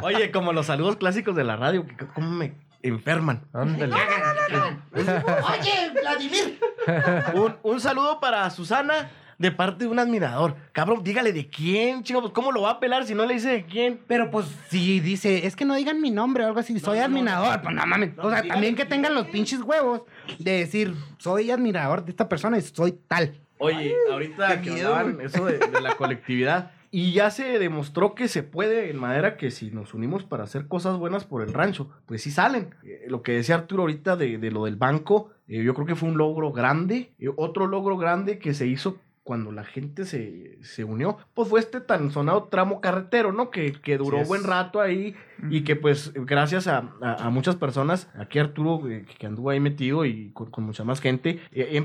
Oye, 0.00 0.30
como 0.30 0.52
los 0.52 0.66
saludos 0.66 0.96
clásicos 0.96 1.34
de 1.34 1.42
la 1.42 1.56
radio, 1.56 1.84
que 1.84 2.06
cómo 2.14 2.30
me 2.30 2.54
enferman. 2.82 3.42
Ándale. 3.52 3.92
Oye, 4.94 5.90
Vladimir. 6.00 6.60
Un, 7.34 7.56
un 7.64 7.80
saludo 7.80 8.20
para 8.20 8.48
Susana 8.50 9.10
de 9.38 9.50
parte 9.50 9.84
de 9.84 9.90
un 9.90 9.98
admirador. 9.98 10.56
Cabrón, 10.72 11.02
dígale 11.02 11.32
de 11.32 11.48
quién, 11.48 12.02
chico, 12.02 12.20
pues 12.20 12.32
cómo 12.32 12.52
lo 12.52 12.62
va 12.62 12.70
a 12.70 12.80
pelar 12.80 13.04
si 13.04 13.14
no 13.14 13.26
le 13.26 13.34
dice 13.34 13.50
de 13.50 13.64
quién. 13.64 14.00
Pero 14.06 14.30
pues 14.30 14.46
si 14.68 15.00
dice, 15.00 15.46
es 15.46 15.56
que 15.56 15.64
no 15.64 15.74
digan 15.74 16.00
mi 16.00 16.10
nombre 16.10 16.44
o 16.44 16.46
algo 16.46 16.60
así, 16.60 16.78
soy 16.78 16.98
no, 16.98 17.08
no, 17.08 17.14
admirador, 17.14 17.56
no. 17.56 17.62
pues 17.62 17.74
no 17.74 17.86
mames. 17.86 18.16
No, 18.16 18.22
o 18.24 18.30
sea, 18.30 18.42
también 18.42 18.74
que 18.74 18.84
tengan 18.84 19.14
los 19.14 19.26
pinches 19.26 19.60
huevos 19.60 20.02
de 20.38 20.52
decir, 20.52 20.94
soy 21.18 21.50
admirador 21.50 22.04
de 22.04 22.10
esta 22.10 22.28
persona 22.28 22.58
y 22.58 22.62
soy 22.62 22.98
tal. 23.08 23.38
Oye, 23.58 23.94
ahorita 24.10 24.60
que 24.60 24.70
hablaban 24.70 25.20
eso 25.20 25.46
de, 25.46 25.58
de 25.58 25.80
la 25.80 25.94
colectividad. 25.96 26.72
Y 26.90 27.12
ya 27.12 27.32
se 27.32 27.58
demostró 27.58 28.14
que 28.14 28.28
se 28.28 28.44
puede 28.44 28.88
en 28.88 28.98
manera 28.98 29.36
que 29.36 29.50
si 29.50 29.72
nos 29.72 29.94
unimos 29.94 30.22
para 30.22 30.44
hacer 30.44 30.68
cosas 30.68 30.96
buenas 30.96 31.24
por 31.24 31.42
el 31.42 31.52
rancho, 31.52 31.90
pues 32.06 32.22
sí 32.22 32.30
salen. 32.30 32.72
Eh, 32.84 33.06
lo 33.08 33.20
que 33.20 33.32
decía 33.32 33.56
Arturo 33.56 33.82
ahorita 33.82 34.14
de, 34.14 34.38
de 34.38 34.50
lo 34.52 34.66
del 34.66 34.76
banco, 34.76 35.30
eh, 35.48 35.64
yo 35.64 35.74
creo 35.74 35.88
que 35.88 35.96
fue 35.96 36.08
un 36.08 36.18
logro 36.18 36.52
grande. 36.52 37.12
Eh, 37.18 37.30
otro 37.34 37.66
logro 37.66 37.96
grande 37.96 38.38
que 38.38 38.54
se 38.54 38.68
hizo 38.68 38.98
cuando 39.24 39.50
la 39.52 39.64
gente 39.64 40.04
se, 40.04 40.58
se 40.62 40.84
unió, 40.84 41.16
pues 41.32 41.48
fue 41.48 41.58
este 41.58 41.80
tan 41.80 42.10
sonado 42.10 42.44
tramo 42.44 42.80
carretero, 42.82 43.32
¿no? 43.32 43.50
Que, 43.50 43.72
que 43.72 43.96
duró 43.96 44.18
buen 44.24 44.44
rato 44.44 44.80
ahí 44.82 45.16
y 45.50 45.62
que 45.64 45.74
pues 45.76 46.12
gracias 46.14 46.68
a, 46.68 46.90
a- 47.00 47.14
a 47.26 47.30
muchas 47.30 47.56
personas, 47.56 48.08
aquí 48.18 48.38
Arturo 48.38 48.86
eh, 48.88 49.06
que 49.18 49.26
anduvo 49.26 49.48
ahí 49.50 49.60
metido 49.60 50.04
y 50.04 50.30
con, 50.32 50.50
con 50.50 50.64
mucha 50.64 50.84
más 50.84 51.00
gente, 51.00 51.40
eh, 51.52 51.82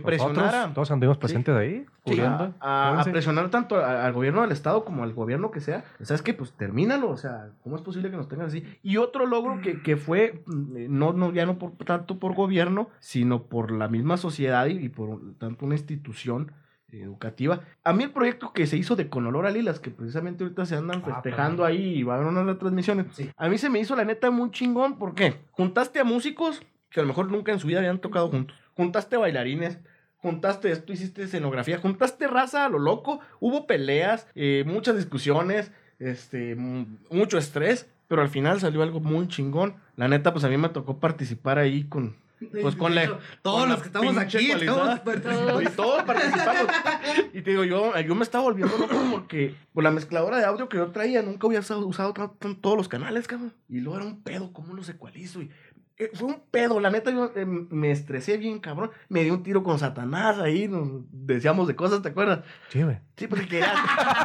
todos 0.74 0.92
anduvimos 0.92 1.18
presentes 1.18 1.56
ahí, 1.56 1.86
Sí, 2.06 2.20
a, 2.60 3.04
presionar 3.12 3.50
tanto 3.50 3.78
al 3.86 4.12
gobierno 4.14 4.42
del 4.42 4.52
estado 4.52 4.84
como 4.84 5.04
al 5.04 5.14
gobierno 5.14 5.52
que 5.52 5.62
sea. 5.62 5.84
¿Sabes 6.02 6.22
qué? 6.24 6.34
Pues 6.34 6.54
termínalo. 6.54 7.10
O 7.10 7.18
sea, 7.18 7.50
¿cómo 7.64 7.76
es 7.76 7.82
posible 7.84 8.10
que 8.10 8.18
nos 8.18 8.28
tengan 8.28 8.48
así? 8.48 8.64
Y 8.84 8.98
otro 8.98 9.28
logro 9.28 9.62
que, 9.62 9.82
que 9.84 9.96
fue, 9.96 10.42
mm, 10.48 10.78
eh, 10.78 10.88
no, 10.90 11.14
no, 11.14 11.32
ya 11.32 11.46
no 11.46 11.58
por, 11.60 11.72
tanto 11.86 12.18
por 12.18 12.34
gobierno, 12.34 12.90
sino 13.00 13.44
por 13.44 13.72
la 13.72 13.88
misma 13.90 14.18
sociedad 14.18 14.66
y, 14.66 14.78
y 14.80 14.90
por 14.90 15.20
tanto 15.38 15.66
una 15.66 15.76
institución 15.76 16.52
educativa. 16.92 17.62
A 17.84 17.94
mí 17.94 18.04
el 18.04 18.12
proyecto 18.12 18.54
que 18.54 18.68
se 18.68 18.78
hizo 18.78 18.96
de 18.96 19.10
Con 19.10 19.26
Olor 19.28 19.46
a 19.46 19.52
Lilas, 19.52 19.80
que 19.80 19.92
precisamente 19.92 20.44
ahorita 20.44 20.66
se 20.66 20.76
andan 20.76 21.02
Ah, 21.06 21.14
festejando 21.14 21.66
ahí 21.66 21.98
y 22.00 22.04
va 22.04 22.14
a 22.14 22.18
haber 22.18 22.28
unas 22.30 22.46
retransmisiones. 22.46 23.06
A 23.38 23.50
mí 23.50 23.58
se 23.58 23.70
me 23.70 23.80
hizo 23.80 23.96
la 23.96 24.06
neta 24.06 24.32
muy 24.32 24.52
chingón. 24.52 24.98
¿Por 24.98 25.14
qué? 25.16 25.36
Juntaste 25.52 26.00
a 26.00 26.04
músicos 26.04 26.62
que 26.90 27.00
a 27.00 27.04
lo 27.04 27.08
mejor 27.10 27.32
nunca 27.32 27.52
en 27.52 27.60
su 27.60 27.68
vida 27.68 27.80
habían 27.80 28.00
tocado 28.00 28.30
juntos. 28.30 28.58
Juntaste 28.76 29.18
bailarines, 29.18 29.78
juntaste 30.18 30.72
esto, 30.72 30.92
hiciste 30.94 31.24
escenografía, 31.24 31.78
juntaste 31.78 32.28
raza 32.28 32.66
a 32.66 32.70
lo 32.70 32.80
loco, 32.80 33.20
hubo 33.40 33.68
peleas, 33.68 34.28
eh, 34.36 34.64
muchas 34.66 34.96
discusiones, 34.98 35.72
este, 36.00 36.56
mu- 36.56 36.86
mucho 37.12 37.38
estrés, 37.38 37.90
pero 38.08 38.22
al 38.22 38.30
final 38.30 38.60
salió 38.60 38.82
algo 38.82 39.00
muy 39.00 39.28
chingón. 39.28 39.76
La 39.96 40.08
neta, 40.08 40.32
pues 40.34 40.44
a 40.46 40.50
mí 40.50 40.58
me 40.58 40.70
tocó 40.70 40.98
participar 41.00 41.60
ahí 41.60 41.84
con, 41.84 42.16
pues 42.62 42.76
con 42.76 42.96
la... 42.96 43.20
Todos 43.42 43.62
con 43.62 43.70
los 43.70 43.82
que 43.82 43.88
estamos 43.88 44.18
aquí, 44.18 44.52
Todos. 44.66 45.02
Y 45.62 45.66
todos 45.76 46.04
participamos. 46.04 46.68
Y 47.34 47.42
te 47.42 47.52
digo, 47.52 47.64
yo, 47.64 47.98
yo 48.00 48.16
me 48.16 48.24
estaba 48.24 48.44
volviendo 48.44 48.78
loco 48.78 48.96
porque 49.12 49.56
por 49.74 49.84
la 49.84 49.92
mezcladora 49.92 50.38
de 50.38 50.46
audio 50.46 50.68
que 50.68 50.78
yo 50.78 50.92
traía, 50.92 51.22
nunca 51.22 51.48
había 51.48 51.60
usado, 51.60 51.86
usado 51.86 52.14
todos 52.14 52.78
los 52.78 52.88
canales, 52.88 53.28
cabrón. 53.28 53.54
Y 53.68 53.80
luego 53.80 54.00
era 54.00 54.08
un 54.08 54.22
pedo, 54.22 54.52
¿cómo 54.52 54.74
los 54.74 54.90
ecualizo? 54.90 55.42
Y, 55.42 55.50
fue 56.14 56.28
un 56.30 56.42
pedo, 56.52 56.80
la 56.80 56.90
neta, 56.90 57.12
yo 57.12 57.32
eh, 57.36 57.46
me 57.46 57.92
estresé 57.92 58.38
bien, 58.38 58.60
cabrón. 58.60 58.92
Me 59.10 59.24
di 59.24 59.32
un 59.32 59.44
tiro 59.44 59.64
con 59.64 59.80
Satanás 59.80 60.40
ahí, 60.40 60.68
nos 60.68 60.88
decíamos 61.12 61.68
de 61.68 61.76
cosas, 61.76 62.02
¿te 62.02 62.10
acuerdas? 62.10 62.40
Sí, 62.70 62.82
güey. 62.84 62.98
Sí, 63.18 63.28
porque 63.28 63.48
querías, 63.48 63.74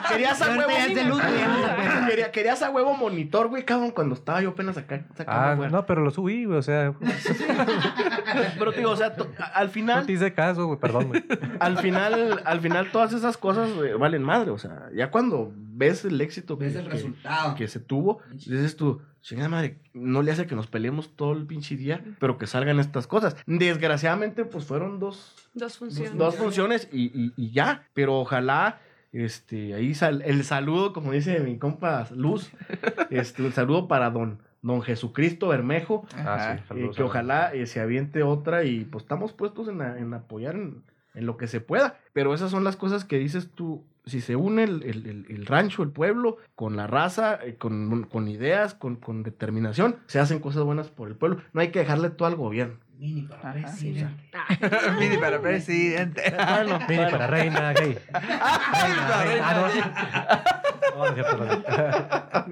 querías 0.09 0.41
a 0.41 0.51
huevo. 0.57 0.71
de 0.95 1.05
luz, 1.05 1.21
güey, 1.21 1.37
ya 1.39 1.49
no 1.49 1.57
se 1.59 1.65
acuerda. 1.71 2.07
Quería- 2.09 2.31
querías 2.31 2.63
a 2.63 2.71
huevo 2.71 2.95
monitor, 2.97 3.49
güey, 3.49 3.65
cabrón, 3.65 3.91
cuando 3.91 4.15
estaba 4.15 4.41
yo 4.41 4.51
apenas 4.51 4.77
acá. 4.77 5.05
Ah, 5.27 5.55
fuera. 5.57 5.71
no, 5.73 5.85
pero 5.85 6.03
lo 6.03 6.11
subí, 6.13 6.45
güey. 6.45 6.59
O 6.59 6.63
sea, 6.63 6.95
Pero 8.59 8.73
te 8.73 8.79
digo, 8.79 8.91
o 8.91 8.97
sea, 8.97 9.15
al 9.55 9.67
no 9.67 9.73
final. 9.73 10.07
te 10.07 10.13
hice 10.13 10.33
caso, 10.33 10.67
güey. 10.67 10.79
Perdón, 10.79 11.09
güey. 11.09 11.25
al 11.61 11.79
final, 11.79 12.41
al 12.45 12.61
final 12.61 12.91
todas 12.93 13.13
esas 13.13 13.37
cosas 13.37 13.69
eh, 13.85 13.95
valen 13.95 14.23
madre, 14.23 14.51
o 14.51 14.59
sea, 14.59 14.89
ya 14.95 15.11
cuando 15.11 15.53
ves 15.77 16.05
el 16.05 16.21
éxito 16.21 16.59
que, 16.59 16.67
Ves 16.67 16.77
el 16.77 16.85
que- 16.85 16.91
resultado. 16.91 17.55
que 17.55 17.69
se 17.69 17.81
tuvo, 17.81 18.21
dices 18.33 18.77
tú, 18.77 19.01
chingada 19.23 19.49
madre, 19.49 19.79
no 19.93 20.23
le 20.23 20.31
hace 20.33 20.47
que 20.47 20.55
nos 20.55 20.67
peleemos 20.67 21.17
todo 21.17 21.33
el 21.33 21.47
pinche 21.47 21.77
día, 21.77 22.05
pero 22.21 22.39
que 22.39 22.47
salgan 22.47 22.79
estas 22.81 23.07
cosas. 23.07 23.37
Desgraciadamente, 23.47 24.45
pues 24.45 24.65
fueron 24.65 24.99
dos, 25.01 25.35
Dos 25.55 25.79
funciones. 25.79 26.17
dos 26.17 26.37
funciones 26.37 26.89
y, 26.93 27.05
y- 27.19 27.33
y 27.37 27.51
ya, 27.53 27.89
pero 27.95 28.19
ojalá, 28.21 28.81
este, 29.13 29.75
ahí 29.75 29.95
sal- 29.95 30.23
el 30.25 30.45
saludo, 30.45 30.93
como 30.93 31.13
dice 31.13 31.39
mi 31.41 31.59
compa 31.59 32.07
Luz, 32.15 32.51
este, 33.11 33.47
el 33.47 33.53
saludo 33.53 33.89
para 33.89 34.11
don, 34.11 34.39
don 34.63 34.83
Jesucristo 34.83 35.49
Bermejo, 35.49 36.07
Ah, 36.17 36.57
sí. 36.57 36.61
eh, 36.61 36.65
saludos 36.69 36.97
que 36.97 37.03
ojalá 37.03 37.53
eh, 37.55 37.67
se 37.67 37.81
aviente 37.81 38.23
otra 38.23 38.65
y 38.65 38.85
pues 38.85 39.05
estamos 39.05 39.33
puestos 39.33 39.69
en, 39.69 39.81
a- 39.83 39.99
en 39.99 40.13
apoyar 40.15 40.55
en, 40.57 40.83
en 41.15 41.27
lo 41.27 41.37
que 41.37 41.47
se 41.47 41.61
pueda. 41.61 41.99
Pero 42.13 42.35
esas 42.35 42.51
son 42.51 42.65
las 42.65 42.77
cosas 42.77 43.05
que 43.05 43.19
dices 43.19 43.51
tú, 43.55 43.85
si 44.07 44.21
se 44.21 44.37
une 44.37 44.65
el, 44.65 44.83
el- 44.83 45.27
el- 45.29 45.47
rancho, 45.47 45.83
el 45.83 45.91
pueblo, 45.91 46.37
con 46.55 46.77
la 46.77 46.87
raza, 46.87 47.39
eh, 47.45 47.57
con, 47.57 48.05
con 48.05 48.29
ideas, 48.29 48.75
con, 48.75 48.97
con 48.97 49.23
determinación, 49.23 49.97
se 50.07 50.19
hacen 50.21 50.41
cosas 50.41 50.63
buenas 50.65 50.91
por 50.91 51.09
el 51.09 51.17
pueblo. 51.17 51.39
No 51.53 51.61
hay 51.61 51.69
que 51.71 51.79
dejarle 51.81 52.11
todo 52.11 52.29
al 52.29 52.37
gobierno. 52.37 52.77
Mini 52.99 53.23
para 53.23 53.51
Ajá. 53.51 53.53
presidente. 53.53 54.25
Mini 54.99 55.17
para 55.19 55.41
presidente. 55.41 56.23
Bueno, 56.55 56.79
Mini 56.89 56.97
bueno. 56.97 57.11
para 57.11 57.27
reina 57.27 57.73
gay. 57.73 57.99
Reina, 58.13 59.23
reina. 59.25 59.95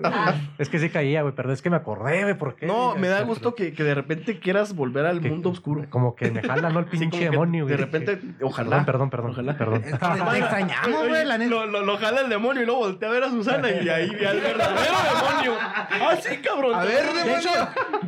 Ah, 0.04 0.34
es 0.58 0.68
que 0.68 0.78
sí 0.78 0.90
caía, 0.90 1.22
güey, 1.22 1.34
pero 1.34 1.52
es 1.52 1.62
que 1.62 1.70
me 1.70 1.76
acordé, 1.76 2.22
güey, 2.22 2.34
¿por 2.36 2.56
qué? 2.56 2.66
No, 2.66 2.94
me 2.96 3.08
da 3.08 3.22
gusto 3.22 3.54
que, 3.54 3.72
que 3.72 3.84
de 3.84 3.94
repente 3.94 4.38
quieras 4.40 4.74
volver 4.74 5.06
al 5.06 5.20
que- 5.20 5.28
mundo 5.30 5.50
oscuro. 5.50 5.86
Como 5.90 6.14
que 6.16 6.30
me 6.30 6.42
jala, 6.42 6.70
¿no? 6.70 6.80
El 6.80 6.86
pinche 6.90 7.30
demonio, 7.30 7.64
güey. 7.64 7.76
De 7.76 7.82
repente, 7.84 8.20
ojalá. 8.42 8.84
Perdón, 8.84 9.10
perdón, 9.10 9.30
Ojalá. 9.32 9.56
perdón. 9.56 9.82
Es 9.84 9.92
que 9.92 9.98
perdón. 9.98 10.28
te 10.30 10.38
extrañamos, 10.38 11.08
güey, 11.08 11.24
la 11.24 11.38
neta. 11.38 11.50
Lo, 11.50 11.66
lo, 11.66 11.82
lo 11.82 11.98
jala 11.98 12.20
el 12.22 12.28
demonio 12.28 12.62
y 12.62 12.66
luego 12.66 12.80
voltea 12.80 13.08
a 13.08 13.12
ver 13.12 13.22
a 13.24 13.30
Susana 13.30 13.70
y 13.70 13.88
ahí 13.88 14.10
ve 14.10 14.26
al 14.26 14.40
verdadero 14.40 14.94
demonio. 15.14 15.52
Ah, 15.60 16.16
sí, 16.20 16.36
cabrón. 16.38 16.74
A 16.74 16.84
ver, 16.84 17.04
De 17.12 17.36
hecho, 17.36 17.50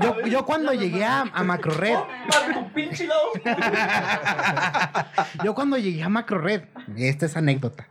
yo, 0.00 0.20
yo 0.26 0.44
cuando 0.44 0.72
llegué 0.72 1.04
a, 1.04 1.24
a 1.32 1.42
MacroRed, 1.44 1.96
Para 2.28 2.54
tu 2.54 2.72
pinche 2.72 3.06
lado. 3.06 3.30
yo 5.44 5.54
cuando 5.54 5.76
llegué 5.78 6.02
a 6.02 6.08
MacroRed, 6.08 6.62
esta 6.96 7.26
es 7.26 7.36
anécdota. 7.36 7.88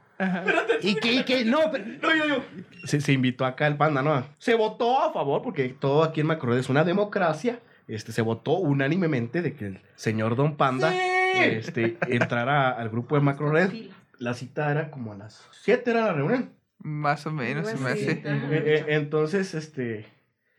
Y 0.81 0.95
que, 0.95 1.13
y 1.13 1.23
que, 1.23 1.43
no, 1.45 1.59
pero- 1.71 1.85
No, 2.01 2.15
yo, 2.15 2.27
yo. 2.27 2.43
Se, 2.85 3.01
se 3.01 3.11
invitó 3.13 3.45
acá 3.45 3.67
el 3.67 3.75
panda, 3.77 4.01
¿no? 4.01 4.25
Se 4.37 4.55
votó 4.55 5.01
a 5.01 5.11
favor, 5.11 5.41
porque 5.41 5.69
todo 5.69 6.03
aquí 6.03 6.21
en 6.21 6.27
Macrored 6.27 6.57
es 6.59 6.69
una 6.69 6.83
democracia. 6.83 7.59
Este, 7.87 8.11
se 8.13 8.21
votó 8.21 8.53
unánimemente 8.53 9.41
de 9.41 9.53
que 9.55 9.65
el 9.67 9.81
señor 9.95 10.35
Don 10.37 10.55
Panda 10.55 10.93
este, 11.35 11.97
entrara 12.07 12.69
al 12.69 12.89
grupo 12.89 13.15
de 13.15 13.21
Macrored. 13.21 13.71
La 14.19 14.33
cita 14.33 14.71
era 14.71 14.89
como 14.91 15.11
a 15.11 15.17
las 15.17 15.45
7 15.63 15.91
era 15.91 16.01
la 16.05 16.13
reunión. 16.13 16.51
Más 16.79 17.25
o 17.25 17.31
menos, 17.31 17.67
se 17.67 17.75
me 17.77 17.89
hace. 17.91 18.11
Eh, 18.11 18.21
eh, 18.25 18.85
entonces, 18.89 19.53
este. 19.53 20.05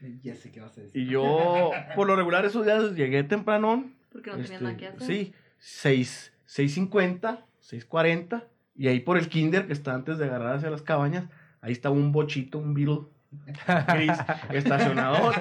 Ya 0.22 0.34
sé 0.34 0.50
qué 0.50 0.61
vas 0.61 0.76
a 0.78 0.82
decir. 0.82 1.02
Y 1.02 1.07
yo, 1.07 1.70
por 1.94 2.07
lo 2.07 2.16
regular, 2.16 2.44
esos 2.44 2.64
días 2.64 2.92
llegué 2.92 3.22
temprano. 3.24 3.90
Porque 4.12 4.30
no 4.30 4.36
tenían 4.36 4.52
este, 4.52 4.64
nada 4.64 4.76
que 4.76 4.86
hacer. 4.88 5.07
Sí, 5.07 5.34
6, 5.59 6.32
6.50, 6.48 7.40
6.40. 7.62 8.44
Y 8.76 8.88
ahí 8.88 9.00
por 9.00 9.18
el 9.18 9.28
kinder 9.28 9.66
que 9.66 9.72
está 9.72 9.94
antes 9.94 10.18
de 10.18 10.24
agarrar 10.24 10.57
hacia 10.57 10.70
las 10.70 10.82
cabañas, 10.82 11.28
ahí 11.61 11.72
estaba 11.72 11.94
un 11.94 12.12
bochito, 12.12 12.59
un 12.59 12.74
Beetle 12.74 13.02
gris 13.94 14.18
estacionado. 14.50 15.32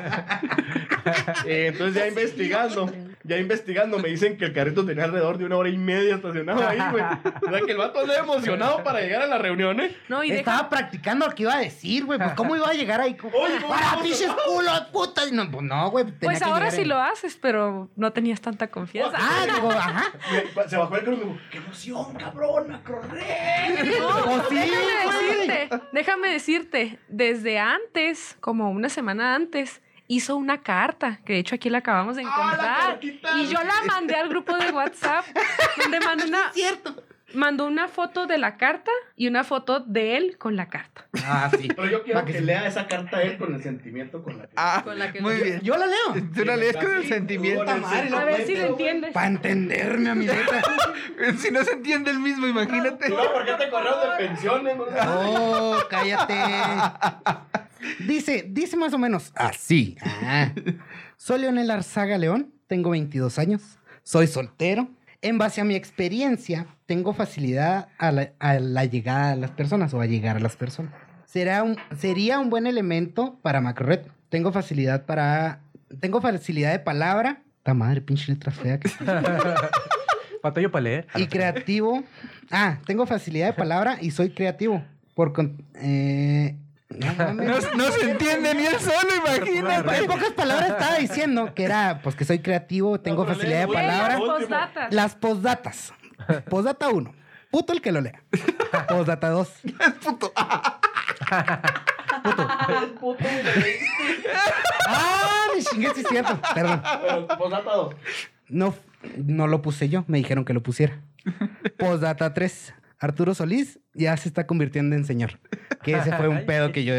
Eh, 1.46 1.68
entonces 1.72 1.96
ya 1.96 2.08
investigando, 2.08 2.92
ya 3.24 3.38
investigando, 3.38 4.00
me 4.00 4.10
dicen 4.10 4.38
que 4.38 4.46
el 4.46 4.54
carrito 4.54 4.86
tenía 4.86 5.06
alrededor 5.06 5.38
de 5.38 5.46
una 5.46 5.56
hora 5.58 5.70
y 5.70 5.78
media 5.78 6.16
estacionado 6.16 6.68
ahí, 6.68 6.80
güey. 6.92 7.04
O 7.04 7.50
sea 7.50 7.62
que 7.66 7.72
el 7.72 7.78
vato 7.78 8.00
andaba 8.02 8.20
emocionado 8.20 8.84
para 8.84 9.00
llegar 9.02 9.22
a 9.22 9.28
la 9.28 9.38
reunión, 9.38 9.80
¿eh? 9.80 9.96
No, 10.10 10.24
y 10.24 10.30
deja, 10.30 10.40
Estaba 10.42 10.70
practicando 10.70 11.26
lo 11.28 11.34
que 11.34 11.44
iba 11.44 11.54
a 11.56 11.60
decir, 11.60 12.06
güey. 12.06 12.20
Pues, 12.20 12.34
¿cómo 12.34 12.56
iba 12.56 12.68
a 12.70 12.74
llegar 12.74 13.00
ahí? 13.02 13.16
Oye, 13.24 13.56
¿cómo 13.62 13.74
¡Para, 13.74 14.02
pinches 14.02 14.30
culos, 14.46 14.82
putas! 14.92 15.32
No, 15.32 15.50
pues 15.50 15.64
no, 15.64 15.90
güey. 15.92 16.06
pues 16.20 16.42
ahora 16.42 16.70
sí 16.72 16.82
en- 16.82 16.90
lo 16.90 17.00
haces, 17.00 17.38
pero 17.42 17.90
no 17.96 18.12
tenías 18.12 18.42
tanta 18.42 18.68
confianza. 18.70 19.18
Ah, 19.20 19.46
digo, 19.54 19.72
ajá. 19.72 20.12
Se 20.68 20.76
bajó 20.78 20.96
el 20.98 21.04
carro 21.04 21.14
y 21.14 21.20
me 21.20 21.24
dijo, 21.26 21.38
¡qué 21.52 21.58
emoción, 21.60 22.14
cabrón! 22.16 22.72
¡A 22.74 22.84
correr! 22.84 24.00
No, 24.00 24.24
Pues 24.24 24.44
sí, 24.50 24.56
déjame 24.56 25.06
güey. 25.06 25.48
decirte, 25.48 25.70
déjame 25.94 26.28
decirte, 26.30 27.00
desde 27.08 27.60
antes, 27.60 28.38
como 28.42 28.70
una 28.72 28.90
semana 28.90 29.36
antes, 29.36 29.82
hizo 30.08 30.36
una 30.36 30.62
carta, 30.62 31.20
que 31.26 31.34
de 31.34 31.40
hecho 31.40 31.56
aquí 31.56 31.70
la 31.70 31.80
acabamos 31.80 32.16
de 32.16 32.24
¡Ah, 32.26 32.98
encontrar. 32.98 33.00
y 33.38 33.48
yo 33.48 33.60
la 33.64 33.84
mandé 33.88 34.16
al 34.16 34.30
grupo 34.30 34.56
de 34.58 34.72
WhatsApp, 34.72 35.26
donde 35.82 36.00
mandó 36.02 36.26
una, 36.26 36.52
mandó 37.34 37.66
una 37.66 37.88
foto 37.88 38.28
de 38.28 38.38
la 38.38 38.58
carta 38.58 38.92
y 39.16 39.28
una 39.28 39.44
foto 39.44 39.80
de 39.80 40.18
él 40.18 40.38
con 40.38 40.56
la 40.56 40.68
carta. 40.68 41.06
Ah, 41.26 41.50
sí. 41.58 41.68
Pero 41.68 41.90
yo 41.90 42.04
quiero 42.04 42.24
que, 42.26 42.34
que 42.34 42.42
lea 42.42 42.68
esa 42.68 42.86
carta 42.86 43.24
él 43.24 43.38
con 43.38 43.56
el 43.56 43.64
sentimiento 43.64 44.22
con 44.22 44.38
la 44.38 44.44
que... 44.46 44.54
Ah, 44.56 44.82
Con 44.84 45.00
la 45.00 45.12
que 45.12 45.20
muy 45.22 45.38
lo- 45.38 45.44
bien. 45.44 45.62
Yo 45.62 45.76
la 45.78 45.88
leo. 45.88 46.24
Tú 46.36 46.46
la 46.46 46.58
lees 46.58 46.76
con 46.78 46.94
el 46.94 47.08
sentimiento. 47.08 47.66
con 47.66 47.76
el 47.76 47.82
madre, 47.82 48.16
A 48.16 48.24
ver 48.26 48.46
si 48.46 48.56
lo 48.56 48.66
entiendes. 48.68 49.14
Para 49.14 49.28
entenderme 49.28 50.10
a 50.10 50.16
mi 50.16 50.26
letra. 50.28 50.62
Si 51.38 51.52
no 51.52 51.64
se 51.64 51.74
entiende 51.74 52.12
el 52.12 52.20
mismo, 52.20 52.46
imagínate. 52.48 53.08
No, 53.10 53.32
¿por 53.32 53.46
qué 53.46 53.54
te 53.54 53.70
correo 53.70 53.94
de 54.02 54.28
pensiones? 54.28 54.76
No? 54.78 54.86
Oh, 54.98 55.78
cállate. 55.90 56.34
Dice, 58.08 58.46
dice 58.50 58.78
más 58.78 58.94
o 58.94 58.98
menos 58.98 59.32
así. 59.36 59.98
Ah. 60.04 60.52
Soy 61.18 61.42
Leonel 61.42 61.72
Arzaga 61.72 62.18
León, 62.18 62.54
tengo 62.68 62.90
22 62.92 63.40
años, 63.40 63.62
soy 64.04 64.28
soltero. 64.28 64.90
En 65.22 65.38
base 65.38 65.62
a 65.62 65.64
mi 65.64 65.76
experiencia, 65.76 66.68
tengo 66.86 67.14
facilidad 67.14 67.88
a 67.98 68.12
la, 68.12 68.32
a 68.40 68.56
la 68.60 68.84
llegada 68.86 69.32
a 69.32 69.36
las 69.38 69.52
personas 69.52 69.94
o 69.94 70.02
a 70.02 70.06
llegar 70.06 70.36
a 70.36 70.40
las 70.42 70.58
personas. 70.58 70.94
Será 71.26 71.64
un, 71.64 71.78
sería 71.98 72.40
un 72.40 72.50
buen 72.50 72.68
elemento 72.68 73.40
para 73.42 73.62
Macrored. 73.62 74.02
Tengo 74.30 74.52
facilidad 74.52 75.06
para... 75.06 75.62
Tengo 76.02 76.20
facilidad 76.20 76.72
de 76.74 76.80
palabra. 76.80 77.42
Ta 77.64 77.74
madre, 77.74 78.02
pinche 78.02 78.32
letra 78.34 78.52
fea. 78.52 78.80
que- 78.80 78.90
Batallo 80.44 80.72
para 80.72 80.84
leer. 80.84 81.08
y 81.16 81.28
creativo. 81.28 82.04
Ah, 82.52 82.80
tengo 82.86 83.06
facilidad 83.06 83.48
de 83.48 83.54
palabra 83.54 83.98
y 84.02 84.12
soy 84.12 84.32
creativo. 84.32 84.84
Por 85.16 85.32
eh, 85.76 86.58
no. 86.98 87.34
No, 87.34 87.60
no 87.76 87.92
se 87.92 88.12
entiende 88.12 88.54
ni 88.56 88.66
él 88.66 88.80
solo, 88.80 89.10
En 89.36 89.48
imagínate. 89.48 90.04
pocas 90.06 90.32
palabras 90.32 90.70
estaba 90.72 90.98
diciendo 90.98 91.54
que 91.54 91.64
era, 91.64 92.00
pues 92.04 92.16
que 92.16 92.26
soy 92.26 92.40
creativo, 92.40 93.00
tengo 93.00 93.24
pero 93.26 93.36
facilidad 93.36 93.68
de 93.68 93.74
palabra. 93.74 94.18
Postdatas. 94.18 94.94
Las 94.94 95.16
postdatas. 95.16 95.94
Postdata 96.50 96.90
1. 96.90 97.14
Puto 97.52 97.74
el 97.74 97.82
que 97.82 97.92
lo 97.92 98.02
lea. 98.02 98.22
Postdata 98.88 99.30
2. 99.30 99.50
Ah, 104.88 105.48
me 105.56 105.62
chingué, 105.64 105.90
sí 105.94 106.02
es 106.02 106.08
cierto. 106.08 106.40
Perdón. 106.54 106.82
Pero, 107.02 107.28
posdata 107.38 107.72
dos. 107.74 107.96
No, 108.50 108.76
no 109.18 109.48
lo 109.48 109.62
puse 109.62 109.90
yo, 109.90 110.04
me 110.08 110.18
dijeron 110.18 110.46
que 110.46 110.54
lo 110.54 110.62
pusiera. 110.64 111.00
Postdata 111.78 112.34
3. 112.34 112.74
Arturo 113.04 113.36
Solís 113.36 113.80
ya 113.94 114.16
se 114.16 114.30
está 114.30 114.48
convirtiendo 114.48 114.96
en 114.96 115.04
señor. 115.04 115.38
Que 115.84 115.92
ese 115.98 116.16
fue 116.16 116.30
un 116.30 116.46
pedo 116.46 116.72
que 116.72 116.86
yo 116.86 116.94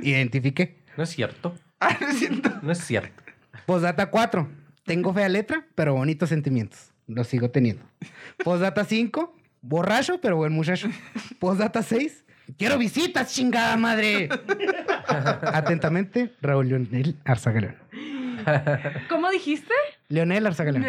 identifiqué. 0.00 0.78
No 0.96 1.04
es 1.04 1.10
cierto. 1.10 1.54
Ah, 1.80 1.94
no 2.00 2.08
es 2.08 2.18
cierto. 2.18 2.50
No 2.62 2.72
es 2.72 2.78
cierto. 2.78 3.22
Postdata 3.66 4.06
4. 4.08 4.48
Tengo 4.86 5.12
fea 5.12 5.28
letra, 5.28 5.66
pero 5.74 5.92
bonitos 5.92 6.30
sentimientos. 6.30 6.92
Los 7.06 7.28
sigo 7.28 7.50
teniendo. 7.50 7.82
Postdata 8.42 8.86
5. 8.86 9.36
Borracho, 9.60 10.18
pero 10.18 10.36
buen 10.36 10.54
muchacho. 10.54 10.88
Postdata 11.38 11.82
6. 11.82 12.24
Quiero 12.56 12.78
visitas, 12.78 13.34
chingada 13.34 13.76
madre. 13.76 14.30
Atentamente, 15.52 16.32
Raúl 16.40 16.68
Leonel 16.68 17.16
Arzaga 17.26 17.60
León. 17.60 17.76
¿Cómo 19.10 19.30
dijiste? 19.30 19.74
Leonel 20.08 20.46
Arzaga 20.46 20.72
León. 20.72 20.86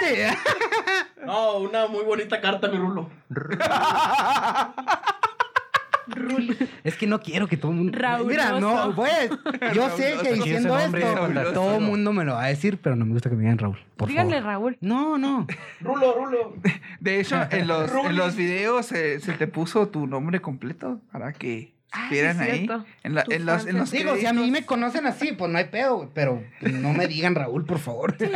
No, 1.24 1.58
una 1.58 1.86
muy 1.86 2.04
bonita 2.04 2.38
carta, 2.40 2.68
mi 2.68 2.76
rulo. 2.76 3.08
Es 6.84 6.96
que 6.96 7.06
no 7.06 7.20
quiero 7.22 7.46
que 7.48 7.56
todo 7.56 7.70
el 7.72 7.78
mundo. 7.78 7.98
Rauloso. 7.98 8.28
Mira, 8.28 8.60
no, 8.60 8.92
voy 8.92 9.08
a- 9.08 9.72
Yo 9.72 9.88
sé 9.96 10.16
que 10.22 10.34
diciendo 10.34 10.78
esto, 10.78 11.52
todo 11.54 11.76
el 11.76 11.80
mundo 11.80 12.12
me 12.12 12.24
lo 12.24 12.34
va 12.34 12.44
a 12.44 12.48
decir, 12.48 12.78
pero 12.82 12.94
no 12.94 13.06
me 13.06 13.12
gusta 13.14 13.30
que 13.30 13.36
me 13.36 13.42
digan 13.42 13.56
Raúl. 13.58 13.78
Por 13.96 14.08
Díganle 14.08 14.42
favor. 14.42 14.46
Raúl. 14.52 14.76
No, 14.82 15.16
no. 15.16 15.46
Rulo, 15.80 16.14
rulo. 16.14 16.54
De 17.00 17.20
hecho, 17.20 17.40
en 17.50 17.66
los, 17.68 17.88
en 17.90 17.96
Rulis. 17.96 18.16
los 18.16 18.36
videos 18.36 18.92
eh, 18.92 19.18
se 19.20 19.32
te 19.32 19.46
puso 19.46 19.88
tu 19.88 20.06
nombre 20.06 20.42
completo 20.42 21.00
para 21.10 21.32
que 21.32 21.72
Ah, 21.96 22.06
sí, 22.08 22.18
es 22.18 22.38
ahí. 22.38 22.68
En, 23.04 23.14
la- 23.14 23.22
Tu 23.22 23.32
en 23.32 23.46
los, 23.46 23.66
en 23.66 23.78
los 23.78 23.90
Digo, 23.90 24.16
si 24.16 24.26
a 24.26 24.32
mí 24.32 24.50
me 24.50 24.66
conocen 24.66 25.06
así, 25.06 25.30
pues 25.32 25.50
no 25.50 25.58
hay 25.58 25.66
pedo, 25.66 25.96
güey, 25.98 26.08
pero 26.12 26.42
no 26.60 26.92
me 26.92 27.06
digan 27.06 27.34
Raúl, 27.36 27.64
por 27.64 27.78
favor. 27.78 28.16
Raúl, 28.18 28.32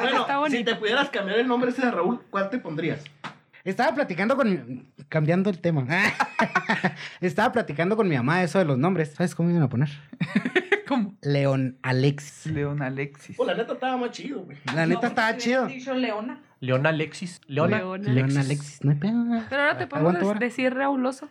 Bueno, 0.00 0.20
está 0.22 0.50
si 0.50 0.64
te 0.64 0.74
pudieras 0.74 1.08
cambiar 1.10 1.38
el 1.38 1.46
nombre 1.46 1.70
ese 1.70 1.82
de 1.86 1.90
Raúl, 1.92 2.20
¿cuál 2.30 2.50
te 2.50 2.58
pondrías? 2.58 3.04
Estaba 3.62 3.94
platicando 3.94 4.36
con 4.36 4.50
mi... 4.50 4.86
Cambiando 5.08 5.50
el 5.50 5.60
tema. 5.60 5.86
Estaba 7.20 7.52
platicando 7.52 7.96
con 7.96 8.08
mi 8.08 8.16
mamá 8.16 8.42
eso 8.42 8.58
de 8.58 8.64
los 8.64 8.78
nombres. 8.78 9.12
¿Sabes 9.14 9.34
cómo 9.34 9.50
iban 9.50 9.62
a 9.62 9.68
poner? 9.68 9.90
¿Cómo? 10.88 11.14
León 11.20 11.78
Alexis. 11.82 12.46
León 12.52 12.82
Alexis. 12.82 13.36
Pues 13.36 13.46
la 13.46 13.54
neta 13.54 13.74
estaba 13.74 13.96
más 13.96 14.10
chido, 14.10 14.40
güey. 14.40 14.56
La 14.74 14.86
neta 14.86 15.08
estaba 15.08 15.36
chido. 15.36 15.66
dicho 15.66 15.94
Leona. 15.94 16.40
León 16.60 16.86
Alexis. 16.86 17.40
Leona. 17.46 17.78
Leona. 17.78 18.12
León 18.12 18.36
Alexis. 18.36 18.82
No 18.84 18.90
hay 18.92 18.96
pedo. 18.96 19.24
Pero 19.48 19.62
ahora 19.62 19.78
te 19.78 19.86
podemos 19.86 20.10
Aguanta, 20.10 20.26
ahora. 20.26 20.38
decir 20.40 20.74
Rauloso. 20.74 21.28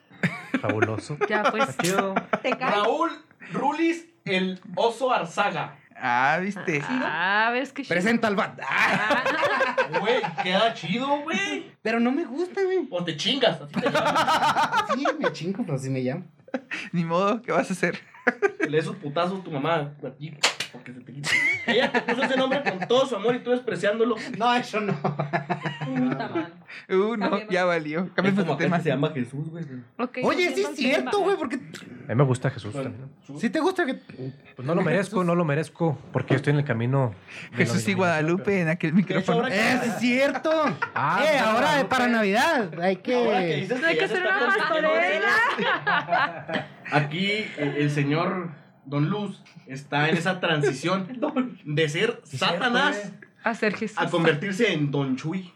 Fabuloso. 0.62 1.18
Ya, 1.30 1.44
pues. 1.44 1.78
Chido. 1.78 2.16
¿Te? 2.42 2.54
Raúl 2.56 3.12
Rulis, 3.52 4.06
el 4.26 4.60
oso 4.76 5.12
Arzaga. 5.12 5.76
Ah, 6.02 6.40
viste. 6.42 6.82
Ah, 6.88 7.50
ves 7.52 7.74
que. 7.74 7.84
Presenta 7.84 8.28
al 8.28 8.36
bat. 8.36 8.60
Ah, 8.66 9.24
Güey, 10.00 10.22
queda 10.44 10.74
chido, 10.74 11.08
güey. 11.24 11.72
pero 11.82 12.00
no 12.00 12.12
me 12.12 12.24
gusta, 12.26 12.62
güey. 12.64 12.88
O 12.90 13.04
te 13.04 13.18
chingas. 13.18 13.60
Así 13.62 13.74
te 13.74 13.90
llamas. 13.90 14.86
Sí, 14.96 15.06
me 15.20 15.32
chingo, 15.34 15.64
pero 15.66 15.78
sí 15.78 15.90
me 15.90 16.00
llamo. 16.02 16.26
Ni 16.94 17.04
modo, 17.04 17.42
¿qué 17.42 17.52
vas 17.52 17.70
a 17.70 17.74
hacer? 17.74 18.00
Le 18.62 18.78
des 18.78 18.86
sus 18.86 18.96
putazos 18.98 19.42
a 19.42 19.44
tu 19.44 19.52
mamá. 19.52 19.92
Aquí, 20.08 20.34
porque 20.72 20.94
se 20.94 21.02
te 21.02 21.14
quita. 21.14 21.30
Ella 21.68 21.92
te 21.92 22.02
puso 22.02 22.24
ese 22.24 22.38
nombre 22.38 22.64
con 22.64 22.80
todo 22.88 23.06
su 23.06 23.16
amor 23.16 23.36
y 23.36 23.40
tú 23.40 23.52
despreciándolo. 23.52 24.16
No, 24.38 24.56
eso 24.56 24.80
no. 24.80 24.98
Uh, 26.90 27.16
no, 27.18 27.50
ya 27.50 27.66
valió. 27.66 28.10
Cambiemos 28.14 28.46
de 28.46 28.56
tema. 28.56 28.80
se 28.80 28.90
llama 28.90 29.12
Jesús, 29.12 29.50
güey. 29.50 29.66
Oye, 29.98 30.16
sí 30.16 30.22
volviendo 30.22 30.70
es 30.70 30.78
cierto, 30.78 31.20
güey, 31.20 31.38
porque 31.38 31.56
A 31.56 32.10
mí 32.10 32.16
me 32.16 32.24
gusta 32.24 32.50
Jesús 32.50 32.74
también. 32.74 33.10
si 33.38 33.50
te 33.50 33.60
gusta 33.60 33.86
que... 33.86 33.96
Pues 34.56 34.68
no 34.68 34.76
lo 34.76 34.82
merezco, 34.82 35.24
no 35.24 35.36
lo 35.36 35.46
merezco, 35.46 35.98
porque 36.12 36.36
estoy 36.36 36.52
en 36.52 36.60
el 36.60 36.66
camino. 36.66 37.14
Jesús 37.54 37.88
y 37.88 37.94
Guadalupe 37.94 38.62
en 38.62 38.70
aquel 38.70 38.94
micrófono. 38.94 39.48
¡Eh, 39.48 39.80
sí 39.84 39.90
es 39.90 40.00
cierto! 40.00 40.52
Ah, 40.94 41.24
eh, 41.24 41.40
ahora 41.40 41.82
no, 41.82 41.90
para. 41.90 42.08
Navidad 42.08 42.80
hay 42.82 42.98
que... 42.98 43.16
Ahora 43.16 43.42
que 43.42 43.56
dices 43.58 43.84
Hay 43.84 43.98
que 43.98 44.06
hacer 44.06 44.22
una 44.22 44.40
pastorela. 44.40 46.68
Aquí 46.92 47.28
eh, 47.28 47.76
el 47.78 47.92
señor 47.92 48.50
Don 48.86 49.10
Luz 49.10 49.42
está 49.68 50.10
en 50.10 50.18
esa 50.18 50.40
transición 50.40 51.08
de 51.66 51.90
ser 51.90 52.22
Satanás 52.24 53.12
Jesús. 53.78 53.98
a 53.98 54.10
convertirse 54.10 54.74
en 54.74 54.92
Don 54.92 55.16
Chuy. 55.16 55.52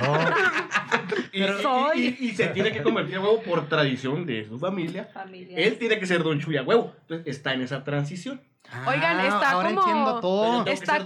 No, 0.00 0.14
Y, 1.32 1.42
y- 1.42 1.62
Soy. 1.62 2.16
y- 2.20 2.24
y 2.26 2.30
se 2.32 2.46
tiene 2.48 2.72
que 2.72 2.82
convertir 2.82 3.16
a 3.16 3.20
huevo 3.20 3.42
por 3.42 3.68
tradición 3.68 4.26
de 4.26 4.46
su 4.46 4.58
familia. 4.58 5.08
Familia. 5.12 5.56
Él 5.58 5.76
tiene 5.78 5.98
que 5.98 6.06
ser 6.06 6.22
Don 6.22 6.38
Chuy 6.40 6.56
a 6.56 6.62
huevo. 6.62 6.92
Entonces 7.02 7.26
está 7.26 7.52
en 7.54 7.62
esa 7.62 7.82
transición. 7.84 8.40
Oigan, 8.86 9.18
Ah, 9.18 9.26
está 9.26 9.50
ahora 9.52 9.68
como- 9.70 9.80
entiendo 9.80 10.20
todo. 10.20 10.66
Está 10.66 10.98
Mango, 11.00 11.04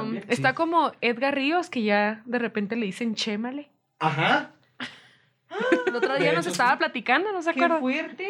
como, 0.00 0.12
está 0.28 0.48
Sí. 0.50 0.54
como 0.56 0.92
Edgar 1.00 1.34
Ríos, 1.36 1.70
que 1.70 1.82
ya 1.84 2.22
de 2.26 2.38
repente 2.38 2.74
le 2.76 2.86
dicen 2.86 3.14
Chémale. 3.14 3.70
Ajá. 4.00 4.52
El 5.86 5.96
otro 5.96 6.16
día 6.16 6.32
nos 6.32 6.44
sí. 6.44 6.50
estaba 6.52 6.76
platicando, 6.78 7.32
¿no 7.32 7.42
se 7.42 7.52
¡Qué 7.52 7.60
acuerdan? 7.60 7.80
fuerte! 7.80 8.28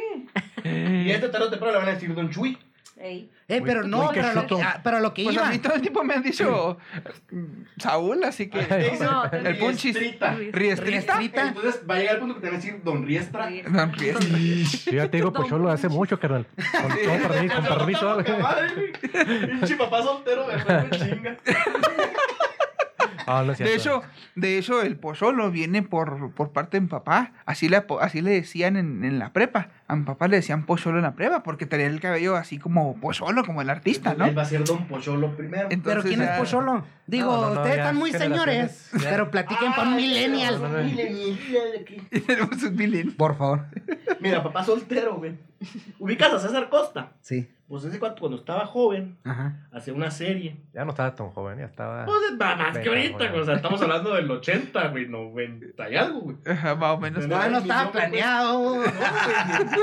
Y 0.65 1.11
a 1.11 1.15
este 1.15 1.29
tarde 1.29 1.47
o 1.47 1.51
temprano 1.51 1.73
le 1.75 1.79
van 1.79 1.89
a 1.89 1.93
decir 1.93 2.15
Don 2.15 2.31
Chuy. 2.31 2.59
Ey. 2.97 3.31
Eh, 3.49 3.63
pero 3.65 3.83
no, 3.83 4.05
Muy 4.05 4.15
pero 4.15 4.35
lo, 4.35 4.47
que, 4.47 4.63
ah, 4.63 4.81
pero 4.85 5.01
lo 5.01 5.15
que 5.15 5.25
Pues 5.25 5.35
iba... 5.35 5.49
a 5.49 5.51
mí 5.51 5.59
todo 5.59 5.75
el 5.75 5.81
tiempo 5.81 6.05
me 6.05 6.13
han 6.15 6.23
dicho 6.23 6.77
mm, 7.31 7.45
Saúl, 7.79 8.23
así 8.25 8.51
que. 8.51 8.59
No, 9.01 9.25
el 9.25 9.57
punchis. 9.57 9.97
Riestrita. 9.97 10.35
Riestrita. 10.35 11.17
Riestrita. 11.17 11.49
Entonces 11.49 11.81
va 11.89 11.95
a 11.95 11.99
llegar 11.99 12.15
el 12.17 12.21
punto 12.21 12.35
que 12.35 12.41
te 12.43 12.47
van 12.49 12.55
a 12.57 12.59
decir 12.59 12.83
Don 12.85 13.07
Riestra. 13.07 13.49
No, 13.71 13.87
Riestra. 13.87 14.29
yo 14.29 14.93
ya 14.93 15.11
te 15.11 15.17
digo 15.17 15.33
Pocholo 15.33 15.71
hace 15.71 15.89
mucho, 15.89 16.21
carnal. 16.21 16.47
Con 16.57 16.91
todo 16.91 17.29
permiso, 17.29 17.55
con 17.67 17.79
permiso. 17.79 18.39
Madre, 18.39 18.69
güey. 18.75 19.49
Pinche 19.49 19.77
papá 19.77 20.03
soltero, 20.03 20.47
me 20.47 20.59
fue 20.59 20.91
chinga. 20.91 21.37
Ah, 23.27 23.43
De 23.43 23.75
hecho, 23.75 24.03
de 24.35 24.59
hecho, 24.59 24.83
el 24.83 24.97
pocholo 24.97 25.51
viene 25.51 25.83
por, 25.83 26.33
por 26.35 26.53
parte 26.53 26.77
de 26.77 26.83
mi 26.83 26.87
papá. 26.89 27.33
Así 27.47 27.69
le, 27.69 27.77
apo- 27.77 28.01
así 28.01 28.21
le 28.23 28.31
decían 28.33 28.77
en, 28.77 29.05
en 29.05 29.19
la 29.19 29.33
prepa. 29.33 29.69
A 29.91 29.97
mi 29.97 30.05
papá 30.05 30.29
le 30.29 30.37
decían 30.37 30.67
pocholo 30.67 30.99
en 30.99 31.03
la 31.03 31.15
prepa 31.17 31.43
porque 31.43 31.67
tenía 31.67 31.87
el 31.87 31.99
cabello 32.01 32.37
así 32.37 32.59
como 32.59 32.95
pocholo, 33.01 33.45
como 33.45 33.61
el 33.61 33.71
artista, 33.71 34.15
¿no? 34.15 34.25
Él 34.27 34.39
va 34.39 34.43
a 34.43 34.45
ser 34.45 34.63
Don 34.63 34.87
Pocholo 34.87 35.37
primero. 35.37 35.69
Pero 35.83 36.03
¿quién 36.03 36.23
es 36.23 36.31
Pocholo? 36.39 36.85
Digo, 37.09 37.27
No, 37.33 37.41
no, 37.41 37.47
no, 37.47 37.61
ustedes 37.61 37.77
ya 37.77 37.83
están 37.83 37.97
muy 37.97 38.13
señores, 38.13 38.91
pero 39.03 39.31
platiquen 39.33 39.73
para 39.73 39.89
un 39.89 39.97
millennial. 39.97 40.61
millennial. 40.85 41.87
Tenemos 42.25 42.63
un 42.63 42.77
milen. 42.77 43.17
Por 43.17 43.37
favor. 43.37 43.67
Mira, 44.21 44.43
papá 44.45 44.63
soltero, 44.63 45.17
güey. 45.17 45.37
¿Ubicas 45.99 46.33
a 46.33 46.39
César 46.39 46.69
Costa? 46.71 47.13
Sí. 47.21 47.51
Pues 47.69 47.85
ese 47.85 48.01
cuando, 48.01 48.19
cuando 48.19 48.37
estaba 48.39 48.67
joven, 48.67 49.17
Ajá. 49.23 49.69
hacía 49.73 49.95
una 49.95 50.11
serie. 50.11 50.57
Ya 50.73 50.85
no 50.85 50.91
estaba 50.91 51.15
tan 51.15 51.29
joven, 51.31 51.59
ya 51.61 51.67
estaba. 51.67 52.05
Pues 52.05 52.19
más 52.37 52.79
que 52.79 52.89
ahorita, 52.89 53.29
güey. 53.29 53.41
O 53.43 53.45
sea, 53.45 53.55
estamos 53.55 53.81
hablando 53.81 54.13
del 54.15 54.29
80, 54.29 54.89
güey, 54.89 55.07
90 55.07 55.89
y 55.89 55.95
algo, 55.97 56.21
güey. 56.21 56.37
Ajá, 56.49 56.75
más 56.75 56.91
o 56.97 56.99
menos. 56.99 57.29
No, 57.29 57.37
No, 57.39 57.49
no 57.51 57.59
estaba 57.59 57.85
no, 57.85 57.93
planeado. 57.93 58.83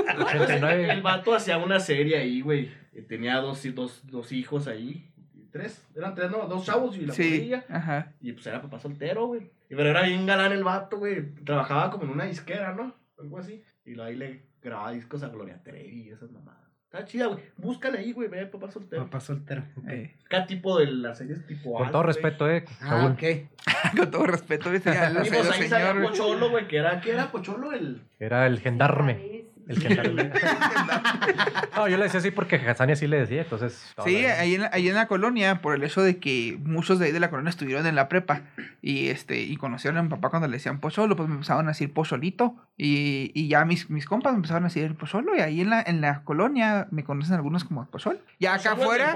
89. 0.06 0.92
El 0.92 1.02
vato 1.02 1.34
hacía 1.34 1.58
una 1.58 1.80
serie 1.80 2.18
ahí, 2.18 2.42
güey. 2.42 2.70
Tenía 3.08 3.38
dos, 3.38 3.64
dos, 3.76 4.02
dos 4.08 4.32
hijos 4.32 4.68
ahí. 4.68 5.12
Tres, 5.52 5.88
eran 5.96 6.14
tres, 6.14 6.30
no, 6.30 6.48
dos 6.48 6.66
chavos 6.66 6.98
y 6.98 7.06
la 7.06 7.14
Sí, 7.14 7.52
ajá. 7.70 8.14
Y 8.22 8.34
pues 8.34 8.46
era 8.48 8.62
papá 8.62 8.80
soltero, 8.80 9.28
güey. 9.28 9.50
Y 9.70 9.76
pero 9.76 9.90
era 9.90 10.04
bien 10.04 10.26
galán 10.26 10.52
el 10.52 10.64
vato, 10.64 10.98
güey. 10.98 11.34
Trabajaba 11.46 11.90
como 11.90 12.04
en 12.04 12.10
una 12.12 12.26
disquera, 12.26 12.74
¿no? 12.74 12.94
Algo 13.18 13.40
así. 13.40 13.64
Y 13.86 14.00
ahí 14.00 14.16
le 14.16 14.44
grababa 14.62 14.92
discos 14.92 15.24
a 15.24 15.30
Gloria 15.30 15.62
Trevi 15.64 16.08
y 16.08 16.10
esas 16.10 16.32
mamadas. 16.32 16.68
Está 16.86 17.04
chida, 17.06 17.28
güey. 17.28 17.40
Búscale 17.58 17.98
ahí, 18.00 18.14
güey. 18.14 18.28
Ve 18.30 18.46
papá 18.46 18.72
soltero. 18.72 19.04
Papá 19.06 19.20
soltero. 19.20 19.64
Eh, 19.90 20.16
Cada 20.30 20.46
tipo 20.46 20.78
de 20.80 20.88
las 20.88 21.18
series 21.18 21.46
tipo 21.46 21.74
Con 21.74 21.92
todo 21.92 22.04
güey. 22.04 22.14
respeto, 22.14 22.50
eh. 22.50 22.64
Ah, 22.82 22.90
Saúl. 22.90 23.12
ok. 23.12 23.24
Con 23.98 24.12
todo 24.12 24.26
respeto, 24.26 24.72
¿viste? 24.72 24.92
Y 24.92 25.30
pues 25.30 25.52
ahí 25.52 25.68
salía 25.68 25.92
señor. 25.94 26.10
Pocholo, 26.10 26.50
güey, 26.50 26.68
que 26.68 26.78
era, 26.78 27.02
¿qué 27.02 27.12
era 27.12 27.32
Pocholo? 27.32 27.74
El... 27.74 28.02
Era 28.20 28.48
el 28.48 28.60
gendarme. 28.60 29.37
El 29.68 29.80
gendarme. 29.82 30.32
no, 31.76 31.88
yo 31.88 31.98
le 31.98 32.04
decía 32.04 32.20
así 32.20 32.32
porque 32.32 32.56
Hassani 32.56 32.94
así 32.94 33.08
le 33.08 33.20
decía, 33.20 33.42
entonces. 33.42 33.94
Sí, 34.04 34.26
ahí 34.26 34.56
en, 34.56 34.62
la, 34.62 34.70
ahí 34.74 34.88
en 34.88 34.96
la 34.96 35.08
colonia, 35.08 35.62
por 35.62 35.76
el 35.76 35.84
hecho 35.84 36.02
de 36.02 36.18
que 36.18 36.58
muchos 36.64 37.00
de 37.00 37.08
ahí 37.08 37.12
de 37.12 37.20
la 37.20 37.30
colonia 37.30 37.50
estuvieron 37.50 37.86
en 37.86 37.96
la 37.96 38.08
prepa 38.10 38.42
y 38.82 39.10
este 39.10 39.42
y 39.42 39.58
conocieron 39.58 39.98
a 39.98 40.04
mi 40.04 40.10
papá 40.10 40.30
cuando 40.30 40.48
le 40.48 40.58
decían 40.58 40.80
pocholo, 40.80 41.16
pues 41.16 41.28
me 41.30 41.36
empezaron 41.36 41.66
a 41.66 41.72
decir 41.72 41.92
pocholito 41.94 42.56
y, 42.78 43.32
y 43.34 43.48
ya 43.48 43.66
mis, 43.66 43.90
mis 43.90 44.06
compas 44.06 44.34
me 44.34 44.38
empezaron 44.38 44.64
a 44.64 44.68
decir 44.68 44.96
pocholo 44.96 45.36
y 45.36 45.42
ahí 45.42 45.62
en 45.62 45.70
la, 45.70 45.82
en 45.82 46.00
la 46.02 46.24
colonia 46.24 46.88
me 46.92 47.04
conocen 47.04 47.36
algunos 47.36 47.64
como 47.64 47.86
pocholo. 47.88 48.20
Ya 48.40 48.54
acá 48.54 48.72
afuera, 48.74 49.16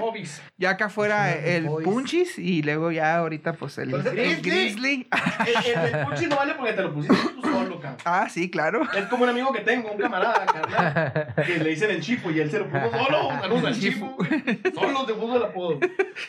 ya 0.58 0.70
acá 0.70 0.86
afuera 0.86 1.32
el 1.34 1.64
Boys. 1.66 1.84
punchis 1.84 2.38
y 2.38 2.62
luego 2.62 2.90
ya 2.92 3.16
ahorita 3.16 3.54
pues 3.54 3.78
el, 3.78 3.94
el 3.94 4.02
que- 4.04 4.36
grizzly. 4.42 5.08
El, 5.46 5.78
el, 5.88 5.94
el 5.94 6.06
Puchi 6.06 6.26
no 6.26 6.36
vale 6.36 6.54
porque 6.54 6.72
te 6.72 6.82
lo 6.82 6.92
pusiste 6.92 7.16
tú 7.34 7.42
solo, 7.42 7.80
cabrón. 7.80 7.96
Ah, 8.04 8.28
sí, 8.28 8.50
claro. 8.50 8.82
Es 8.96 9.06
como 9.06 9.24
un 9.24 9.30
amigo 9.30 9.52
que 9.52 9.60
tengo, 9.60 9.92
un 9.92 9.98
camarada, 9.98 10.41
carnal, 10.46 11.34
que 11.46 11.58
le 11.58 11.70
dicen 11.70 11.90
el 11.90 12.00
chipo 12.00 12.30
y 12.30 12.40
él 12.40 12.50
se 12.50 12.58
lo 12.58 12.66
puso 12.68 12.90
solo. 12.90 13.28
Saludos 13.40 13.64
al 13.66 13.80
chipo. 13.80 14.16
Solo 14.74 15.04
te 15.06 15.14
puso 15.14 15.36
el 15.36 15.42
apodo. 15.44 15.78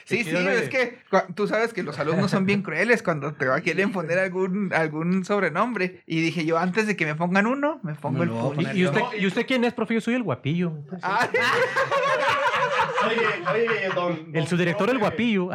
Sí, 0.05 0.23
sí, 0.23 0.35
es 0.35 0.69
que 0.69 0.99
tú 1.35 1.47
sabes 1.47 1.73
que 1.73 1.83
los 1.83 1.97
alumnos 1.99 2.31
son 2.31 2.45
bien 2.45 2.61
crueles 2.61 3.01
cuando 3.03 3.33
te 3.33 3.45
quieren 3.63 3.91
poner 3.91 4.19
algún, 4.19 4.71
algún 4.73 5.23
sobrenombre. 5.25 6.01
Y 6.05 6.21
dije 6.21 6.45
yo, 6.45 6.57
antes 6.57 6.87
de 6.87 6.95
que 6.95 7.05
me 7.05 7.15
pongan 7.15 7.47
uno, 7.47 7.79
me 7.83 7.93
pongo 7.95 8.19
Me 8.19 8.25
el 8.25 8.37
a 8.37 8.41
poner 8.41 8.75
¿Y 8.77 8.85
usted, 8.85 8.99
No, 8.99 9.13
y- 9.15 9.23
¿Y 9.23 9.25
usted 9.27 9.45
quién 9.45 9.63
es, 9.63 9.73
profe? 9.73 9.93
Yo 9.95 10.01
soy 10.01 10.15
el 10.15 10.23
guapillo. 10.23 10.73
Ah, 11.01 11.27
Oye, 13.05 13.67
oye, 13.69 13.89
don. 13.93 14.29
El 14.33 14.47
subdirector, 14.47 14.89
el 14.89 14.97
guapillo. 14.99 15.49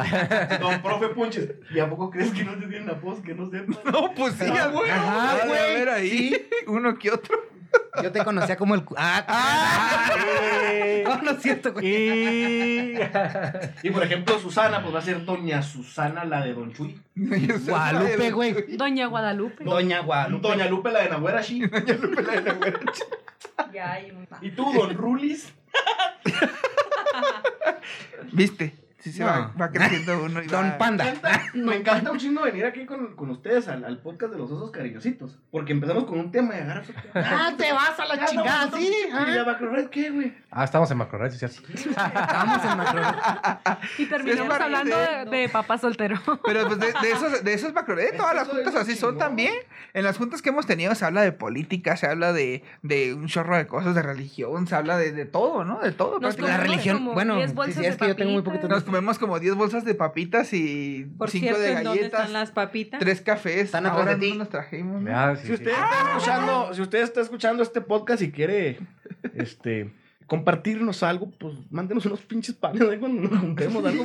Don 0.59 0.81
profe 0.81 1.09
Punches. 1.09 1.49
¿Y 1.73 1.79
a 1.79 1.89
poco 1.89 2.09
crees 2.11 2.31
que 2.31 2.43
no 2.43 2.53
te 2.57 2.67
tienen 2.67 2.89
apodos 2.89 3.21
que 3.21 3.33
no 3.33 3.49
sepan? 3.49 3.75
no, 3.91 4.13
pues 4.13 4.33
sí, 4.35 4.45
Ah, 4.47 4.69
güey. 4.71 4.89
De 4.91 5.47
güey, 5.47 5.59
haber 5.75 5.89
ahí 5.89 6.47
uno 6.67 6.95
que 6.97 7.11
otro. 7.11 7.37
Yo 8.03 8.11
te 8.11 8.23
conocía 8.23 8.55
como 8.55 8.75
el... 8.75 8.83
Ah, 8.95 9.25
ah, 9.27 10.15
no, 11.03 11.21
no 11.21 11.31
es 11.31 11.41
cierto, 11.41 11.73
güey. 11.73 11.85
y... 11.85 12.99
Y 13.83 13.89
por 13.91 14.03
ejemplo, 14.03 14.39
Susana, 14.39 14.81
pues 14.81 14.93
va 14.93 14.99
a 14.99 15.01
ser 15.01 15.25
Doña 15.25 15.61
Susana, 15.61 16.25
la 16.25 16.41
de 16.41 16.53
Don 16.53 16.73
Chuy. 16.73 16.99
Guadalupe, 17.15 18.31
güey. 18.31 18.77
Doña 18.77 19.07
Guadalupe. 19.07 19.63
Doña 19.63 19.99
Guadalupe. 20.01 20.47
Doña 20.47 20.67
Lupe, 20.67 20.91
la 20.91 21.03
de 21.03 21.09
Nahuera 21.09 21.41
Shi. 21.41 21.63
Ya 23.73 23.91
hay 23.91 24.11
un... 24.11 24.25
Y 24.41 24.51
tú, 24.51 24.71
Don 24.73 24.95
Rulis. 24.95 25.53
¿Viste? 28.31 28.73
Sí 28.99 29.11
se 29.13 29.21
No. 29.21 29.27
va, 29.27 29.53
va 29.59 29.71
creciendo 29.71 30.23
uno. 30.23 30.41
Y 30.43 30.47
Don 30.47 30.65
va- 30.71 30.77
Panda. 30.77 31.03
Me 31.05 31.09
encanta, 31.11 31.41
me 31.53 31.75
encanta 31.77 32.11
un 32.11 32.17
chingo 32.17 32.41
venir 32.43 32.65
aquí 32.65 32.85
con, 32.85 33.15
con 33.15 33.29
ustedes 33.29 33.67
al, 33.67 33.83
al 33.85 33.99
podcast 34.01 34.33
de 34.33 34.39
los 34.39 34.51
osos 34.51 34.71
cariñositos. 34.71 35.39
Porque 35.51 35.71
empezamos 35.71 36.03
con 36.05 36.19
un 36.19 36.31
tema 36.31 36.55
y 36.57 36.59
agarras 36.59 36.89
otro. 36.89 37.01
Ah, 37.15 37.53
te 37.57 37.71
vas 37.71 37.99
a 37.99 38.05
la 38.05 38.25
chingada, 38.25 38.69
sí. 38.75 38.91
¿Y 39.07 39.11
la 39.11 39.41
ah. 39.41 39.45
Macrored 39.45 39.87
qué, 39.89 40.09
güey? 40.09 40.33
Ah, 40.51 40.63
estamos 40.65 40.91
en 40.91 40.97
Macrored, 40.97 41.31
sí, 41.31 41.47
sí. 41.47 41.89
Vamos 41.95 42.63
en 42.65 42.77
macro. 42.77 43.01
Y 43.97 44.05
terminamos 44.05 44.57
Sí, 44.57 44.63
hablando 44.63 44.97
de, 44.97 45.25
de 45.37 45.49
papá 45.49 45.77
soltero. 45.77 46.19
Pero 46.43 46.67
pues 46.67 46.79
de, 46.79 46.87
de 47.01 47.11
esos, 47.11 47.43
de 47.43 47.53
esos 47.53 47.73
macroredes, 47.73 48.17
todas 48.17 48.35
las 48.35 48.47
juntas 48.47 48.75
así 48.75 48.95
son 48.95 49.17
también. 49.17 49.53
En 49.93 50.03
las 50.03 50.17
juntas 50.17 50.41
que 50.41 50.49
hemos 50.49 50.65
tenido 50.65 50.93
se 50.95 51.05
habla 51.05 51.21
de 51.21 51.31
política, 51.31 51.95
se 51.97 52.07
habla 52.07 52.33
de, 52.33 52.63
de 52.81 53.13
un 53.13 53.27
chorro 53.27 53.55
de 53.57 53.67
cosas, 53.67 53.95
de 53.95 54.01
religión, 54.01 54.67
se 54.67 54.75
habla 54.75 54.97
de, 54.97 55.11
de 55.11 55.25
todo, 55.25 55.63
¿no? 55.63 55.79
De 55.79 55.91
todo. 55.91 56.19
Nos 56.19 56.35
prácticamente. 56.35 56.57
La 56.57 56.63
religión, 56.63 56.97
como 56.97 57.13
bueno, 57.13 57.35
10 57.37 57.51
sí, 57.73 57.85
es 57.85 57.97
de 57.97 57.97
que 57.97 58.07
yo 58.07 58.15
tengo 58.15 58.31
muy 58.31 58.41
poquito 58.41 58.67
comemos 58.89 59.19
como 59.19 59.39
10 59.39 59.55
bolsas 59.55 59.85
de 59.85 59.95
papitas 59.95 60.53
y 60.53 61.05
Por 61.17 61.29
5 61.29 61.43
cierto, 61.43 61.61
de 61.61 61.67
¿en 61.71 61.83
dónde 61.83 61.99
galletas, 61.99 62.19
están 62.21 62.33
las 62.33 62.51
papitas? 62.51 62.99
3 62.99 63.21
cafés. 63.21 63.55
Están 63.65 63.85
atrás 63.85 63.99
Ahora 63.99 64.15
de 64.15 64.19
ti. 64.25 64.31
no 64.33 64.39
nos 64.39 64.49
trajimos. 64.49 65.03
sí, 65.39 65.41
Si 65.41 65.47
sí. 65.47 65.53
usted 65.53 65.71
está 65.71 66.01
escuchando, 66.09 66.73
si 66.73 66.81
usted 66.81 66.99
está 67.01 67.21
escuchando 67.21 67.63
este 67.63 67.81
podcast 67.81 68.21
y 68.21 68.31
quiere 68.31 68.79
este 69.35 69.93
compartirnos 70.27 71.01
algo, 71.01 71.31
pues 71.39 71.55
mándenos 71.71 72.05
unos 72.05 72.19
pinches 72.21 72.53
panes 72.53 72.81
ahí 72.83 72.99
cuando 72.99 73.27
nos 73.29 73.39
juntemos 73.39 73.83
algo. 73.83 74.03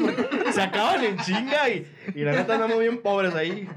Se 0.53 0.63
acaban 0.63 1.05
en 1.05 1.19
chinga 1.19 1.69
y, 1.69 1.87
y 2.15 2.21
la 2.23 2.33
neta 2.33 2.55
andamos 2.55 2.79
bien 2.81 3.03
pobres 3.03 3.35
ahí. 3.35 3.69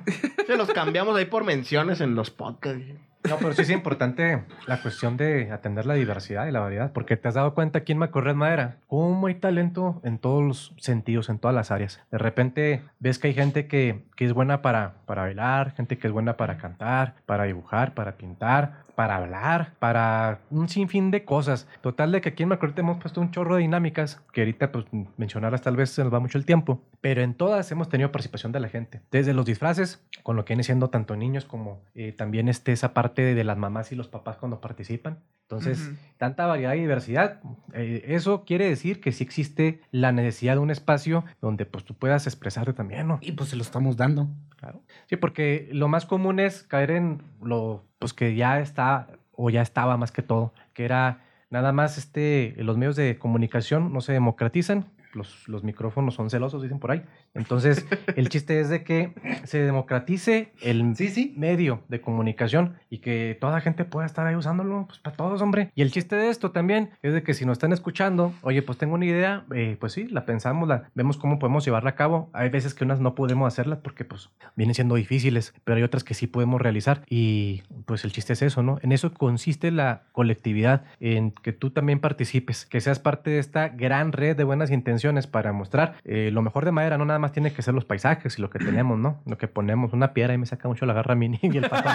Se 0.45 0.55
los 0.55 0.69
cambiamos 0.71 1.15
ahí 1.17 1.25
por 1.25 1.43
menciones 1.43 1.99
en 1.99 2.15
los 2.15 2.31
podcasts. 2.31 2.81
No, 3.27 3.37
pero 3.37 3.53
sí 3.53 3.63
es 3.63 3.69
importante 3.69 4.43
la 4.67 4.81
cuestión 4.81 5.17
de 5.17 5.51
atender 5.51 5.85
la 5.85 5.95
diversidad 5.95 6.47
y 6.47 6.51
la 6.51 6.59
variedad, 6.59 6.93
porque 6.93 7.17
te 7.17 7.27
has 7.27 7.33
dado 7.33 7.53
cuenta 7.53 7.79
aquí 7.79 7.91
en 7.91 7.97
Macorred 7.97 8.35
Madera, 8.35 8.77
cómo 8.87 9.27
hay 9.27 9.35
talento 9.35 9.99
en 10.03 10.17
todos 10.17 10.43
los 10.43 10.73
sentidos, 10.77 11.29
en 11.29 11.39
todas 11.39 11.55
las 11.55 11.71
áreas. 11.71 12.01
De 12.11 12.17
repente 12.17 12.83
ves 12.99 13.19
que 13.19 13.27
hay 13.27 13.33
gente 13.33 13.67
que, 13.67 14.05
que 14.15 14.25
es 14.25 14.33
buena 14.33 14.61
para, 14.61 14.95
para 15.05 15.23
bailar, 15.23 15.73
gente 15.75 15.97
que 15.97 16.07
es 16.07 16.13
buena 16.13 16.37
para 16.37 16.57
cantar, 16.57 17.15
para 17.25 17.43
dibujar, 17.43 17.93
para 17.93 18.13
pintar, 18.13 18.86
para 18.97 19.17
hablar, 19.17 19.75
para 19.77 20.39
un 20.49 20.69
sinfín 20.69 21.11
de 21.11 21.23
cosas. 21.23 21.67
Total 21.81 22.11
de 22.11 22.19
que 22.19 22.29
aquí 22.29 22.41
en 22.41 22.49
Macroret 22.49 22.79
hemos 22.79 22.97
puesto 22.97 23.21
un 23.21 23.29
chorro 23.29 23.53
de 23.53 23.61
dinámicas 23.61 24.23
que 24.33 24.41
ahorita 24.41 24.71
pues 24.71 24.85
mencionarlas 25.17 25.61
tal 25.61 25.75
vez 25.75 25.91
se 25.91 26.03
nos 26.03 26.11
va 26.11 26.19
mucho 26.19 26.39
el 26.39 26.47
tiempo, 26.47 26.81
pero 26.99 27.21
en 27.21 27.35
todas 27.35 27.71
hemos 27.71 27.89
tenido 27.89 28.11
participación 28.11 28.51
de 28.53 28.59
la 28.59 28.69
gente. 28.69 29.01
Desde 29.11 29.35
los 29.35 29.45
disfraces, 29.45 30.03
con 30.23 30.35
lo 30.35 30.45
que 30.45 30.53
viene 30.53 30.63
siendo 30.63 30.89
tanto 30.89 31.15
niños 31.15 31.45
como 31.45 31.83
eh, 31.93 32.11
también 32.11 32.49
este, 32.49 32.71
esa 32.71 32.95
parte 32.95 33.35
de 33.35 33.43
las 33.43 33.55
mamás 33.55 33.91
y 33.91 33.95
los 33.95 34.07
papás 34.07 34.37
cuando 34.37 34.61
participan. 34.61 35.19
Entonces, 35.43 35.91
tanta 36.17 36.45
variedad 36.45 36.73
y 36.73 36.79
diversidad, 36.79 37.39
eh, 37.73 38.03
eso 38.07 38.43
quiere 38.45 38.67
decir 38.67 38.99
que 38.99 39.13
sí 39.13 39.23
existe 39.23 39.79
la 39.91 40.11
necesidad 40.11 40.55
de 40.55 40.59
un 40.59 40.71
espacio 40.71 41.23
donde 41.39 41.65
pues 41.65 41.85
tú 41.85 41.93
puedas 41.93 42.25
expresarte 42.27 42.73
también, 42.73 43.07
¿no? 43.07 43.19
Y 43.21 43.31
pues 43.31 43.51
se 43.51 43.55
lo 43.55 43.61
estamos 43.61 43.95
dando. 43.95 44.27
Claro. 44.57 44.81
Sí, 45.05 45.15
porque 45.15 45.69
lo 45.71 45.87
más 45.87 46.05
común 46.05 46.41
es 46.41 46.63
caer 46.63 46.91
en 46.91 47.21
lo 47.41 47.86
pues 47.99 48.13
que 48.13 48.35
ya 48.35 48.59
está 48.59 49.07
o 49.31 49.49
ya 49.49 49.61
estaba 49.61 49.97
más 49.97 50.11
que 50.11 50.21
todo, 50.21 50.53
que 50.73 50.85
era 50.85 51.21
nada 51.49 51.71
más 51.71 51.97
este 51.97 52.55
los 52.57 52.77
medios 52.77 52.95
de 52.95 53.17
comunicación 53.17 53.93
no 53.93 54.01
se 54.01 54.13
democratizan, 54.13 54.85
los, 55.13 55.47
los 55.47 55.63
micrófonos 55.63 56.15
son 56.15 56.29
celosos, 56.29 56.61
dicen 56.61 56.79
por 56.79 56.91
ahí. 56.91 57.03
Entonces, 57.37 57.85
el 58.15 58.29
chiste 58.29 58.59
es 58.59 58.69
de 58.69 58.83
que 58.83 59.13
se 59.45 59.59
democratice 59.61 60.51
el 60.61 60.95
Sí, 60.95 61.07
sí. 61.09 61.33
medio 61.37 61.83
de 61.87 62.01
comunicación 62.01 62.75
y 62.89 62.99
que 62.99 63.37
toda 63.39 63.53
la 63.53 63.61
gente 63.61 63.85
pueda 63.85 64.05
estar 64.05 64.25
ahí 64.27 64.35
usándolo, 64.35 64.85
pues 64.87 64.99
para 64.99 65.15
todos, 65.15 65.41
hombre. 65.41 65.71
Y 65.75 65.81
el 65.81 65.91
chiste 65.91 66.15
de 66.15 66.29
esto 66.29 66.51
también 66.51 66.89
es 67.01 67.13
de 67.13 67.23
que 67.23 67.33
si 67.33 67.45
nos 67.45 67.53
están 67.53 67.73
escuchando, 67.73 68.33
oye, 68.41 68.61
pues 68.61 68.77
tengo 68.77 68.95
una 68.95 69.05
idea, 69.05 69.45
eh, 69.53 69.77
pues 69.79 69.93
sí, 69.93 70.07
la 70.07 70.25
pensamos, 70.25 70.67
la 70.67 70.89
vemos 70.95 71.17
cómo 71.17 71.39
podemos 71.39 71.63
llevarla 71.65 71.91
a 71.91 71.95
cabo. 71.95 72.29
Hay 72.33 72.49
veces 72.49 72.73
que 72.73 72.83
unas 72.83 72.99
no 72.99 73.15
podemos 73.15 73.47
hacerlas 73.47 73.79
porque 73.79 74.03
pues 74.05 74.29
vienen 74.55 74.73
siendo 74.75 74.95
difíciles, 74.95 75.53
pero 75.63 75.77
hay 75.77 75.83
otras 75.83 76.03
que 76.03 76.13
sí 76.13 76.27
podemos 76.27 76.61
realizar 76.61 77.01
y 77.09 77.63
pues 77.85 78.03
el 78.03 78.11
chiste 78.11 78.33
es 78.33 78.41
eso, 78.41 78.63
¿no? 78.63 78.79
En 78.81 78.91
eso 78.91 79.13
consiste 79.13 79.71
la 79.71 80.03
colectividad, 80.11 80.83
en 80.99 81.31
que 81.31 81.53
tú 81.53 81.69
también 81.69 81.99
participes, 81.99 82.65
que 82.65 82.81
seas 82.81 82.99
parte 82.99 83.29
de 83.29 83.39
esta 83.39 83.69
gran 83.69 84.11
red 84.11 84.35
de 84.35 84.43
buenas 84.43 84.71
intenciones 84.71 85.27
para 85.27 85.53
mostrar 85.53 85.95
eh, 86.03 86.29
lo 86.33 86.41
mejor 86.41 86.65
de 86.65 86.71
madera, 86.71 86.97
no 86.97 87.05
nada 87.05 87.19
más 87.19 87.26
tiene 87.31 87.53
que 87.53 87.61
ser 87.61 87.73
los 87.73 87.85
paisajes 87.85 88.37
y 88.37 88.41
lo 88.41 88.49
que 88.49 88.59
tenemos, 88.59 88.97
¿no? 88.99 89.21
Lo 89.25 89.37
que 89.37 89.47
ponemos, 89.47 89.93
una 89.93 90.13
piedra 90.13 90.33
y 90.33 90.37
me 90.37 90.45
saca 90.45 90.67
mucho 90.67 90.85
la 90.85 90.93
garra 90.93 91.15
mini 91.15 91.39
y 91.43 91.57
el 91.57 91.69
patón. 91.69 91.93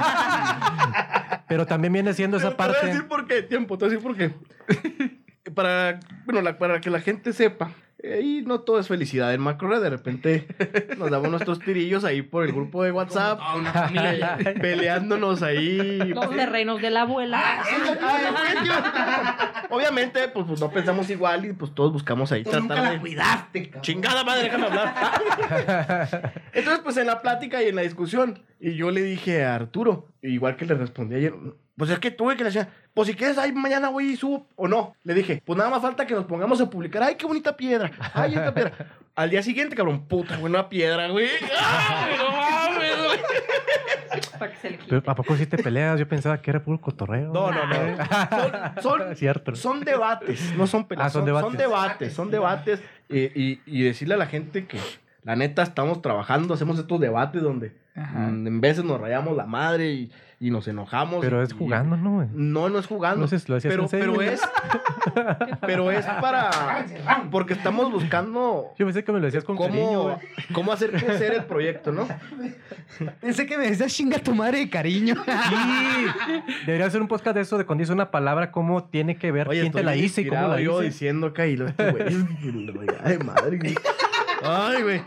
Pero 1.49 1.67
también 1.67 1.93
viene 1.93 2.13
siendo 2.15 2.37
esa 2.39 2.51
Te 2.51 2.57
voy 2.57 2.65
a 2.65 2.73
parte. 2.73 2.87
decir 2.87 3.09
por 3.09 3.27
qué, 3.27 3.43
tiempo, 3.43 3.77
te 3.79 3.85
voy 3.87 3.95
a 3.95 3.97
decir 3.99 4.07
por 4.09 4.17
qué. 4.17 5.51
para, 5.51 6.01
bueno, 6.25 6.41
la- 6.43 6.57
para 6.59 6.81
que 6.81 6.91
la 6.91 7.01
gente 7.01 7.33
sepa, 7.33 7.71
eh, 8.03 8.15
ahí 8.15 8.43
no 8.47 8.61
todo 8.61 8.79
es 8.79 8.89
felicidad. 8.89 9.33
En 9.33 9.41
Macro 9.41 9.81
de 9.81 9.91
repente 9.91 10.47
nos 10.99 11.11
damos 11.11 11.31
nuestros 11.31 11.61
tirillos 11.61 12.05
ahí 12.05 12.23
por 12.23 12.45
el 12.45 12.53
grupo 12.53 12.83
de 12.83 12.93
WhatsApp, 12.93 13.41
eh, 13.95 14.55
peleándonos 14.61 15.43
ahí. 15.43 15.99
Los 15.99 16.31
terrenos 16.31 16.83
de 16.83 16.91
la 16.91 17.03
abuela. 17.03 17.63
Obviamente, 19.71 20.29
pues, 20.29 20.47
pues, 20.47 20.61
no 20.61 20.71
pensamos 20.71 21.09
igual 21.11 21.45
y 21.47 21.53
pues 21.53 21.75
todos 21.75 21.93
buscamos 21.93 22.31
ahí 22.33 22.45
Tú 22.45 22.51
nunca 22.53 22.75
tratar 22.75 22.85
la 22.85 22.91
de... 22.93 23.01
cuidaste, 23.01 23.65
cabrón. 23.67 23.83
Chingada 23.83 24.25
madre, 24.25 24.43
déjame 24.45 24.67
hablar. 24.67 26.33
Entonces, 26.53 26.81
pues 26.83 26.97
en 26.97 27.07
la 27.07 27.23
plática 27.23 27.63
y 27.63 27.69
en 27.69 27.77
la 27.77 27.83
discusión, 27.83 28.43
y 28.61 28.75
yo 28.75 28.91
le 28.91 29.03
dije 29.03 29.45
a 29.45 29.55
Arturo, 29.55 30.12
igual 30.23 30.57
que 30.57 30.65
le 30.67 30.75
respondí 30.75 31.17
ayer, 31.17 31.35
pues 31.77 31.91
es 31.91 31.99
que 31.99 32.11
tuve 32.11 32.37
que 32.37 32.45
le 32.45 32.51
decía, 32.51 32.69
pues 32.95 33.09
si 33.09 33.15
quieres, 33.15 33.39
ahí 33.39 33.53
mañana 33.53 33.89
voy 33.89 34.11
y 34.13 34.17
subo 34.17 34.47
o 34.57 34.69
no. 34.69 34.95
Le 35.05 35.15
dije, 35.15 35.43
pues 35.45 35.57
nada 35.57 35.69
más 35.71 35.83
falta 35.83 36.07
que 36.07 36.15
nos 36.15 36.27
pongamos 36.27 36.61
a 36.61 36.71
publicar, 36.71 37.03
ay, 37.03 37.17
qué 37.17 37.27
bonita 37.27 37.57
piedra, 37.57 37.91
ay, 38.15 38.35
esta 38.35 38.55
piedra. 38.55 38.73
Al 39.15 39.29
día 39.31 39.43
siguiente, 39.43 39.77
cabrón, 39.77 40.07
puta, 40.07 40.37
güey, 40.37 40.51
una 40.53 40.69
piedra, 40.71 41.09
güey. 41.09 41.27
Ay, 41.61 42.15
no 42.17 42.31
mames, 42.31 42.97
güey. 43.05 43.19
Para 44.39 44.51
que 44.53 44.57
se 44.59 44.71
le 44.71 44.79
quite. 44.79 44.89
Pero, 45.01 45.11
¿A 45.11 45.15
poco 45.15 45.37
sí 45.37 45.45
te 45.47 45.59
peleas? 45.59 45.99
Yo 46.01 46.09
pensaba 46.09 46.41
que 46.41 46.51
era 46.51 46.63
puro 46.63 46.81
cotorreo. 46.81 47.31
No, 47.33 47.51
no, 47.51 47.67
no. 47.67 47.97
Son, 48.81 48.99
son, 49.01 49.17
Cierto. 49.17 49.55
son 49.55 49.81
debates, 49.85 50.55
no 50.57 50.67
son 50.67 50.87
peleas. 50.87 51.09
Ah, 51.09 51.11
son 51.11 51.27
son, 51.27 51.41
son 51.43 51.57
debates. 51.57 51.59
debates, 51.59 52.13
son 52.15 52.31
debates. 52.31 52.81
eh, 53.11 53.33
y, 53.35 53.61
y 53.67 53.83
decirle 53.83 54.15
a 54.15 54.19
la 54.19 54.27
gente 54.27 54.67
que 54.67 54.79
la 55.25 55.37
neta 55.37 55.63
estamos 55.63 56.01
trabajando, 56.01 56.55
hacemos 56.55 56.79
estos 56.79 56.99
debates 56.99 57.43
donde 57.43 57.73
Ajá. 57.95 58.19
mm, 58.21 58.47
en 58.47 58.61
veces 58.61 58.85
nos 58.85 59.01
rayamos 59.01 59.37
la 59.37 59.45
madre 59.47 59.93
y, 59.93 60.13
y 60.41 60.51
nos 60.51 60.67
enojamos. 60.67 61.21
Pero 61.21 61.43
es 61.43 61.53
jugando, 61.53 61.97
¿no? 61.97 62.15
güey? 62.17 62.29
No, 62.33 62.69
no 62.69 62.79
es 62.79 62.87
jugando. 62.87 63.21
No 63.21 63.29
sé 63.29 63.39
si 63.39 63.49
lo 63.49 63.57
decías 63.57 63.73
pero, 63.73 63.83
en 63.85 63.89
serio. 63.89 64.15
pero 64.17 64.33
es. 64.33 64.41
pero 65.61 65.91
es 65.91 66.05
para. 66.07 66.87
Porque 67.31 67.53
estamos 67.53 67.93
buscando 67.93 68.73
Yo 68.79 68.87
pensé 68.87 69.05
que 69.05 69.13
me 69.13 69.19
lo 69.21 69.27
decías 69.27 69.45
con 69.45 69.57
cariño, 69.57 69.87
cómo, 69.87 70.03
güey. 70.05 70.17
cómo 70.53 70.73
hacer 70.73 70.91
crecer 70.91 71.35
el 71.35 71.45
proyecto, 71.45 71.93
¿no? 71.93 72.09
Pensé 73.21 73.47
que 73.47 73.59
me 73.59 73.69
decías 73.69 73.93
chinga 73.93 74.19
tu 74.19 74.35
madre 74.35 74.59
de 74.59 74.71
cariño. 74.71 75.15
Sí. 75.25 76.43
Debería 76.67 76.89
ser 76.91 77.03
un 77.03 77.09
podcast 77.09 77.35
de 77.37 77.43
eso 77.43 77.59
de 77.59 77.67
cuando 77.67 77.83
dice 77.83 77.93
una 77.93 78.11
palabra, 78.11 78.51
cómo 78.51 78.85
tiene 78.85 79.17
que 79.17 79.33
ver 79.33 79.49
quién 79.49 79.71
te 79.73 79.83
la 79.83 79.97
hice 79.97 80.23
y 80.23 80.29
cómo 80.29 80.49
la 80.49 80.61
yo 80.61 80.81
hice. 80.83 80.93
diciendo 80.93 81.29
acá 81.29 81.47
y 81.47 81.57
lo 81.57 81.69
este 81.69 81.91
güey. 81.91 82.05
Ay, 83.05 83.19
madre. 83.19 83.75
Ay, 84.45 84.83
güey. 84.83 85.03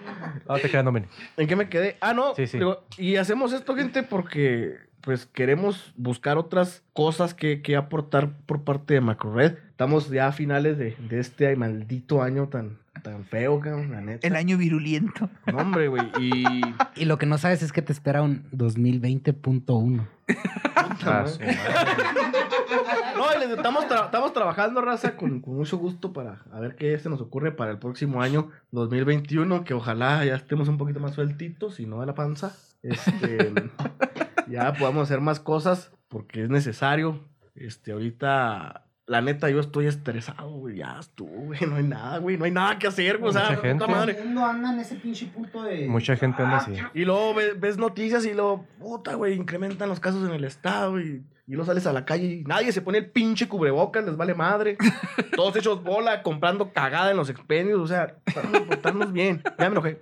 No 0.47 0.55
te 0.55 0.69
quedas, 0.69 0.85
no, 0.85 0.91
men. 0.91 1.07
¿En 1.37 1.47
qué 1.47 1.55
me 1.55 1.69
quedé? 1.69 1.97
Ah, 2.01 2.13
no. 2.13 2.35
Sí, 2.35 2.47
sí. 2.47 2.57
digo, 2.57 2.83
y 2.97 3.15
hacemos 3.17 3.53
esto, 3.53 3.75
gente, 3.75 4.03
porque 4.03 4.77
pues 5.01 5.27
queremos 5.27 5.93
buscar 5.95 6.37
otras 6.37 6.83
cosas 6.93 7.35
que, 7.35 7.61
que 7.61 7.75
aportar 7.75 8.31
por 8.47 8.63
parte 8.63 8.95
de 8.95 9.01
MacroRed. 9.01 9.57
Estamos 9.69 10.09
ya 10.09 10.27
a 10.27 10.31
finales 10.31 10.77
de, 10.79 10.95
de 11.09 11.19
este 11.19 11.47
ay, 11.47 11.55
maldito 11.55 12.23
año 12.23 12.47
tan, 12.47 12.79
tan 13.03 13.23
feo, 13.23 13.59
cabrón, 13.59 13.91
la 13.91 14.01
neta. 14.01 14.27
El 14.27 14.35
año 14.35 14.57
virulento. 14.57 15.29
No, 15.45 15.59
hombre, 15.59 15.87
güey. 15.87 16.03
Y. 16.19 16.43
Y 16.97 17.03
lo 17.03 17.17
que 17.17 17.25
no 17.25 17.37
sabes 17.37 17.61
es 17.61 17.73
que 17.73 17.81
te 17.81 17.91
espera 17.91 18.21
un 18.21 18.49
2020.1. 18.51 20.07
Ah, 21.05 21.25
sí. 21.27 21.39
No, 23.17 23.33
y 23.35 23.39
les 23.39 23.49
estamos, 23.57 23.85
tra- 23.85 24.05
estamos 24.05 24.33
trabajando, 24.33 24.81
raza, 24.81 25.15
con, 25.15 25.39
con 25.41 25.55
mucho 25.55 25.77
gusto 25.77 26.11
para 26.13 26.41
a 26.51 26.59
ver 26.59 26.75
qué 26.75 26.97
se 26.99 27.09
nos 27.09 27.21
ocurre 27.21 27.51
para 27.51 27.71
el 27.71 27.79
próximo 27.79 28.21
año 28.21 28.49
2021, 28.71 29.63
que 29.63 29.73
ojalá 29.73 30.23
ya 30.25 30.35
estemos 30.35 30.67
un 30.67 30.77
poquito 30.77 30.99
más 30.99 31.13
sueltitos 31.13 31.79
y 31.79 31.85
no 31.85 31.99
de 32.01 32.05
la 32.07 32.13
panza. 32.15 32.53
Este, 32.83 33.53
ya 34.47 34.73
podamos 34.73 35.03
hacer 35.03 35.21
más 35.21 35.39
cosas 35.39 35.91
porque 36.07 36.43
es 36.43 36.49
necesario. 36.49 37.21
Este, 37.55 37.93
ahorita, 37.93 38.84
la 39.07 39.21
neta, 39.21 39.49
yo 39.49 39.59
estoy 39.59 39.85
estresado, 39.87 40.49
güey. 40.49 40.77
Ya 40.77 40.97
estuvo, 40.99 41.29
güey. 41.29 41.59
No 41.67 41.75
hay 41.75 41.83
nada, 41.83 42.17
güey. 42.17 42.37
No 42.37 42.45
hay 42.45 42.51
nada 42.51 42.79
que 42.79 42.87
hacer, 42.87 43.17
güey. 43.19 43.29
O 43.29 43.33
sea, 43.33 43.43
Mucha 43.43 43.55
puta 43.57 43.67
gente. 43.67 43.87
madre. 43.87 44.17
anda 44.21 44.73
en 44.73 44.79
ese 44.79 44.95
pinche 44.95 45.27
punto 45.27 45.63
de... 45.63 45.87
Mucha 45.87 46.15
gente 46.15 46.41
anda 46.41 46.57
así. 46.57 46.73
Y 46.93 47.05
luego 47.05 47.33
ves, 47.35 47.59
ves 47.59 47.77
noticias 47.77 48.25
y 48.25 48.33
luego, 48.33 48.65
puta, 48.79 49.13
güey, 49.13 49.35
incrementan 49.35 49.89
los 49.89 49.99
casos 49.99 50.27
en 50.27 50.33
el 50.33 50.43
estado 50.43 50.99
y, 50.99 51.23
y 51.47 51.51
luego 51.51 51.65
sales 51.65 51.85
a 51.85 51.93
la 51.93 52.03
calle 52.05 52.25
y 52.25 52.43
nadie 52.45 52.71
se 52.71 52.81
pone 52.81 52.97
el 52.97 53.11
pinche 53.11 53.47
cubrebocas, 53.47 54.03
les 54.03 54.17
vale 54.17 54.33
madre. 54.33 54.77
Todos 55.35 55.55
hechos 55.55 55.83
bola, 55.83 56.23
comprando 56.23 56.73
cagada 56.73 57.11
en 57.11 57.17
los 57.17 57.29
expendios, 57.29 57.79
o 57.79 57.87
sea, 57.87 58.15
vamos 58.35 58.55
a 58.55 58.63
portarnos 58.65 59.13
bien. 59.13 59.41
Ya 59.59 59.69
me 59.69 59.73
enojé. 59.75 60.01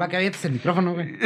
Va 0.00 0.08
que 0.08 0.16
avientes 0.16 0.44
el 0.44 0.52
micrófono, 0.52 0.94
güey. 0.94 1.16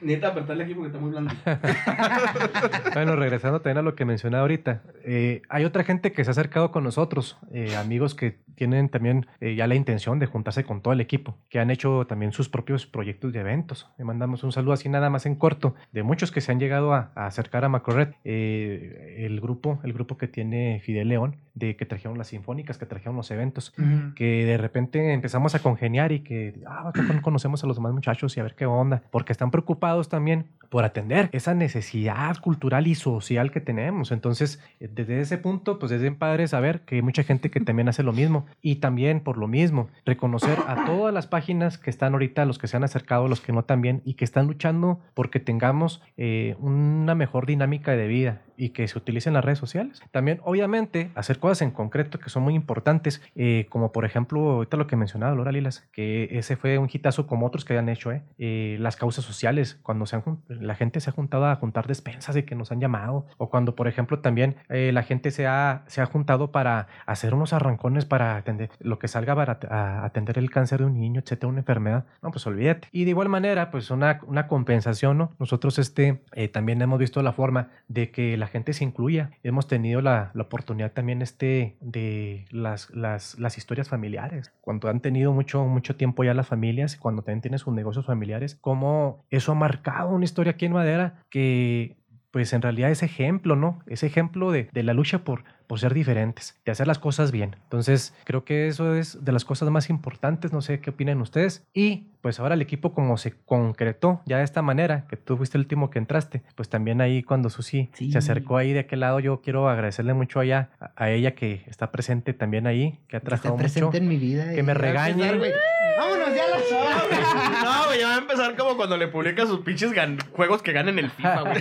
Neta, 0.00 0.28
apretarle 0.28 0.64
aquí 0.64 0.74
porque 0.74 0.88
está 0.88 0.98
muy 0.98 1.10
blando. 1.10 1.32
Bueno, 2.94 3.16
regresando 3.16 3.60
también 3.60 3.78
a 3.78 3.82
lo 3.82 3.94
que 3.94 4.04
mencionaba 4.04 4.42
ahorita, 4.42 4.82
eh, 5.04 5.42
hay 5.48 5.64
otra 5.64 5.84
gente 5.84 6.12
que 6.12 6.24
se 6.24 6.30
ha 6.30 6.32
acercado 6.32 6.72
con 6.72 6.84
nosotros, 6.84 7.38
eh, 7.52 7.76
amigos 7.76 8.14
que 8.14 8.38
tienen 8.54 8.88
también 8.88 9.26
eh, 9.40 9.54
ya 9.54 9.66
la 9.66 9.76
intención 9.76 10.18
de 10.18 10.26
juntarse 10.26 10.64
con 10.64 10.82
todo 10.82 10.92
el 10.92 11.00
equipo, 11.00 11.38
que 11.48 11.60
han 11.60 11.70
hecho 11.70 12.06
también 12.08 12.32
sus 12.32 12.48
propios 12.48 12.86
proyectos 12.86 13.32
de 13.32 13.40
eventos. 13.40 13.88
Le 13.98 14.04
mandamos 14.04 14.42
un 14.42 14.52
saludo 14.52 14.72
así 14.72 14.88
nada 14.88 15.10
más 15.10 15.26
en 15.26 15.36
corto, 15.36 15.74
de 15.92 16.02
muchos 16.02 16.32
que 16.32 16.40
se 16.40 16.50
han 16.50 16.58
llegado 16.58 16.92
a, 16.92 17.12
a 17.14 17.26
acercar 17.26 17.64
a 17.64 17.68
Macrored. 17.68 18.08
Eh, 18.24 19.26
el 19.26 19.40
grupo, 19.40 19.80
el 19.84 19.92
grupo 19.92 20.16
que 20.16 20.26
tiene 20.26 20.80
Fidel 20.84 21.08
León, 21.08 21.36
de 21.58 21.76
que 21.76 21.86
trajeron 21.86 22.18
las 22.18 22.28
sinfónicas, 22.28 22.78
que 22.78 22.86
trajeron 22.86 23.16
los 23.16 23.30
eventos, 23.30 23.72
que 24.14 24.44
de 24.44 24.56
repente 24.56 25.12
empezamos 25.12 25.54
a 25.54 25.58
congeniar 25.58 26.12
y 26.12 26.20
que 26.20 26.60
ah, 26.66 26.88
¿a 26.88 26.92
poco 26.92 27.12
no 27.12 27.22
conocemos 27.22 27.62
a 27.64 27.66
los 27.66 27.76
demás 27.76 27.92
muchachos 27.92 28.36
y 28.36 28.40
a 28.40 28.42
ver 28.42 28.54
qué 28.54 28.66
onda, 28.66 29.02
porque 29.10 29.32
están 29.32 29.50
preocupados 29.50 30.08
también 30.08 30.46
por 30.68 30.84
atender 30.84 31.28
esa 31.32 31.54
necesidad 31.54 32.36
cultural 32.38 32.86
y 32.86 32.94
social 32.94 33.50
que 33.50 33.60
tenemos. 33.60 34.12
Entonces, 34.12 34.62
eh, 34.80 34.88
desde 34.92 35.20
ese 35.20 35.38
punto, 35.38 35.78
pues 35.78 35.92
es 35.92 36.00
bien 36.00 36.16
padre 36.16 36.46
saber 36.46 36.82
que 36.82 36.96
hay 36.96 37.02
mucha 37.02 37.22
gente 37.22 37.50
que 37.50 37.60
también 37.60 37.88
hace 37.88 38.02
lo 38.02 38.12
mismo 38.12 38.46
y 38.60 38.76
también 38.76 39.20
por 39.20 39.38
lo 39.38 39.48
mismo, 39.48 39.88
reconocer 40.04 40.58
a 40.66 40.84
todas 40.84 41.12
las 41.14 41.26
páginas 41.26 41.78
que 41.78 41.90
están 41.90 42.12
ahorita, 42.12 42.44
los 42.44 42.58
que 42.58 42.68
se 42.68 42.76
han 42.76 42.84
acercado, 42.84 43.28
los 43.28 43.40
que 43.40 43.52
no 43.52 43.64
también 43.64 44.02
y 44.04 44.14
que 44.14 44.24
están 44.24 44.46
luchando 44.46 45.00
porque 45.14 45.40
tengamos 45.40 46.02
eh, 46.16 46.56
una 46.60 47.14
mejor 47.14 47.46
dinámica 47.46 47.92
de 47.92 48.06
vida 48.06 48.42
y 48.58 48.70
que 48.70 48.86
se 48.88 48.98
utilicen 48.98 49.32
las 49.32 49.44
redes 49.44 49.58
sociales. 49.58 50.02
También, 50.10 50.40
obviamente, 50.44 51.10
hacer 51.14 51.38
cosas 51.38 51.47
en 51.62 51.70
concreto 51.70 52.18
que 52.18 52.30
son 52.30 52.42
muy 52.42 52.54
importantes, 52.54 53.22
eh, 53.34 53.66
como 53.68 53.92
por 53.92 54.04
ejemplo, 54.04 54.40
ahorita 54.50 54.76
lo 54.76 54.86
que 54.86 54.96
mencionaba 54.96 55.34
Laura 55.34 55.52
Lilas, 55.52 55.88
que 55.92 56.28
ese 56.38 56.56
fue 56.56 56.78
un 56.78 56.88
hitazo 56.92 57.26
como 57.26 57.46
otros 57.46 57.64
que 57.64 57.72
hayan 57.72 57.88
hecho, 57.88 58.12
¿eh? 58.12 58.22
Eh, 58.38 58.76
las 58.80 58.96
causas 58.96 59.24
sociales, 59.24 59.78
cuando 59.82 60.06
se 60.06 60.16
han, 60.16 60.22
la 60.48 60.74
gente 60.74 61.00
se 61.00 61.10
ha 61.10 61.12
juntado 61.12 61.46
a 61.46 61.56
juntar 61.56 61.86
despensas 61.86 62.36
y 62.36 62.42
que 62.42 62.54
nos 62.54 62.72
han 62.72 62.80
llamado, 62.80 63.26
o 63.38 63.48
cuando, 63.48 63.74
por 63.74 63.88
ejemplo, 63.88 64.20
también 64.20 64.56
eh, 64.68 64.90
la 64.92 65.02
gente 65.02 65.30
se 65.30 65.46
ha, 65.46 65.84
se 65.86 66.00
ha 66.00 66.06
juntado 66.06 66.52
para 66.52 66.88
hacer 67.06 67.34
unos 67.34 67.52
arrancones 67.52 68.04
para 68.04 68.36
atender 68.36 68.70
lo 68.80 68.98
que 68.98 69.08
salga 69.08 69.34
para 69.34 69.58
a 69.70 70.04
atender 70.04 70.38
el 70.38 70.50
cáncer 70.50 70.80
de 70.80 70.86
un 70.86 70.98
niño, 71.00 71.20
etcétera, 71.20 71.48
una 71.48 71.60
enfermedad. 71.60 72.04
No, 72.22 72.30
pues 72.30 72.46
olvídate. 72.46 72.88
Y 72.92 73.04
de 73.04 73.10
igual 73.10 73.28
manera, 73.28 73.70
pues 73.70 73.90
una, 73.90 74.20
una 74.26 74.46
compensación, 74.46 75.18
¿no? 75.18 75.32
Nosotros 75.38 75.78
este, 75.78 76.22
eh, 76.32 76.48
también 76.48 76.80
hemos 76.82 76.98
visto 76.98 77.22
la 77.22 77.32
forma 77.32 77.68
de 77.88 78.10
que 78.10 78.36
la 78.36 78.46
gente 78.46 78.72
se 78.72 78.84
incluya. 78.84 79.30
Hemos 79.42 79.66
tenido 79.66 80.00
la, 80.00 80.30
la 80.34 80.42
oportunidad 80.42 80.92
también 80.92 81.22
este, 81.22 81.37
de 81.38 82.46
las, 82.50 82.90
las, 82.90 83.38
las 83.38 83.58
historias 83.58 83.88
familiares. 83.88 84.52
Cuando 84.60 84.88
han 84.88 85.00
tenido 85.00 85.32
mucho, 85.32 85.64
mucho 85.64 85.96
tiempo 85.96 86.24
ya 86.24 86.34
las 86.34 86.48
familias, 86.48 86.96
cuando 86.96 87.22
también 87.22 87.42
tienen 87.42 87.58
sus 87.58 87.74
negocios 87.74 88.06
familiares, 88.06 88.56
cómo 88.60 89.24
eso 89.30 89.52
ha 89.52 89.54
marcado 89.54 90.10
una 90.10 90.24
historia 90.24 90.52
aquí 90.52 90.66
en 90.66 90.72
Madera 90.72 91.22
que 91.30 91.96
pues 92.30 92.52
en 92.52 92.60
realidad 92.60 92.90
es 92.90 93.02
ejemplo, 93.02 93.56
¿no? 93.56 93.80
Es 93.86 94.02
ejemplo 94.02 94.52
de, 94.52 94.68
de 94.72 94.82
la 94.82 94.92
lucha 94.92 95.24
por, 95.24 95.44
por 95.68 95.78
ser 95.78 95.94
diferentes, 95.94 96.58
de 96.64 96.72
hacer 96.72 96.86
las 96.88 96.98
cosas 96.98 97.30
bien. 97.30 97.54
Entonces, 97.62 98.12
creo 98.24 98.44
que 98.44 98.66
eso 98.66 98.94
es 98.96 99.24
de 99.24 99.30
las 99.32 99.44
cosas 99.44 99.70
más 99.70 99.88
importantes, 99.90 100.52
no 100.52 100.60
sé 100.62 100.80
qué 100.80 100.90
opinan 100.90 101.20
ustedes. 101.20 101.62
Y 101.72 102.08
pues 102.22 102.40
ahora 102.40 102.54
el 102.56 102.62
equipo 102.62 102.92
como 102.94 103.16
se 103.16 103.34
concretó 103.44 104.22
ya 104.26 104.38
de 104.38 104.44
esta 104.44 104.60
manera, 104.62 105.04
que 105.08 105.16
tú 105.16 105.36
fuiste 105.36 105.56
el 105.56 105.62
último 105.62 105.90
que 105.90 105.98
entraste, 106.00 106.42
pues 106.56 106.68
también 106.68 107.00
ahí 107.00 107.22
cuando 107.22 107.48
Susi 107.50 107.90
Sí. 107.94 108.10
se 108.10 108.18
acercó 108.18 108.56
ahí 108.56 108.72
de 108.72 108.80
aquel 108.80 109.00
lado, 109.00 109.20
yo 109.20 109.40
quiero 109.40 109.68
agradecerle 109.68 110.14
mucho 110.14 110.40
allá 110.40 110.70
a, 110.80 110.90
a 110.96 111.10
ella 111.10 111.36
que 111.36 111.62
está 111.68 111.92
presente 111.92 112.32
también 112.32 112.66
ahí, 112.66 112.98
que 113.06 113.16
ha 113.18 113.20
Que 113.20 113.26
trabajado 113.26 113.54
mucho. 113.54 113.62
presente 113.62 113.98
en 113.98 114.08
mi 114.08 114.16
vida. 114.16 114.52
que 114.54 114.62
me 114.62 114.72
ya 114.72 114.74
regañe. 114.74 115.28
empezar. 115.28 115.58
Vámonos 115.98 116.28
ya 116.34 116.44
a 116.44 116.48
la. 116.48 116.58
No, 117.64 117.86
güey, 117.86 118.00
ya 118.00 118.08
va 118.08 118.14
a 118.14 118.18
empezar 118.18 118.56
como 118.56 118.76
cuando 118.76 118.96
le 118.96 119.08
publica 119.08 119.46
sus 119.46 119.60
pinches 119.60 119.92
gan- 119.92 120.18
juegos 120.32 120.62
que 120.62 120.72
ganan 120.72 120.98
el 120.98 121.10
FIFA, 121.10 121.40
güey. 121.42 121.54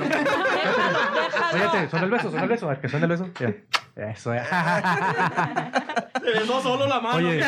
Fíjate, 1.51 1.89
suena 1.89 2.05
el 2.05 2.11
beso, 2.11 2.29
suena 2.29 2.43
el 2.43 2.49
beso, 2.49 2.65
a 2.65 2.69
ver 2.69 2.79
que 2.81 2.89
suena 2.89 3.05
el 3.05 3.11
beso. 3.11 3.29
Mira. 3.39 3.53
Eso, 3.97 4.33
eh. 4.33 4.43
Se 6.21 6.31
besó 6.31 6.61
solo 6.61 6.85
la 6.87 6.99
mano. 6.99 7.17
Oye. 7.17 7.39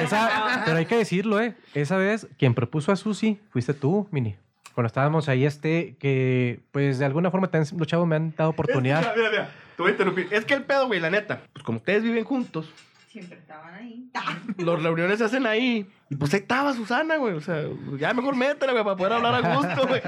Esa, 0.00 0.62
pero 0.64 0.76
hay 0.76 0.86
que 0.86 0.96
decirlo, 0.96 1.40
¿eh? 1.40 1.54
Esa 1.74 1.96
vez, 1.96 2.28
quien 2.38 2.54
propuso 2.54 2.92
a 2.92 2.96
Susi 2.96 3.40
fuiste 3.50 3.74
tú, 3.74 4.06
Mini. 4.12 4.36
Cuando 4.74 4.86
estábamos 4.86 5.28
ahí, 5.28 5.44
este, 5.44 5.96
que 5.98 6.60
pues 6.70 6.98
de 6.98 7.04
alguna 7.04 7.30
forma 7.30 7.48
también 7.48 7.76
los 7.78 7.86
chavos 7.88 8.06
me 8.06 8.16
han 8.16 8.34
dado 8.36 8.50
Es 8.50 8.56
que, 8.56 8.62
oportunidad. 8.62 9.00
mira, 9.00 9.14
mira, 9.16 9.30
mira, 9.30 9.50
te 9.76 9.82
voy 9.82 9.88
a 9.90 9.92
interrumpir. 9.92 10.28
Es 10.30 10.44
que 10.44 10.54
el 10.54 10.62
pedo, 10.62 10.86
güey, 10.86 11.00
la 11.00 11.10
neta, 11.10 11.42
pues 11.52 11.64
como 11.64 11.78
ustedes 11.78 12.02
viven 12.02 12.24
juntos, 12.24 12.72
Siempre 13.14 13.38
estaban 13.38 13.72
ahí. 13.72 14.10
los 14.58 14.82
reuniones 14.82 15.18
se 15.18 15.24
hacen 15.24 15.46
ahí. 15.46 15.88
Y 16.10 16.16
pues 16.16 16.34
ahí 16.34 16.40
estaba 16.40 16.72
Susana, 16.72 17.16
güey. 17.16 17.34
O 17.34 17.40
sea, 17.40 17.62
ya 17.96 18.12
mejor 18.12 18.34
métela, 18.34 18.72
güey, 18.72 18.82
para 18.82 18.96
poder 18.96 19.12
hablar 19.12 19.34
a 19.36 19.54
gusto, 19.54 19.86
güey. 19.86 20.02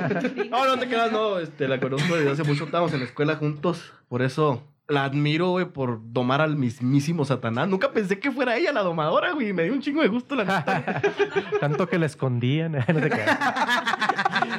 No, 0.51 0.66
no 0.66 0.76
te 0.76 0.89
quedas, 0.89 1.12
no. 1.12 1.39
Este, 1.39 1.68
la 1.68 1.78
conozco 1.78 2.16
desde 2.16 2.32
hace 2.32 2.43
mucho. 2.43 2.64
Estábamos 2.64 2.93
en 2.95 2.99
la 2.99 3.05
escuela 3.05 3.37
juntos. 3.37 3.93
Por 4.09 4.22
eso 4.22 4.64
la 4.89 5.05
admiro, 5.05 5.51
güey, 5.51 5.66
por 5.66 6.01
domar 6.12 6.41
al 6.41 6.57
mismísimo 6.57 7.24
Satanás. 7.24 7.68
Nunca 7.68 7.93
pensé 7.93 8.20
que 8.20 8.30
fuera 8.30 8.57
ella 8.57 8.72
la 8.72 8.82
domadora, 8.82 9.32
güey. 9.32 9.53
Me 9.53 9.64
dio 9.64 9.72
un 9.72 9.80
chingo 9.80 10.03
de 10.03 10.09
gusto 10.09 10.37
la 10.37 10.45
neta. 10.45 11.03
Tanto 11.61 11.89
que 11.89 11.99
la 11.99 12.07
escondían. 12.07 12.72
no 12.89 13.01
te 13.01 13.11
creas. 13.11 13.39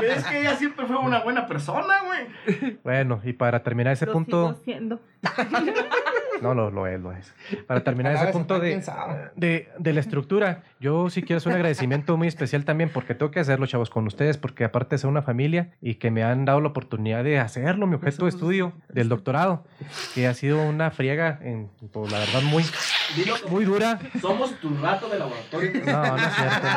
es 0.01 0.25
que 0.25 0.41
ella 0.41 0.55
siempre 0.55 0.85
fue 0.85 0.97
una 0.97 1.19
buena 1.19 1.47
persona, 1.47 1.95
güey. 2.05 2.77
bueno, 2.83 3.21
y 3.23 3.33
para 3.33 3.63
terminar 3.63 3.93
ese 3.93 4.05
Lo 4.05 4.13
punto. 4.13 4.47
sigo 4.49 4.63
siendo. 4.65 4.99
No, 6.41 6.53
lo, 6.53 6.71
lo 6.71 6.87
es, 6.87 6.99
lo 6.99 7.11
es. 7.11 7.33
Para 7.65 7.83
terminar 7.83 8.15
ese 8.15 8.27
punto 8.27 8.59
de, 8.59 8.81
de, 9.35 9.69
de 9.77 9.93
la 9.93 9.99
estructura, 9.99 10.63
yo 10.79 11.09
sí 11.09 11.21
quiero 11.23 11.37
hacer 11.37 11.51
un 11.51 11.55
agradecimiento 11.55 12.17
muy 12.17 12.27
especial 12.27 12.65
también 12.65 12.89
porque 12.93 13.15
tengo 13.15 13.31
que 13.31 13.39
hacerlo, 13.39 13.65
chavos, 13.65 13.89
con 13.89 14.05
ustedes, 14.07 14.37
porque 14.37 14.63
aparte 14.63 14.95
de 14.95 14.99
ser 14.99 15.09
una 15.09 15.21
familia 15.21 15.71
y 15.81 15.95
que 15.95 16.11
me 16.11 16.23
han 16.23 16.45
dado 16.45 16.61
la 16.61 16.69
oportunidad 16.69 17.23
de 17.23 17.39
hacerlo, 17.39 17.87
mi 17.87 17.95
objeto 17.95 18.25
de 18.25 18.29
estudio 18.29 18.73
del 18.89 19.09
doctorado, 19.09 19.65
que 20.13 20.27
ha 20.27 20.33
sido 20.33 20.61
una 20.61 20.91
friega, 20.91 21.39
en, 21.41 21.69
pues, 21.91 22.11
la 22.11 22.19
verdad, 22.19 22.41
muy, 22.43 22.63
muy 23.49 23.65
dura. 23.65 23.99
Somos 24.21 24.51
tu 24.59 24.69
rato 24.77 25.09
de 25.09 25.19
laboratorio. 25.19 25.71
No, 25.85 26.17
no 26.17 26.17
es 26.17 26.35
cierto. 26.35 26.67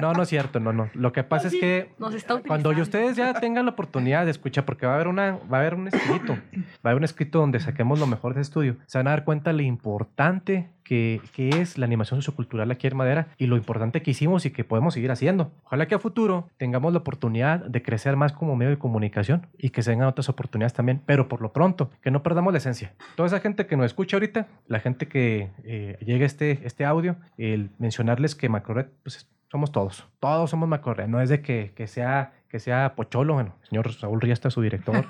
No, 0.00 0.08
no, 0.08 0.12
no 0.12 0.22
es 0.22 0.28
cierto, 0.28 0.60
no, 0.60 0.72
no. 0.72 0.90
Lo 0.94 1.12
que 1.12 1.24
pasa 1.24 1.48
es 1.48 1.54
que 1.54 1.92
Nos 1.98 2.14
está 2.14 2.34
utilizando. 2.34 2.64
cuando 2.68 2.82
ustedes 2.82 3.16
ya 3.16 3.34
tengan 3.34 3.66
la 3.66 3.72
oportunidad 3.72 4.24
de 4.24 4.30
escuchar, 4.30 4.64
porque 4.64 4.86
va 4.86 4.92
a 4.92 4.94
haber 4.96 5.08
una, 5.08 5.38
va 5.52 5.58
a 5.58 5.60
haber 5.60 5.74
un 5.74 5.88
escrito, 5.88 6.34
va 6.34 6.60
a 6.84 6.88
haber 6.90 6.96
un 6.96 7.04
escrito 7.04 7.38
donde 7.40 7.60
saquemos 7.60 7.98
lo 7.98 8.06
mejor 8.06 8.34
de 8.34 8.42
estudio, 8.42 8.76
se 8.86 8.98
van 8.98 9.08
a 9.08 9.10
dar 9.10 9.24
cuenta 9.24 9.52
lo 9.52 9.62
importante 9.62 10.68
que, 10.88 11.20
es 11.36 11.76
la 11.76 11.84
animación 11.84 12.20
sociocultural 12.20 12.70
aquí 12.70 12.86
en 12.86 12.96
Madera 12.96 13.28
y 13.36 13.46
lo 13.46 13.56
importante 13.56 14.02
que 14.02 14.10
hicimos 14.10 14.46
y 14.46 14.50
que 14.50 14.64
podemos 14.64 14.94
seguir 14.94 15.10
haciendo. 15.10 15.52
Ojalá 15.64 15.86
que 15.86 15.94
a 15.94 15.98
futuro 15.98 16.48
tengamos 16.56 16.92
la 16.92 17.00
oportunidad 17.00 17.60
de 17.60 17.82
crecer 17.82 18.16
más 18.16 18.32
como 18.32 18.56
medio 18.56 18.70
de 18.70 18.78
comunicación 18.78 19.46
y 19.58 19.70
que 19.70 19.82
se 19.82 19.90
vengan 19.90 20.08
otras 20.08 20.28
oportunidades 20.28 20.72
también, 20.72 21.02
pero 21.04 21.28
por 21.28 21.42
lo 21.42 21.52
pronto, 21.52 21.90
que 22.00 22.10
no 22.10 22.22
perdamos 22.22 22.52
la 22.52 22.58
esencia. 22.58 22.94
Toda 23.16 23.26
esa 23.26 23.40
gente 23.40 23.66
que 23.66 23.76
nos 23.76 23.86
escucha 23.86 24.16
ahorita, 24.16 24.48
la 24.66 24.80
gente 24.80 25.08
que 25.08 25.50
eh, 25.64 25.98
llegue 26.04 26.24
este, 26.24 26.60
este 26.64 26.84
audio, 26.84 27.16
el 27.36 27.70
mencionarles 27.78 28.34
que 28.34 28.48
Macrored, 28.48 28.86
pues 29.02 29.28
somos 29.50 29.72
todos. 29.72 30.06
Todos 30.20 30.50
somos 30.50 30.68
Macrored. 30.68 31.06
No 31.06 31.20
es 31.20 31.28
de 31.28 31.42
que, 31.42 31.72
que 31.74 31.86
sea 31.86 32.32
que 32.48 32.58
sea 32.60 32.94
Pocholo, 32.94 33.34
bueno, 33.34 33.54
señor 33.68 33.92
Saúl 33.92 34.20
Riesta, 34.22 34.50
su 34.50 34.62
director, 34.62 35.04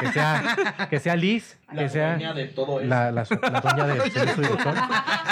que 0.00 0.06
sea, 0.12 0.86
que 0.88 1.00
sea 1.00 1.16
Liz, 1.16 1.58
que 1.76 1.88
sea 1.88 2.16
de 2.16 2.44
todo 2.46 2.80
la, 2.80 3.10
la, 3.10 3.24
la 3.50 3.60
doña 3.60 3.86
de 3.86 4.00
su, 4.10 4.18
su 4.34 4.40
director, 4.42 4.74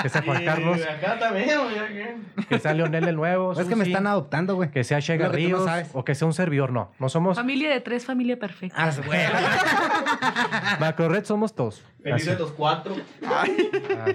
que 0.02 0.08
sea 0.08 0.22
Juan 0.22 0.44
Carlos, 0.44 0.80
Acá 0.82 1.18
también, 1.20 1.50
güey. 1.62 1.78
acá. 1.78 2.46
que 2.48 2.58
sea 2.58 2.74
Leonel 2.74 3.06
el 3.06 3.14
nuevo, 3.14 3.52
Es 3.52 3.60
que 3.60 3.76
me 3.76 3.84
Susi, 3.84 3.90
están 3.92 4.08
adoptando, 4.08 4.56
güey. 4.56 4.70
que 4.72 4.82
sea 4.82 4.98
Shega 4.98 5.26
Lo 5.26 5.32
que 5.32 5.36
tú 5.36 5.42
no 5.42 5.46
Ríos, 5.48 5.64
sabes. 5.64 5.90
o 5.92 6.04
que 6.04 6.14
sea 6.16 6.26
un 6.26 6.34
servidor, 6.34 6.72
no, 6.72 6.90
no 6.98 7.08
somos 7.08 7.36
Familia 7.36 7.70
de 7.70 7.80
tres, 7.80 8.04
familia 8.04 8.36
perfecta. 8.38 8.76
Ah, 8.76 8.90
güey. 9.06 9.20
Macrored, 10.80 11.24
somos 11.24 11.54
todos. 11.54 11.82
Felices 12.02 12.28
Así. 12.30 12.38
los 12.40 12.52
cuatro. 12.52 12.96
Ah, 13.24 13.44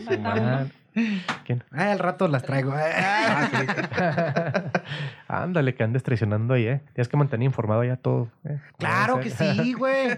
su 0.05 0.19
madre. 0.19 0.71
¿Quién? 1.45 1.63
Ah, 1.71 1.91
al 1.91 1.99
rato 1.99 2.27
las 2.27 2.43
traigo. 2.43 2.73
Ah, 2.75 3.49
sí. 3.51 4.79
Ándale, 5.27 5.75
que 5.75 5.83
andes 5.83 6.03
traicionando 6.03 6.53
ahí, 6.53 6.67
¿eh? 6.67 6.81
Tienes 6.93 7.07
que 7.07 7.17
mantener 7.17 7.45
informado 7.45 7.83
ya 7.83 7.95
todo. 7.95 8.29
¿eh? 8.43 8.59
Claro 8.77 9.19
que 9.19 9.29
sí, 9.29 9.73
güey. 9.77 10.09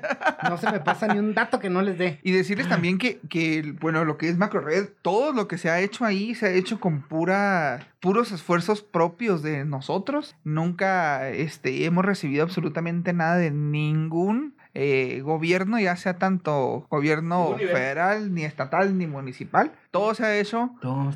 No 0.50 0.58
se 0.58 0.72
me 0.72 0.80
pasa 0.80 1.08
ni 1.08 1.20
un 1.20 1.34
dato 1.34 1.60
que 1.60 1.70
no 1.70 1.82
les 1.82 1.98
dé. 1.98 2.20
Y 2.24 2.32
decirles 2.32 2.68
también 2.68 2.98
que, 2.98 3.20
que, 3.30 3.76
bueno, 3.80 4.06
lo 4.06 4.18
que 4.18 4.30
es 4.30 4.38
MacroRed, 4.38 4.90
todo 5.02 5.32
lo 5.32 5.48
que 5.48 5.58
se 5.58 5.70
ha 5.70 5.80
hecho 5.80 6.06
ahí 6.06 6.34
se 6.34 6.48
ha 6.48 6.52
hecho 6.52 6.80
con 6.80 7.02
pura, 7.02 7.88
puros 8.00 8.32
esfuerzos 8.32 8.82
propios 8.82 9.44
de 9.44 9.66
nosotros. 9.66 10.36
Nunca 10.44 11.30
este, 11.30 11.86
hemos 11.86 12.06
recibido 12.06 12.44
absolutamente 12.44 13.14
nada 13.14 13.38
de 13.38 13.52
ningún 13.52 14.56
eh, 14.76 15.22
gobierno, 15.22 15.80
ya 15.80 15.96
sea 15.96 16.18
tanto 16.18 16.88
gobierno 16.90 17.56
federal, 17.58 18.34
ni 18.34 18.44
estatal, 18.44 18.98
ni 18.98 19.06
municipal. 19.06 19.72
Todo 19.92 20.16
se 20.16 20.26
ha 20.26 20.40
hecho 20.40 20.72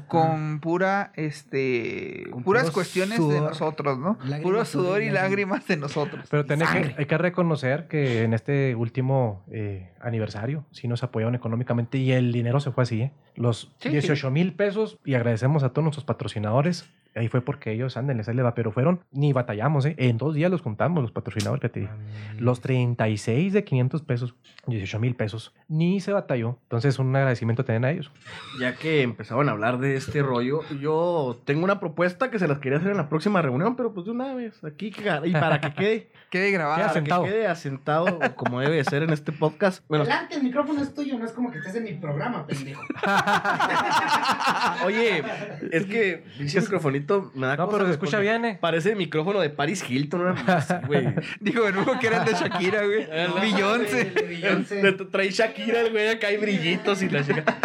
con 0.07 0.59
pura, 0.59 1.11
este, 1.15 2.27
Con 2.29 2.43
puras 2.43 2.69
cuestiones 2.69 3.17
de 3.27 3.41
nosotros, 3.41 3.97
¿no? 3.97 4.17
Lágrimas, 4.19 4.41
Puro 4.41 4.65
sudor 4.65 5.01
y 5.01 5.09
lágrimas. 5.09 5.67
de 5.67 5.77
nosotros. 5.77 6.27
Pero 6.29 6.45
tenés 6.45 6.69
que, 6.69 6.95
hay 6.97 7.05
que 7.05 7.17
reconocer 7.17 7.87
que 7.87 8.21
en 8.23 8.33
este 8.33 8.75
último 8.75 9.43
eh, 9.51 9.89
aniversario 10.01 10.65
sí 10.71 10.87
nos 10.87 11.01
apoyaron 11.03 11.33
económicamente 11.33 11.97
y 11.97 12.11
el 12.11 12.31
dinero 12.31 12.59
se 12.59 12.71
fue 12.71 12.83
así, 12.83 13.01
¿eh? 13.01 13.11
Los 13.35 13.73
Sí, 13.79 13.89
18 13.89 14.29
mil 14.31 14.53
pesos 14.53 14.99
y 15.03 15.15
agradecemos 15.15 15.63
a 15.63 15.69
todos 15.69 15.83
nuestros 15.83 16.05
patrocinadores. 16.05 16.89
Ahí 17.17 17.27
fue 17.27 17.41
porque 17.41 17.71
ellos, 17.71 17.97
anden, 17.97 18.17
les 18.17 18.27
va, 18.27 18.53
pero 18.53 18.71
fueron, 18.71 19.01
ni 19.11 19.33
batallamos, 19.33 19.85
¿eh? 19.85 19.95
En 19.97 20.17
dos 20.17 20.35
días 20.35 20.51
los 20.51 20.61
juntamos, 20.61 21.01
los 21.01 21.11
patrocinadores 21.11 21.61
que 21.61 21.69
te 21.69 21.79
dije. 21.81 21.91
Los 22.37 22.61
36 22.61 23.53
de 23.53 23.63
500 23.63 24.01
pesos, 24.03 24.35
18 24.67 24.99
mil 24.99 25.15
pesos, 25.15 25.53
ni 25.67 25.99
se 25.99 26.13
batalló. 26.13 26.59
Entonces, 26.63 26.99
un 26.99 27.15
agradecimiento 27.15 27.65
también 27.65 27.85
a 27.85 27.91
ellos. 27.91 28.11
Ya 28.59 28.75
que 28.75 29.01
empezaban 29.01 29.49
a 29.49 29.53
hablar 29.53 29.79
de 29.79 29.95
este 29.95 30.21
rollo, 30.21 30.61
yo 30.79 31.41
tengo 31.45 31.63
una 31.63 31.79
propuesta 31.79 32.29
que 32.29 32.39
se 32.39 32.47
las 32.47 32.59
quería 32.59 32.77
hacer 32.77 32.91
en 32.91 32.97
la 32.97 33.09
próxima 33.09 33.41
reunión, 33.41 33.75
pero 33.75 33.93
pues 33.93 34.05
de 34.05 34.11
una 34.11 34.33
vez, 34.33 34.63
aquí 34.63 34.93
y 35.23 35.31
para 35.31 35.59
que 35.59 35.73
quede, 35.73 36.11
Quede 36.29 36.51
grabado. 36.51 36.75
Para 36.75 36.91
asentado. 36.91 37.23
que 37.23 37.29
quede 37.29 37.47
asentado 37.47 38.19
como 38.35 38.59
debe 38.59 38.75
de 38.75 38.83
ser 38.83 39.03
en 39.03 39.11
este 39.11 39.31
podcast. 39.31 39.83
Bueno, 39.87 40.03
Adelante, 40.03 40.35
el 40.35 40.43
micrófono 40.43 40.81
es 40.81 40.93
tuyo, 40.93 41.17
no 41.17 41.25
es 41.25 41.31
como 41.31 41.51
que 41.51 41.59
estés 41.59 41.75
en 41.75 41.85
mi 41.85 41.93
programa, 41.93 42.45
pendejo. 42.45 42.81
oye, 44.85 45.23
es 45.71 45.85
que 45.85 46.25
ese 46.39 46.59
microfonito 46.59 47.06
me 47.33 47.47
da 47.47 47.55
No, 47.55 47.65
cosa, 47.65 47.77
pero 47.77 47.85
se 47.87 47.93
escucha 47.93 48.19
bien, 48.19 48.45
¿eh? 48.45 48.57
Parece 48.59 48.95
micrófono 48.95 49.39
de 49.39 49.49
Paris 49.49 49.83
Hilton, 49.89 50.23
¿no? 50.25 50.35
Así, 50.47 50.73
güey. 50.85 51.07
Dijo 51.39 51.63
Berugo 51.63 51.97
que 51.99 52.07
eran 52.07 52.25
de 52.25 52.33
Shakira, 52.33 52.83
güey. 52.85 53.07
Beyoncé. 53.41 54.83
Le 54.83 54.91
trae 54.93 55.29
Shakira 55.29 55.81
el 55.81 55.91
güey 55.91 56.07
acá 56.09 56.27
hay 56.27 56.37
brillitos 56.37 57.01
y 57.01 57.09
la 57.09 57.23
chica. 57.25 57.43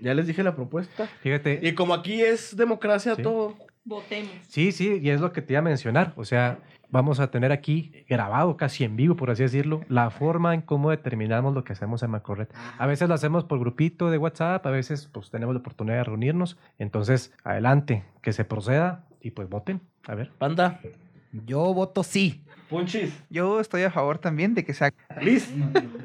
Ya 0.00 0.12
les 0.12 0.26
dije 0.26 0.42
la 0.42 0.54
propuesta. 0.54 1.08
Fíjate, 1.22 1.60
Y 1.62 1.72
como 1.72 1.94
aquí 1.94 2.20
es 2.20 2.54
democracia 2.54 3.14
Sí. 3.14 3.22
todo, 3.22 3.56
Votemos. 3.86 4.32
Sí, 4.48 4.70
sí, 4.72 4.98
y 5.02 5.08
es 5.08 5.20
lo 5.22 5.32
que 5.32 5.40
te 5.40 5.54
iba 5.54 5.60
a 5.60 5.62
mencionar. 5.62 6.12
O 6.16 6.26
sea, 6.26 6.58
vamos 6.94 7.18
a 7.18 7.28
tener 7.28 7.50
aquí 7.50 8.04
grabado 8.08 8.56
casi 8.56 8.84
en 8.84 8.94
vivo, 8.94 9.16
por 9.16 9.28
así 9.28 9.42
decirlo, 9.42 9.80
la 9.88 10.10
forma 10.10 10.54
en 10.54 10.62
cómo 10.62 10.90
determinamos 10.90 11.52
lo 11.52 11.64
que 11.64 11.72
hacemos 11.72 12.04
en 12.04 12.12
Macrored. 12.12 12.46
A 12.78 12.86
veces 12.86 13.08
lo 13.08 13.14
hacemos 13.16 13.42
por 13.42 13.58
grupito 13.58 14.10
de 14.10 14.18
WhatsApp, 14.18 14.64
a 14.64 14.70
veces 14.70 15.08
pues 15.10 15.28
tenemos 15.28 15.56
la 15.56 15.58
oportunidad 15.58 15.96
de 15.96 16.04
reunirnos. 16.04 16.56
Entonces, 16.78 17.32
adelante, 17.42 18.04
que 18.22 18.32
se 18.32 18.44
proceda 18.44 19.06
y 19.20 19.32
pues 19.32 19.48
voten. 19.48 19.80
A 20.06 20.14
ver. 20.14 20.30
Panda, 20.38 20.80
Yo 21.44 21.74
voto 21.74 22.04
sí. 22.04 22.44
Punchis, 22.70 23.12
Yo 23.28 23.58
estoy 23.58 23.82
a 23.82 23.90
favor 23.90 24.18
también 24.18 24.54
de 24.54 24.64
que 24.64 24.72
sea. 24.72 24.92
Liz, 25.20 25.52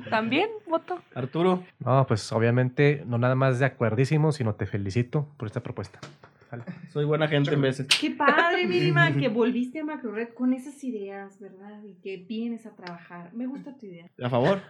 También 0.10 0.50
voto. 0.68 1.00
Arturo. 1.14 1.64
No, 1.86 2.06
pues 2.08 2.32
obviamente 2.32 3.04
no 3.06 3.20
nada 3.20 3.36
más 3.36 3.60
de 3.60 3.66
acuerdísimo, 3.66 4.32
sino 4.32 4.56
te 4.56 4.66
felicito 4.66 5.28
por 5.38 5.46
esta 5.46 5.62
propuesta. 5.62 6.00
Soy 6.92 7.06
buena 7.06 7.28
gente 7.28 7.54
en 7.54 7.62
veces. 7.62 7.88
Qué 7.88 8.12
padre, 8.12 8.66
Mínima, 8.66 9.14
que 9.18 9.30
volviste 9.30 9.80
a 9.80 9.84
Macrored 9.84 10.30
con 10.30 10.54
esas 10.54 10.84
ideas, 10.84 11.40
¿verdad? 11.40 11.82
Y 11.84 11.96
que 11.96 12.18
vienes 12.18 12.66
a 12.66 12.76
trabajar. 12.76 13.34
Me 13.34 13.46
gusta 13.46 13.78
tu 13.78 13.86
idea. 13.86 14.10
¿A 14.24 14.30
favor? 14.30 14.62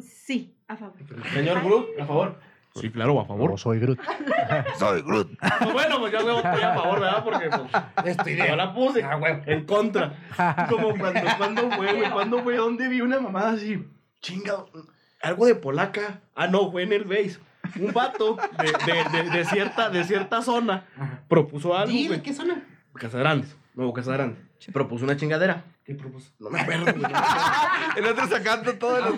Sí, 0.00 0.56
a 0.66 0.76
favor. 0.76 0.96
Señor 1.32 1.62
Groot, 1.62 2.00
¿a 2.00 2.06
favor? 2.06 2.38
Sí, 2.74 2.88
claro, 2.90 3.20
a 3.20 3.26
No 3.26 3.56
soy 3.56 3.80
Groot. 3.80 3.98
Soy 4.78 5.02
Groot. 5.02 5.28
Pues 5.58 5.72
bueno, 5.72 5.98
pues 5.98 6.12
yo 6.12 6.18
estoy 6.18 6.62
a 6.62 6.74
favor, 6.74 7.00
¿verdad? 7.00 7.24
Porque 7.24 7.50
pues, 7.50 8.48
yo 8.48 8.56
la 8.56 8.72
puse 8.72 9.04
en 9.46 9.66
contra. 9.66 10.14
Como 10.68 10.96
cuando, 10.96 11.20
cuando 11.36 11.70
fue, 11.72 11.92
güey, 11.94 12.10
cuando 12.10 12.42
fue, 12.42 12.56
¿dónde 12.56 12.88
vi 12.88 13.00
una 13.00 13.18
mamada 13.18 13.52
así? 13.52 13.84
Chinga, 14.20 14.64
algo 15.20 15.46
de 15.46 15.56
polaca. 15.56 16.20
Ah, 16.34 16.46
no, 16.46 16.70
fue 16.70 16.84
en 16.84 16.92
el 16.92 17.04
base. 17.04 17.38
Un 17.78 17.92
vato 17.92 18.36
de, 18.58 18.92
de, 18.92 19.22
de, 19.22 19.30
de 19.30 19.44
cierta, 19.44 19.90
de 19.90 20.04
cierta 20.04 20.42
zona 20.42 20.86
propuso 21.28 21.76
algo, 21.76 21.92
Dile, 21.92 22.08
güey. 22.08 22.22
¿qué 22.22 22.32
zona? 22.34 22.62
Casagrandes, 22.94 23.56
nuevo 23.74 23.92
Casagrandes. 23.92 24.38
Propuso 24.72 25.04
una 25.04 25.16
chingadera. 25.16 25.64
¿Qué 25.84 25.94
propuso? 25.94 26.32
No 26.38 26.50
me 26.50 26.60
acuerdo, 26.60 26.84
güey. 26.92 27.12
El 27.96 28.04
otro 28.06 28.26
sacando 28.28 28.74
todo 28.74 28.98
el 28.98 29.16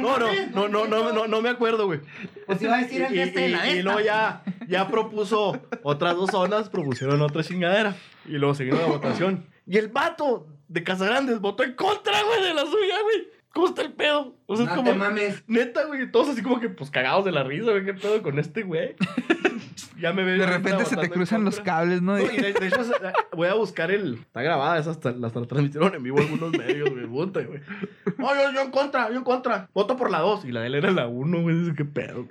No, 0.00 0.18
no, 0.18 0.28
no, 0.52 0.68
no, 0.68 0.86
no, 0.86 1.12
no, 1.12 1.26
no 1.26 1.42
me 1.42 1.50
acuerdo, 1.50 1.84
güey. 1.86 2.00
Pues 2.46 2.62
iba 2.62 2.76
a 2.76 2.78
decir 2.78 3.02
el 3.02 3.12
Y, 3.12 3.16
de 3.18 3.22
este 3.24 3.40
de 3.40 3.48
la 3.50 3.66
y- 3.68 3.78
y 3.78 3.82
luego 3.82 4.00
ya, 4.00 4.42
ya 4.66 4.88
propuso 4.88 5.60
otras 5.82 6.16
dos 6.16 6.30
zonas, 6.30 6.70
propusieron 6.70 7.20
otra 7.20 7.44
chingadera. 7.44 7.94
Y 8.26 8.32
luego 8.38 8.54
se 8.54 8.64
vino 8.64 8.78
la 8.78 8.86
votación. 8.86 9.46
Y 9.66 9.76
el 9.76 9.88
vato 9.88 10.46
de 10.68 10.82
Casagrandes 10.82 11.38
votó 11.40 11.62
en 11.64 11.74
contra, 11.74 12.22
güey, 12.22 12.42
de 12.42 12.54
la 12.54 12.62
suya, 12.62 13.02
güey. 13.02 13.28
¿Cómo 13.52 13.66
está 13.68 13.82
el 13.82 13.92
pedo? 13.92 14.36
O 14.50 14.56
sea, 14.56 14.64
es 14.64 14.70
No 14.70 14.76
como. 14.76 14.90
te 14.92 14.96
mames. 14.96 15.44
Neta, 15.46 15.84
güey, 15.84 16.10
todos 16.10 16.30
así 16.30 16.42
como 16.42 16.58
que, 16.58 16.68
pues 16.70 16.90
cagados 16.90 17.24
de 17.24 17.32
la 17.32 17.44
risa, 17.44 17.70
güey, 17.70 17.84
qué 17.84 17.94
pedo 17.94 18.22
con 18.22 18.38
este, 18.38 18.62
güey. 18.62 18.96
Ya 20.00 20.12
me 20.12 20.22
veo. 20.22 20.38
De 20.38 20.46
repente 20.46 20.84
se 20.84 20.96
te 20.96 21.10
cruzan 21.10 21.44
los 21.44 21.58
cables, 21.60 22.02
¿no? 22.02 22.16
No, 22.16 22.22
y 22.22 22.36
de, 22.36 22.52
de 22.52 22.66
hecho, 22.68 22.84
se- 22.84 22.94
voy 23.32 23.48
a 23.48 23.54
buscar 23.54 23.90
el. 23.90 24.14
Está 24.14 24.42
grabada, 24.42 24.78
esa 24.78 24.90
hasta, 24.92 25.08
hasta 25.10 25.40
la 25.40 25.46
transmitieron 25.46 25.92
en 25.94 26.02
vivo 26.04 26.18
algunos 26.20 26.52
medios, 26.52 26.90
güey. 26.90 27.04
Puta, 27.06 27.40
güey. 27.42 27.60
No, 28.16 28.32
yo, 28.34 28.52
yo 28.52 28.60
en 28.62 28.70
contra, 28.70 29.10
yo 29.10 29.16
en 29.18 29.24
contra. 29.24 29.68
Voto 29.74 29.96
por 29.96 30.10
la 30.10 30.20
2 30.20 30.44
y 30.44 30.52
la 30.52 30.60
de 30.60 30.68
él 30.68 30.74
era 30.76 30.92
la 30.92 31.08
1, 31.08 31.42
güey. 31.42 31.58
Dice, 31.58 31.74
Qué 31.76 31.84
pedo. 31.84 32.28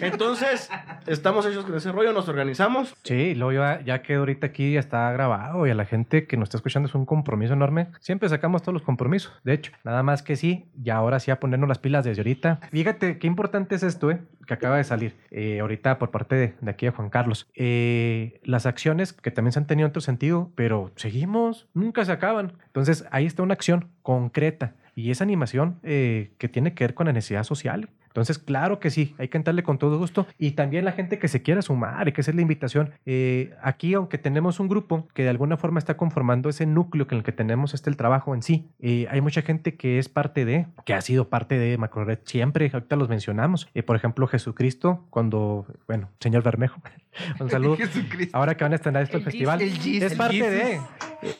Entonces, 0.00 0.70
estamos 1.06 1.46
hechos 1.46 1.64
con 1.64 1.74
ese 1.76 1.92
rollo, 1.92 2.12
nos 2.12 2.28
organizamos. 2.28 2.94
Sí, 3.04 3.14
y 3.14 3.34
luego 3.34 3.52
ya, 3.52 3.80
ya 3.82 4.02
que 4.02 4.14
ahorita 4.14 4.46
aquí 4.48 4.72
ya 4.74 4.80
está 4.80 5.10
grabado 5.12 5.66
y 5.66 5.70
a 5.70 5.74
la 5.74 5.84
gente 5.84 6.26
que 6.26 6.36
nos 6.36 6.46
está 6.48 6.58
escuchando 6.58 6.88
es 6.88 6.94
un 6.94 7.06
compromiso 7.06 7.52
enorme. 7.54 7.88
Siempre 8.00 8.28
sacamos 8.28 8.62
todos 8.62 8.74
los 8.74 8.82
compromisos. 8.82 9.32
De 9.44 9.54
hecho, 9.54 9.72
nada 9.84 10.02
más 10.02 10.22
que 10.22 10.36
sí, 10.36 10.66
y 10.82 10.90
ahora 10.90 11.20
sí 11.20 11.30
a 11.30 11.40
ponernos 11.40 11.68
las 11.68 11.78
pilas 11.78 12.04
desde 12.04 12.20
ahorita. 12.20 12.60
Fíjate 12.70 13.18
qué 13.18 13.26
importante 13.26 13.74
es 13.74 13.82
esto, 13.82 14.10
¿eh? 14.10 14.20
que 14.46 14.54
acaba 14.54 14.76
de 14.76 14.84
salir 14.84 15.16
eh, 15.30 15.60
ahorita 15.60 15.98
por 15.98 16.10
parte 16.10 16.34
de, 16.34 16.54
de 16.60 16.70
aquí 16.70 16.86
de 16.86 16.92
Juan 16.92 17.10
Carlos. 17.10 17.48
Eh, 17.54 18.40
las 18.44 18.66
acciones 18.66 19.12
que 19.12 19.30
también 19.30 19.52
se 19.52 19.58
han 19.58 19.66
tenido 19.66 19.86
en 19.86 19.90
otro 19.90 20.02
sentido, 20.02 20.50
pero 20.54 20.92
seguimos, 20.96 21.68
nunca 21.74 22.04
se 22.04 22.12
acaban. 22.12 22.54
Entonces, 22.66 23.06
ahí 23.10 23.26
está 23.26 23.42
una 23.42 23.54
acción 23.54 23.90
concreta. 24.02 24.74
Y 24.94 25.10
esa 25.10 25.24
animación 25.24 25.78
eh, 25.82 26.32
que 26.38 26.48
tiene 26.48 26.74
que 26.74 26.84
ver 26.84 26.94
con 26.94 27.06
la 27.06 27.12
necesidad 27.12 27.44
social. 27.44 27.88
Entonces, 28.12 28.38
claro 28.38 28.78
que 28.78 28.90
sí, 28.90 29.14
hay 29.18 29.28
que 29.28 29.38
entrarle 29.38 29.62
con 29.62 29.78
todo 29.78 29.98
gusto. 29.98 30.26
Y 30.38 30.52
también 30.52 30.84
la 30.84 30.92
gente 30.92 31.18
que 31.18 31.28
se 31.28 31.42
quiera 31.42 31.62
sumar, 31.62 32.06
hay 32.06 32.12
que 32.12 32.20
hacer 32.20 32.34
la 32.34 32.42
invitación. 32.42 32.90
Eh, 33.06 33.54
aquí, 33.62 33.94
aunque 33.94 34.18
tenemos 34.18 34.60
un 34.60 34.68
grupo 34.68 35.08
que 35.14 35.22
de 35.22 35.30
alguna 35.30 35.56
forma 35.56 35.78
está 35.78 35.96
conformando 35.96 36.48
ese 36.48 36.66
núcleo 36.66 37.06
que 37.06 37.14
en 37.14 37.20
el 37.20 37.24
que 37.24 37.32
tenemos 37.32 37.74
este 37.74 37.90
el 37.90 37.96
trabajo 37.96 38.34
en 38.34 38.42
sí, 38.42 38.70
eh, 38.80 39.06
hay 39.10 39.20
mucha 39.20 39.42
gente 39.42 39.76
que 39.76 39.98
es 39.98 40.08
parte 40.08 40.44
de, 40.44 40.66
que 40.84 40.94
ha 40.94 41.00
sido 41.00 41.28
parte 41.28 41.58
de 41.58 41.76
Macrored 41.78 42.18
siempre, 42.24 42.70
ahorita 42.72 42.96
los 42.96 43.08
mencionamos. 43.08 43.68
Eh, 43.74 43.82
por 43.82 43.96
ejemplo, 43.96 44.26
Jesucristo, 44.26 45.06
cuando, 45.10 45.66
bueno, 45.86 46.08
señor 46.20 46.42
Bermejo, 46.42 46.80
un 47.40 47.50
saludo. 47.50 47.76
Jesucristo. 47.76 48.36
Ahora 48.36 48.56
que 48.56 48.64
van 48.64 48.72
a 48.72 48.76
estrenar 48.76 49.02
esto 49.02 49.16
el 49.16 49.22
El 49.22 49.30
festival. 49.30 49.58
Jesus. 49.60 49.76
El 49.76 49.82
Jesus. 49.82 50.12
Es 50.12 50.18
parte 50.18 50.50
de. 50.50 50.72
Eh, 50.74 50.80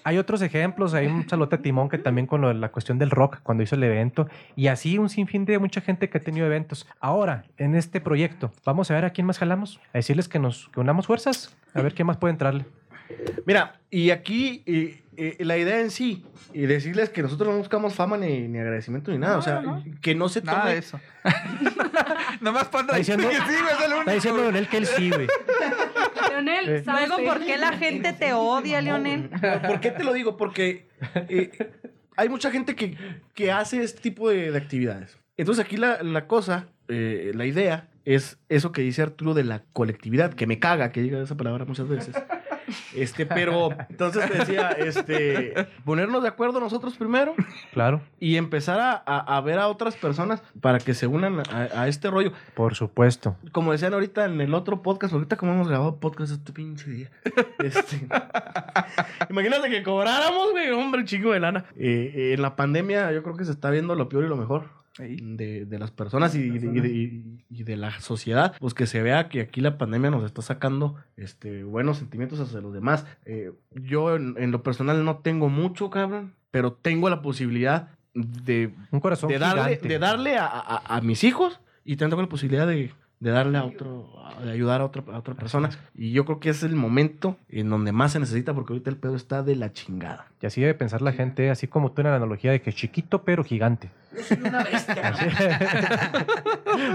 Hay 0.04 0.18
otros 0.18 0.42
ejemplos. 0.42 0.94
Hay 0.94 1.06
un 1.06 1.26
a 1.32 1.56
Timón 1.58 1.88
que 1.88 1.98
también 1.98 2.26
con 2.26 2.40
lo 2.40 2.48
de 2.48 2.54
la 2.54 2.70
cuestión 2.70 2.98
del 2.98 3.10
rock, 3.10 3.38
cuando 3.42 3.62
hizo 3.62 3.74
el 3.74 3.82
evento. 3.82 4.28
Y 4.54 4.66
así 4.66 4.98
un 4.98 5.08
sinfín 5.08 5.44
de 5.44 5.58
mucha 5.58 5.80
gente 5.80 6.08
que 6.08 6.18
ha 6.18 6.20
tenido 6.20 6.46
eventos. 6.46 6.61
Ahora, 7.00 7.44
en 7.56 7.74
este 7.74 8.00
proyecto, 8.00 8.52
vamos 8.64 8.90
a 8.90 8.94
ver 8.94 9.04
a 9.04 9.10
quién 9.10 9.26
más 9.26 9.38
jalamos. 9.38 9.80
A 9.92 9.98
decirles 9.98 10.28
que 10.28 10.38
nos 10.38 10.68
que 10.70 10.80
unamos 10.80 11.06
fuerzas. 11.06 11.56
A 11.74 11.82
ver 11.82 11.94
quién 11.94 12.06
más 12.06 12.16
puede 12.16 12.32
entrarle. 12.32 12.64
Mira, 13.46 13.80
y 13.90 14.10
aquí 14.10 14.62
eh, 14.66 15.02
eh, 15.16 15.36
la 15.40 15.58
idea 15.58 15.80
en 15.80 15.90
sí, 15.90 16.24
y 16.54 16.62
decirles 16.62 17.10
que 17.10 17.22
nosotros 17.22 17.50
no 17.52 17.58
buscamos 17.58 17.94
fama 17.94 18.16
ni, 18.16 18.48
ni 18.48 18.58
agradecimiento 18.58 19.10
ni 19.10 19.18
nada. 19.18 19.36
o 19.38 19.42
sea, 19.42 19.62
que 20.00 20.14
no 20.14 20.28
se 20.30 20.40
tome. 20.40 20.52
Nada 20.56 20.70
de 20.70 20.78
eso. 20.78 20.98
Nomás 22.40 22.64
panda 22.68 22.96
Está 22.96 23.14
diciendo 23.16 23.28
que 23.28 23.36
sí, 23.36 23.42
es 23.42 23.50
el 23.50 23.82
Está 23.82 23.96
único. 23.96 24.10
diciendo 24.12 24.40
Leonel 24.42 24.68
que 24.68 24.76
él 24.78 24.86
sí, 24.86 25.10
güey. 25.10 25.26
Leonel, 26.30 26.68
Eh. 26.68 26.82
¿sabes 26.84 27.08
Luego, 27.08 27.24
¿por 27.24 27.44
qué 27.44 27.58
la 27.58 27.72
gente 27.76 28.12
te 28.12 28.32
odia, 28.32 28.80
Leonel? 28.80 29.30
¿Por 29.66 29.80
qué 29.80 29.90
te 29.90 30.04
lo 30.04 30.12
digo? 30.12 30.36
Porque 30.36 30.88
eh, 31.28 31.50
hay 32.16 32.28
mucha 32.28 32.50
gente 32.50 32.74
que, 32.74 32.96
que 33.34 33.52
hace 33.52 33.82
este 33.82 34.00
tipo 34.00 34.30
de, 34.30 34.50
de 34.50 34.58
actividades. 34.58 35.18
Entonces 35.42 35.64
aquí 35.64 35.76
la, 35.76 36.02
la 36.02 36.26
cosa, 36.26 36.66
eh, 36.88 37.32
la 37.34 37.44
idea 37.46 37.88
es 38.04 38.38
eso 38.48 38.72
que 38.72 38.82
dice 38.82 39.02
Arturo 39.02 39.34
de 39.34 39.44
la 39.44 39.62
colectividad, 39.72 40.32
que 40.34 40.46
me 40.46 40.58
caga 40.58 40.92
que 40.92 41.02
diga 41.02 41.20
esa 41.22 41.36
palabra 41.36 41.64
muchas 41.64 41.88
veces. 41.88 42.14
Este, 42.94 43.26
pero 43.26 43.70
entonces 43.90 44.30
te 44.30 44.38
decía, 44.38 44.70
este, 44.70 45.52
ponernos 45.84 46.22
de 46.22 46.28
acuerdo 46.28 46.58
nosotros 46.60 46.96
primero 46.96 47.34
Claro, 47.72 48.00
y 48.18 48.36
empezar 48.36 48.80
a, 48.80 48.92
a- 49.04 49.36
a 49.36 49.40
ver 49.40 49.58
a 49.58 49.68
otras 49.68 49.96
personas 49.96 50.42
para 50.60 50.78
que 50.78 50.94
se 50.94 51.06
unan 51.06 51.40
a, 51.50 51.68
a 51.82 51.88
este 51.88 52.08
rollo. 52.08 52.32
por 52.54 52.74
supuesto. 52.74 53.36
Como 53.50 53.72
decían 53.72 53.92
ahorita 53.94 54.24
en 54.26 54.40
el 54.40 54.54
otro 54.54 54.80
podcast, 54.80 55.12
ahorita 55.12 55.36
como 55.36 55.52
hemos 55.52 55.68
grabado 55.68 55.96
podcast 55.96 56.32
este 56.32 56.52
pinche 56.52 56.88
día. 56.90 57.10
Este, 57.58 58.06
imagínate 59.30 59.68
que 59.70 59.82
cobráramos, 59.82 60.52
güey, 60.52 60.70
hombre, 60.70 61.04
chico 61.04 61.32
de 61.32 61.40
lana. 61.40 61.64
Eh, 61.76 62.12
eh, 62.14 62.32
en 62.34 62.42
la 62.42 62.56
pandemia 62.56 63.12
yo 63.12 63.22
creo 63.22 63.36
que 63.36 63.44
se 63.44 63.52
está 63.52 63.70
viendo 63.70 63.94
lo 63.96 64.08
peor 64.08 64.24
y 64.24 64.28
lo 64.28 64.36
mejor. 64.36 64.81
De, 65.02 65.66
de 65.66 65.78
las 65.78 65.90
personas 65.90 66.34
y 66.34 66.48
de, 66.50 66.66
y 66.66 66.80
de- 66.80 66.88
y- 66.88 67.44
y 67.50 67.62
de 67.64 67.76
la 67.76 68.00
sociedad, 68.00 68.54
pues 68.60 68.74
que 68.74 68.86
se 68.86 69.02
vea 69.02 69.28
que 69.28 69.40
aquí 69.40 69.60
la 69.60 69.78
pandemia 69.78 70.10
nos 70.10 70.24
está 70.24 70.42
sacando 70.42 70.96
este, 71.16 71.64
buenos 71.64 71.98
sentimientos 71.98 72.40
hacia 72.40 72.60
los 72.60 72.72
demás. 72.72 73.04
Eh, 73.24 73.52
yo 73.70 74.14
en, 74.16 74.34
en 74.38 74.50
lo 74.50 74.62
personal 74.62 75.04
no 75.04 75.18
tengo 75.18 75.48
mucho, 75.48 75.90
cabrón, 75.90 76.34
pero 76.50 76.72
tengo 76.72 77.08
la 77.10 77.22
posibilidad 77.22 77.88
de 78.14 78.74
Un 78.90 79.00
corazón 79.00 79.30
de 79.30 79.38
darle, 79.38 79.62
gigante. 79.76 79.88
de 79.88 79.98
darle 79.98 80.36
a, 80.36 80.46
a- 80.46 80.96
a 80.96 81.00
mis 81.00 81.24
hijos 81.24 81.60
y 81.84 81.96
tengo 81.96 82.20
la 82.20 82.28
posibilidad 82.28 82.66
de, 82.66 82.90
de 83.20 83.30
darle 83.30 83.58
a 83.58 83.64
otro, 83.64 84.10
de 84.44 84.50
ayudar 84.50 84.80
a 84.80 84.84
otra, 84.84 85.02
a 85.12 85.18
otra 85.18 85.34
persona. 85.34 85.70
Y 85.94 86.12
yo 86.12 86.24
creo 86.24 86.38
que 86.40 86.50
es 86.50 86.62
el 86.62 86.74
momento 86.76 87.36
en 87.48 87.70
donde 87.70 87.92
más 87.92 88.12
se 88.12 88.20
necesita 88.20 88.54
porque 88.54 88.72
ahorita 88.74 88.90
el 88.90 88.96
pedo 88.96 89.14
está 89.16 89.42
de 89.42 89.56
la 89.56 89.72
chingada. 89.72 90.26
Y 90.42 90.46
así 90.46 90.60
debe 90.60 90.74
pensar 90.74 91.00
la 91.02 91.12
gente, 91.12 91.50
así 91.50 91.68
como 91.68 91.92
tú 91.92 92.00
en 92.02 92.08
la 92.08 92.16
analogía 92.16 92.50
de 92.50 92.60
que 92.60 92.72
chiquito 92.72 93.22
pero 93.22 93.44
gigante. 93.44 93.90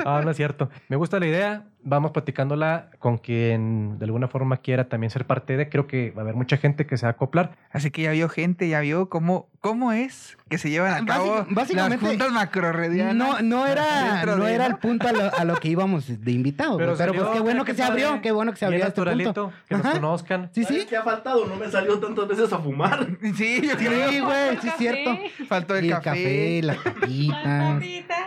ah, 0.06 0.22
no 0.24 0.32
es 0.32 0.38
cierto. 0.38 0.70
Me 0.90 0.96
gusta 0.96 1.20
la 1.20 1.26
idea. 1.28 1.64
Vamos 1.90 2.12
platicándola 2.12 2.90
con 3.00 3.18
quien 3.18 3.98
de 3.98 4.06
alguna 4.06 4.28
forma 4.28 4.58
quiera 4.58 4.90
también 4.90 5.10
ser 5.10 5.26
parte 5.26 5.56
de. 5.56 5.70
Creo 5.70 5.88
que 5.88 6.12
va 6.12 6.22
a 6.22 6.24
haber 6.24 6.36
mucha 6.36 6.58
gente 6.58 6.86
que 6.86 6.98
se 6.98 7.06
va 7.06 7.12
a 7.12 7.14
acoplar. 7.14 7.52
Así 7.72 7.92
que 7.92 8.02
ya 8.02 8.12
vio 8.12 8.28
gente, 8.28 8.68
ya 8.68 8.82
vio 8.82 9.08
cómo, 9.08 9.48
cómo 9.62 9.94
es 9.94 10.38
que 10.50 10.58
se 10.58 10.70
llevan 10.70 10.94
a 10.94 11.06
cabo 11.06 11.30
básica- 11.50 11.54
básicamente, 11.56 12.04
las 12.04 12.10
juntas 12.12 12.32
macrorredianas. 12.34 13.16
No, 13.16 13.42
no 13.42 13.66
era, 13.66 14.26
no 14.26 14.44
de, 14.44 14.54
era 14.54 14.68
¿no? 14.68 14.76
el 14.76 14.80
punto 14.82 15.08
a 15.08 15.14
lo, 15.14 15.34
a 15.34 15.44
lo 15.46 15.56
que 15.56 15.70
íbamos 15.70 16.08
de 16.22 16.32
invitados. 16.32 16.76
Pero, 16.78 16.94
pero 16.98 16.98
salió, 16.98 17.22
pues 17.24 17.34
qué 17.36 17.40
bueno 17.40 17.64
que 17.64 17.74
se 17.74 17.82
padre. 17.84 18.04
abrió, 18.06 18.22
qué 18.22 18.32
bueno 18.32 18.52
que 18.52 18.58
se 18.58 18.66
abrió 18.66 18.80
este 18.86 18.92
punto. 18.92 19.06
naturalito, 19.10 19.54
que 19.70 19.76
nos 19.78 19.88
conozcan. 19.94 20.50
Sí, 20.52 20.64
¿Sabes 20.66 20.82
sí. 20.82 20.88
qué 20.90 20.98
ha 20.98 21.04
faltado? 21.04 21.46
No 21.48 21.56
me 21.56 21.70
salió 21.72 21.98
tantas 22.00 22.28
veces 22.28 22.52
a 22.52 22.60
fumar. 22.60 23.08
Sí, 23.38 23.62
yo 23.68 23.78
creo. 23.78 24.10
Sí, 24.10 24.20
güey, 24.20 24.58
sí 24.62 24.68
es 24.68 24.76
cierto. 24.78 25.16
Sí. 25.38 25.46
Faltó 25.46 25.76
el, 25.76 25.86
Y 25.86 25.90
café. 25.90 26.62
las 26.64 26.84
tapitas. 26.84 28.20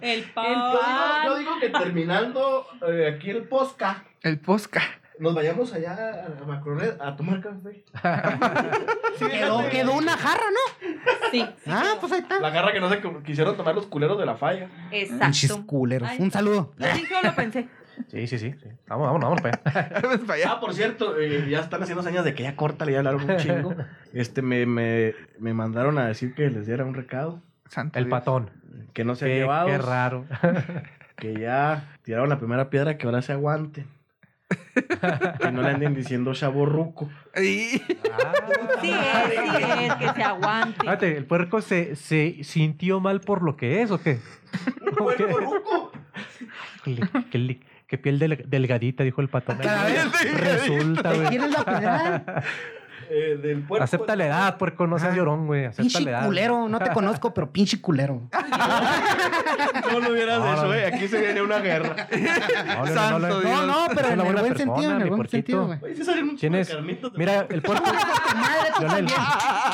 El 0.00 0.24
Yo 0.26 0.34
pan. 0.34 0.46
digo, 0.46 0.80
yo 1.24 1.38
digo 1.38 1.50
que 1.60 1.68
terminando 1.70 2.66
eh, 2.88 3.12
aquí 3.14 3.30
el 3.30 3.42
posca, 3.48 4.04
El 4.22 4.38
posca. 4.38 4.80
nos 5.18 5.34
vayamos 5.34 5.72
allá 5.72 6.26
a 6.40 6.44
Macronet 6.44 7.00
a 7.00 7.16
tomar 7.16 7.40
café. 7.40 7.82
Quedó, 9.18 9.68
quedó 9.70 9.92
una 9.94 10.16
jarra, 10.16 10.44
¿no? 10.52 10.88
Sí. 11.32 11.44
Ah, 11.66 11.94
pues 11.98 12.12
ahí 12.12 12.20
está. 12.20 12.38
La 12.38 12.50
garra 12.50 12.72
que 12.72 12.80
no 12.80 12.88
se 12.90 13.00
quisieron 13.24 13.56
tomar 13.56 13.74
los 13.74 13.86
culeros 13.86 14.18
de 14.18 14.26
la 14.26 14.36
falla. 14.36 14.68
Pinches 14.90 15.10
Exacto. 15.50 15.66
culeros. 15.66 16.08
Ay. 16.08 16.18
Un 16.20 16.30
saludo. 16.30 16.72
¿Lo 16.76 16.86
dije 16.92 17.14
o 17.14 17.22
lo 17.26 17.34
pensé? 17.34 17.66
Sí, 18.08 18.26
sí, 18.26 18.38
sí. 18.38 18.52
sí. 18.62 18.68
Vamos, 18.88 19.06
vamos, 19.06 19.20
vamos. 19.22 19.40
para 19.40 19.60
allá. 19.64 20.00
Vamos 20.02 20.18
para 20.20 20.34
allá. 20.34 20.50
Ah, 20.52 20.60
por 20.60 20.74
cierto, 20.74 21.18
eh, 21.18 21.46
ya 21.48 21.60
están 21.60 21.82
haciendo 21.82 22.02
señas 22.02 22.24
de 22.24 22.34
que 22.34 22.42
ya 22.44 22.56
córtale, 22.56 22.92
ya 22.92 22.98
hablaron 22.98 23.28
un 23.28 23.36
chingo. 23.38 23.74
Este, 24.12 24.40
me, 24.42 24.64
me, 24.66 25.14
me 25.38 25.52
mandaron 25.54 25.98
a 25.98 26.06
decir 26.06 26.34
que 26.34 26.48
les 26.50 26.66
diera 26.66 26.84
un 26.84 26.94
recado. 26.94 27.42
Santo 27.68 27.98
El 27.98 28.06
Dios. 28.06 28.18
patón. 28.18 28.50
Que 28.94 29.04
no 29.04 29.14
se 29.14 29.24
ha 29.26 29.28
llevado. 29.28 29.66
qué 29.68 29.78
raro. 29.78 30.24
Que 31.16 31.32
ya 31.40 31.96
tiraron 32.02 32.28
la 32.28 32.38
primera 32.38 32.68
piedra, 32.68 32.98
que 32.98 33.06
ahora 33.06 33.22
se 33.22 33.32
aguanten. 33.32 33.86
que 35.40 35.50
no 35.50 35.62
le 35.62 35.68
anden 35.70 35.94
diciendo 35.94 36.34
chaborruco. 36.34 37.08
Y- 37.36 37.40
Sí, 37.42 37.80
es, 37.80 38.00
sí, 38.82 38.90
es, 38.92 39.94
que 39.94 40.08
se 40.14 40.22
aguante. 40.22 40.78
Fíjate, 40.80 41.16
¿el 41.16 41.24
puerco 41.24 41.62
se, 41.62 41.96
se 41.96 42.44
sintió 42.44 43.00
mal 43.00 43.20
por 43.22 43.42
lo 43.42 43.56
que 43.56 43.80
es 43.80 43.90
o 43.90 43.98
qué? 44.00 44.18
¿O 45.00 45.06
qué? 45.08 45.26
Qué, 46.84 47.00
qué- 47.30 47.60
qué 47.86 47.98
piel 47.98 48.18
del- 48.18 48.44
delgadita, 48.48 49.04
dijo 49.04 49.20
el 49.20 49.28
patón. 49.28 49.58
Cada 49.58 49.84
vez 49.86 50.06
Resulta, 50.40 51.10
¿Te 51.12 51.16
güey. 51.18 51.28
quieres 51.28 51.50
la 51.50 51.64
pedal? 51.64 52.24
Eh, 53.08 53.38
del 53.40 53.62
puerco. 53.62 53.84
Acepta 53.84 54.16
la 54.16 54.26
edad, 54.26 54.58
puerco, 54.58 54.84
no 54.88 54.98
seas 54.98 55.12
Ah. 55.12 55.16
llorón, 55.16 55.46
güey. 55.46 55.66
Acepta 55.66 55.82
Pinche 55.82 56.00
la 56.00 56.10
edad. 56.10 56.26
culero, 56.26 56.68
no 56.68 56.80
te 56.80 56.90
conozco, 56.90 57.32
pero 57.32 57.52
pinche 57.52 57.80
culero. 57.80 58.22
No 59.92 60.00
lo 60.00 60.10
hubieras 60.10 60.40
No, 60.40 60.52
hecho, 60.52 60.64
no. 60.64 60.74
eh. 60.74 60.86
Aquí 60.86 61.06
se 61.06 61.20
viene 61.20 61.40
una 61.40 61.60
guerra. 61.60 61.94
No, 62.78 62.86
Santo 62.88 63.18
no, 63.20 63.40
Dios. 63.40 63.44
No, 63.44 63.66
no, 63.66 63.86
pero 63.94 64.00
Es 64.08 64.12
en 64.12 64.20
el 64.20 64.24
buen 64.32 64.36
persona, 64.36 64.56
sentido, 64.74 64.90
en 64.96 65.02
el 65.02 65.10
buen 65.10 65.28
sentido, 65.28 65.66
güey. 65.66 65.78
¿Quién 66.40 66.54
es? 66.56 66.68
de- 66.68 66.98
Mira, 67.16 67.46
el 67.48 67.62
puerco. 67.62 67.84
También. 68.80 69.06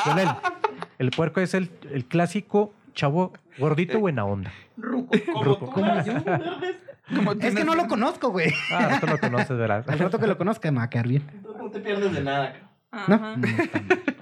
Leonel, 0.05 0.29
el 0.99 1.09
puerco 1.09 1.41
es 1.41 1.55
el, 1.55 1.71
el 1.91 2.05
clásico 2.05 2.71
chavo 2.93 3.33
gordito 3.57 3.99
buena 3.99 4.25
onda. 4.25 4.51
Como 4.79 5.43
Ruco. 5.43 5.73
tú, 5.73 5.81
verdes. 5.81 6.23
Es 7.41 7.55
que 7.55 7.63
no 7.65 7.75
lo 7.75 7.87
conozco, 7.87 8.29
güey. 8.29 8.51
Ah, 8.71 8.87
no 8.91 8.99
te 8.99 9.07
lo 9.07 9.17
conoces, 9.19 9.57
¿verdad? 9.57 9.83
Al 9.87 9.99
rato 9.99 10.19
que 10.19 10.27
lo 10.27 10.37
conozca 10.37 10.71
me 10.71 10.77
va 10.77 10.83
a 10.85 10.89
quedar 10.89 11.07
bien. 11.07 11.23
No 11.43 11.69
te 11.69 11.79
pierdes 11.79 12.13
de 12.13 12.21
nada. 12.23 12.53
cabrón. 12.91 13.07
¿No? 13.07 13.15
Ajá. 13.15 13.35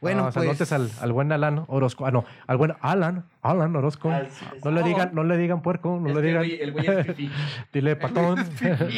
Bueno, 0.00 0.24
no, 0.24 0.32
pues. 0.32 0.72
al, 0.72 0.90
al 1.00 1.12
buen 1.12 1.30
Alan 1.30 1.64
Orozco. 1.68 2.04
Ah, 2.04 2.10
no, 2.10 2.24
al 2.48 2.56
buen 2.56 2.74
Alan, 2.80 3.24
Alan 3.40 3.74
Orozco. 3.76 4.10
Ah, 4.10 4.22
sí, 4.28 4.44
sí. 4.52 4.58
No 4.64 4.72
le 4.72 4.82
digan, 4.82 5.10
no 5.12 5.22
le 5.22 5.36
digan 5.36 5.62
puerco, 5.62 6.00
no 6.00 6.08
Es 6.08 6.14
le 6.16 6.22
digan. 6.22 6.42
el 6.42 6.50
güey- 6.50 6.60
el 6.60 6.72
güey 6.72 6.86
es 6.88 7.06
fifí. 7.06 7.30
Dile 7.72 7.94
patón. 7.94 8.44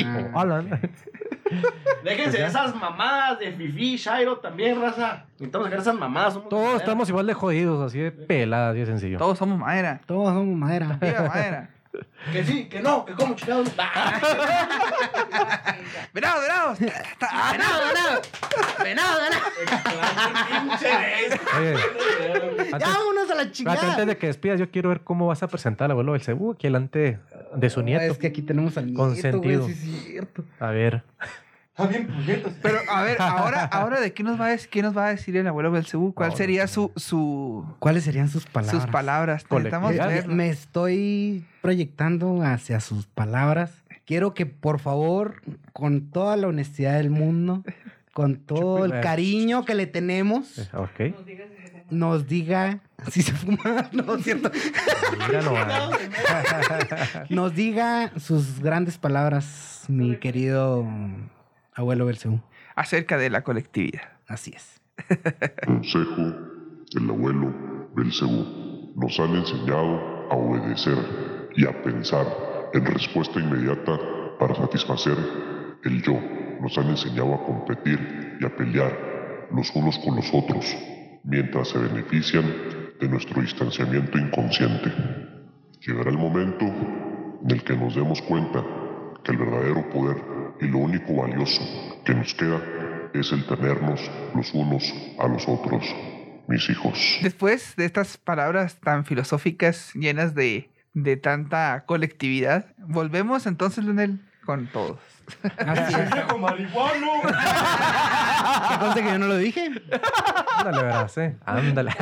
Ah. 0.06 0.30
o 0.34 0.38
Alan. 0.40 0.80
Déjense 2.02 2.38
de 2.38 2.46
esas 2.46 2.74
mamadas 2.74 3.38
de 3.38 3.52
Fifi, 3.52 3.96
Shairo 3.96 4.38
también, 4.38 4.80
raza. 4.80 5.26
Necesitamos 5.32 5.66
sacar 5.66 5.80
esas 5.80 5.94
mamadas. 5.94 6.32
somos 6.34 6.48
Todos 6.48 6.76
estamos 6.76 7.08
igual 7.10 7.26
de 7.26 7.34
jodidos, 7.34 7.82
así 7.86 7.98
de 7.98 8.10
peladas, 8.10 8.70
así 8.70 8.80
de 8.80 8.86
sencillo. 8.86 9.18
Todos 9.18 9.36
somos 9.38 9.58
madera. 9.58 10.00
Todos 10.06 10.28
somos 10.32 10.56
madera. 10.56 10.98
Viva 11.00 11.28
madera. 11.28 11.70
Que 12.32 12.44
sí, 12.44 12.64
que 12.68 12.80
no, 12.80 13.04
que 13.04 13.12
como 13.14 13.34
chingados. 13.34 13.68
Venado, 16.12 16.40
venado. 16.40 16.74
Venado, 16.78 17.86
venado. 17.88 18.22
Venado, 18.82 19.20
venado. 19.20 19.42
Pinche 20.48 20.86
de 20.88 21.40
Oye, 21.58 21.76
Ya 22.70 22.76
antes, 22.76 22.88
vámonos 22.88 23.30
a 23.30 23.34
la 23.34 23.50
chingada. 23.52 23.90
antes 23.90 24.06
de 24.06 24.16
que 24.16 24.26
despidas, 24.28 24.58
yo 24.60 24.70
quiero 24.70 24.88
ver 24.90 25.00
cómo 25.02 25.26
vas 25.26 25.42
a 25.42 25.48
presentar 25.48 25.86
al 25.86 25.90
abuelo 25.92 26.12
del 26.12 26.22
Cebú 26.22 26.52
aquí 26.52 26.66
delante 26.68 27.18
de 27.54 27.70
su 27.70 27.82
nieto. 27.82 28.12
Es 28.12 28.18
que 28.18 28.28
aquí 28.28 28.42
tenemos 28.42 28.76
al 28.78 28.86
nieto, 28.86 28.98
Consentido. 28.98 29.66
sí 29.66 29.72
es 29.72 30.04
cierto. 30.04 30.44
A 30.60 30.70
ver. 30.70 31.02
Está 31.76 31.86
bien 31.88 32.06
puñetas. 32.06 32.52
Pero 32.62 32.78
a 32.88 33.02
ver, 33.02 33.20
ahora, 33.20 33.64
ahora 33.72 34.00
de 34.00 34.12
qué 34.12 34.22
nos 34.22 34.40
va 34.40 34.46
a 34.46 34.50
decir, 34.50 34.68
qué 34.70 34.80
nos 34.80 34.96
va 34.96 35.06
a 35.06 35.10
decir 35.10 35.36
el 35.36 35.46
abuelo 35.48 35.72
Belcebú? 35.72 36.14
¿Cuál 36.14 36.36
sería 36.36 36.68
su, 36.68 36.92
su 36.94 37.66
¿Cuáles 37.80 38.04
serían 38.04 38.28
sus 38.28 38.46
palabras? 38.46 38.82
sus 38.82 38.90
palabras? 38.90 39.44
Necesitamos 39.50 39.90
Colectividad. 39.96 40.26
Me- 40.26 40.50
estoy 40.50 41.44
proyectando 41.62 42.42
hacia 42.42 42.78
sus 42.78 43.06
palabras. 43.06 43.72
Quiero 44.04 44.34
que, 44.34 44.46
por 44.46 44.78
favor, 44.78 45.42
con 45.72 46.10
toda 46.10 46.36
la 46.36 46.46
honestidad 46.46 46.94
del 46.98 47.10
mundo, 47.10 47.64
con 48.12 48.36
todo 48.36 48.84
el 48.84 49.00
cariño 49.00 49.64
que 49.64 49.74
le 49.74 49.86
tenemos, 49.88 50.58
eh, 50.58 50.68
Ok. 50.74 51.14
nos 51.90 52.28
diga 52.28 52.78
si 53.10 53.22
se 53.22 53.32
fuma, 53.32 53.58
no 53.92 54.14
es 54.14 54.22
cierto, 54.24 54.50
Míralo. 55.26 55.54
ah. 55.56 55.90
nos 57.30 57.52
diga 57.54 58.12
sus 58.20 58.60
grandes 58.60 58.96
palabras, 58.98 59.84
mi 59.88 60.16
querido 60.18 60.86
abuelo 61.74 62.06
Belcebú. 62.06 62.40
Acerca 62.74 63.18
de 63.18 63.30
la 63.30 63.42
colectividad. 63.42 64.12
Así 64.26 64.52
es. 64.54 64.80
Consejo 65.66 66.22
del 66.92 67.10
abuelo 67.10 67.90
Belcebú. 67.94 68.92
Nos 68.96 69.18
han 69.18 69.34
enseñado 69.34 70.30
a 70.30 70.36
obedecer 70.36 70.96
y 71.56 71.66
a 71.66 71.82
pensar 71.82 72.26
en 72.72 72.84
respuesta 72.86 73.40
inmediata 73.40 73.98
para 74.38 74.54
satisfacer 74.54 75.16
el 75.84 76.02
yo. 76.02 76.18
Nos 76.60 76.76
han 76.78 76.88
enseñado 76.88 77.34
a 77.34 77.44
competir 77.44 78.38
y 78.40 78.44
a 78.44 78.56
pelear 78.56 79.48
los 79.52 79.70
unos 79.74 79.98
con 79.98 80.16
los 80.16 80.32
otros, 80.32 80.64
mientras 81.24 81.68
se 81.68 81.78
benefician 81.78 82.44
de 83.00 83.08
nuestro 83.08 83.42
distanciamiento 83.42 84.18
inconsciente. 84.18 84.92
Llegará 85.80 86.10
el 86.10 86.18
momento 86.18 86.64
en 86.64 87.50
el 87.50 87.62
que 87.62 87.76
nos 87.76 87.94
demos 87.94 88.22
cuenta 88.22 88.64
que 89.22 89.32
el 89.32 89.38
verdadero 89.38 89.88
poder 89.90 90.16
y 90.60 90.66
lo 90.66 90.78
único 90.78 91.14
valioso 91.14 91.62
que 92.04 92.14
nos 92.14 92.34
queda 92.34 92.60
es 93.12 93.32
el 93.32 93.46
tenernos 93.46 94.00
los 94.34 94.52
unos 94.54 94.92
a 95.18 95.28
los 95.28 95.46
otros, 95.48 95.84
mis 96.48 96.68
hijos. 96.70 97.18
Después 97.22 97.76
de 97.76 97.84
estas 97.84 98.16
palabras 98.16 98.76
tan 98.80 99.04
filosóficas, 99.04 99.92
llenas 99.94 100.34
de, 100.34 100.70
de 100.94 101.16
tanta 101.16 101.84
colectividad, 101.86 102.66
volvemos 102.78 103.46
entonces, 103.46 103.84
Leonel, 103.84 104.20
con 104.44 104.66
todos. 104.66 104.98
Así 105.58 105.94
es. 105.94 106.10
Viejo 106.12 106.38
marihuano. 106.38 107.06
¿Qué 108.68 108.78
conste 108.78 109.02
que 109.02 109.08
yo 109.08 109.18
no 109.18 109.26
lo 109.28 109.38
dije? 109.38 109.70
Ándale, 110.58 110.82
verás, 110.82 111.18
eh. 111.18 111.36
Ándale. 111.46 111.92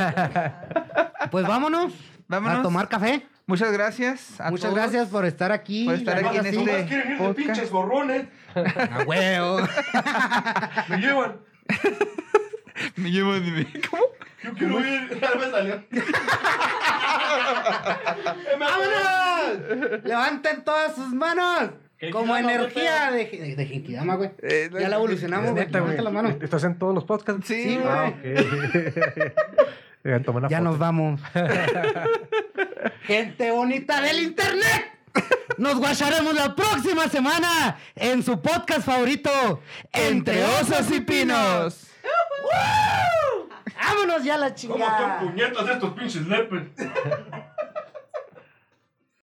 Pues 1.31 1.47
vámonos, 1.47 1.93
Vámonos. 2.27 2.59
a 2.59 2.61
tomar 2.63 2.89
café. 2.89 3.25
Muchas 3.45 3.71
gracias. 3.73 4.39
a 4.39 4.49
Muchas 4.51 4.69
todos. 4.71 4.75
gracias 4.75 5.07
por 5.09 5.25
estar 5.25 5.51
aquí. 5.51 5.85
Por 5.85 5.95
estar 5.95 6.21
la 6.21 6.29
aquí 6.29 6.37
en 6.37 6.43
sí. 6.45 6.65
este- 6.67 6.95
ir 6.95 7.17
de 7.19 7.33
pinches 7.33 7.69
gorrones. 7.71 8.25
A 8.55 9.03
huevo. 9.05 9.57
Me 10.89 10.97
llevan. 10.97 11.37
Me 12.95 13.11
llevo 13.11 13.33
de 13.33 13.39
mí. 13.41 13.67
¿Cómo? 13.89 14.03
Yo 14.43 14.53
quiero 14.53 14.79
ir. 14.79 15.19
Ya 15.21 15.31
me 15.39 15.51
salió. 15.51 15.83
¡Vámonos! 18.59 20.03
¡Levanten 20.03 20.63
todas 20.63 20.95
sus 20.95 21.13
manos! 21.13 21.71
Como 22.11 22.35
energía 22.35 23.11
de, 23.11 23.25
de, 23.25 23.55
de 23.55 23.65
Genkidama, 23.65 24.15
güey. 24.15 24.31
Eh, 24.41 24.69
Ya 24.77 24.89
la 24.89 24.97
evolucionamos, 24.97 25.51
güey. 25.51 25.69
Levanta 25.71 26.01
las 26.01 26.13
manos. 26.13 26.35
¿Estás 26.41 26.63
en 26.65 26.77
todos 26.77 26.93
los 26.93 27.05
podcasts? 27.05 27.47
Sí, 27.47 27.63
Sí, 27.63 27.77
güey. 27.77 27.87
Ah, 27.87 28.09
ok. 28.09 29.33
Oigan, 30.05 30.23
toma 30.23 30.39
una 30.39 30.49
Ya 30.49 30.57
foto. 30.57 30.69
nos 30.69 30.79
vamos. 30.79 31.21
Gente 33.03 33.51
bonita 33.51 34.01
del 34.01 34.19
internet. 34.23 34.91
Nos 35.57 35.75
guacharemos 35.75 36.33
la 36.33 36.55
próxima 36.55 37.07
semana 37.07 37.77
en 37.95 38.23
su 38.23 38.41
podcast 38.41 38.81
favorito, 38.81 39.61
Entre 39.91 40.43
Osos 40.43 40.89
y 40.91 41.01
Pinos. 41.01 41.87
¡Woo! 42.43 43.49
¡Vámonos 43.77 44.23
ya 44.23 44.35
a 44.35 44.37
la 44.39 44.47
¿Cómo 44.55 44.55
están 44.55 44.89
chingada! 44.89 45.19
puñetas 45.19 45.69
estos 45.69 45.93
pinches 45.93 46.27
lepes? 46.27 46.63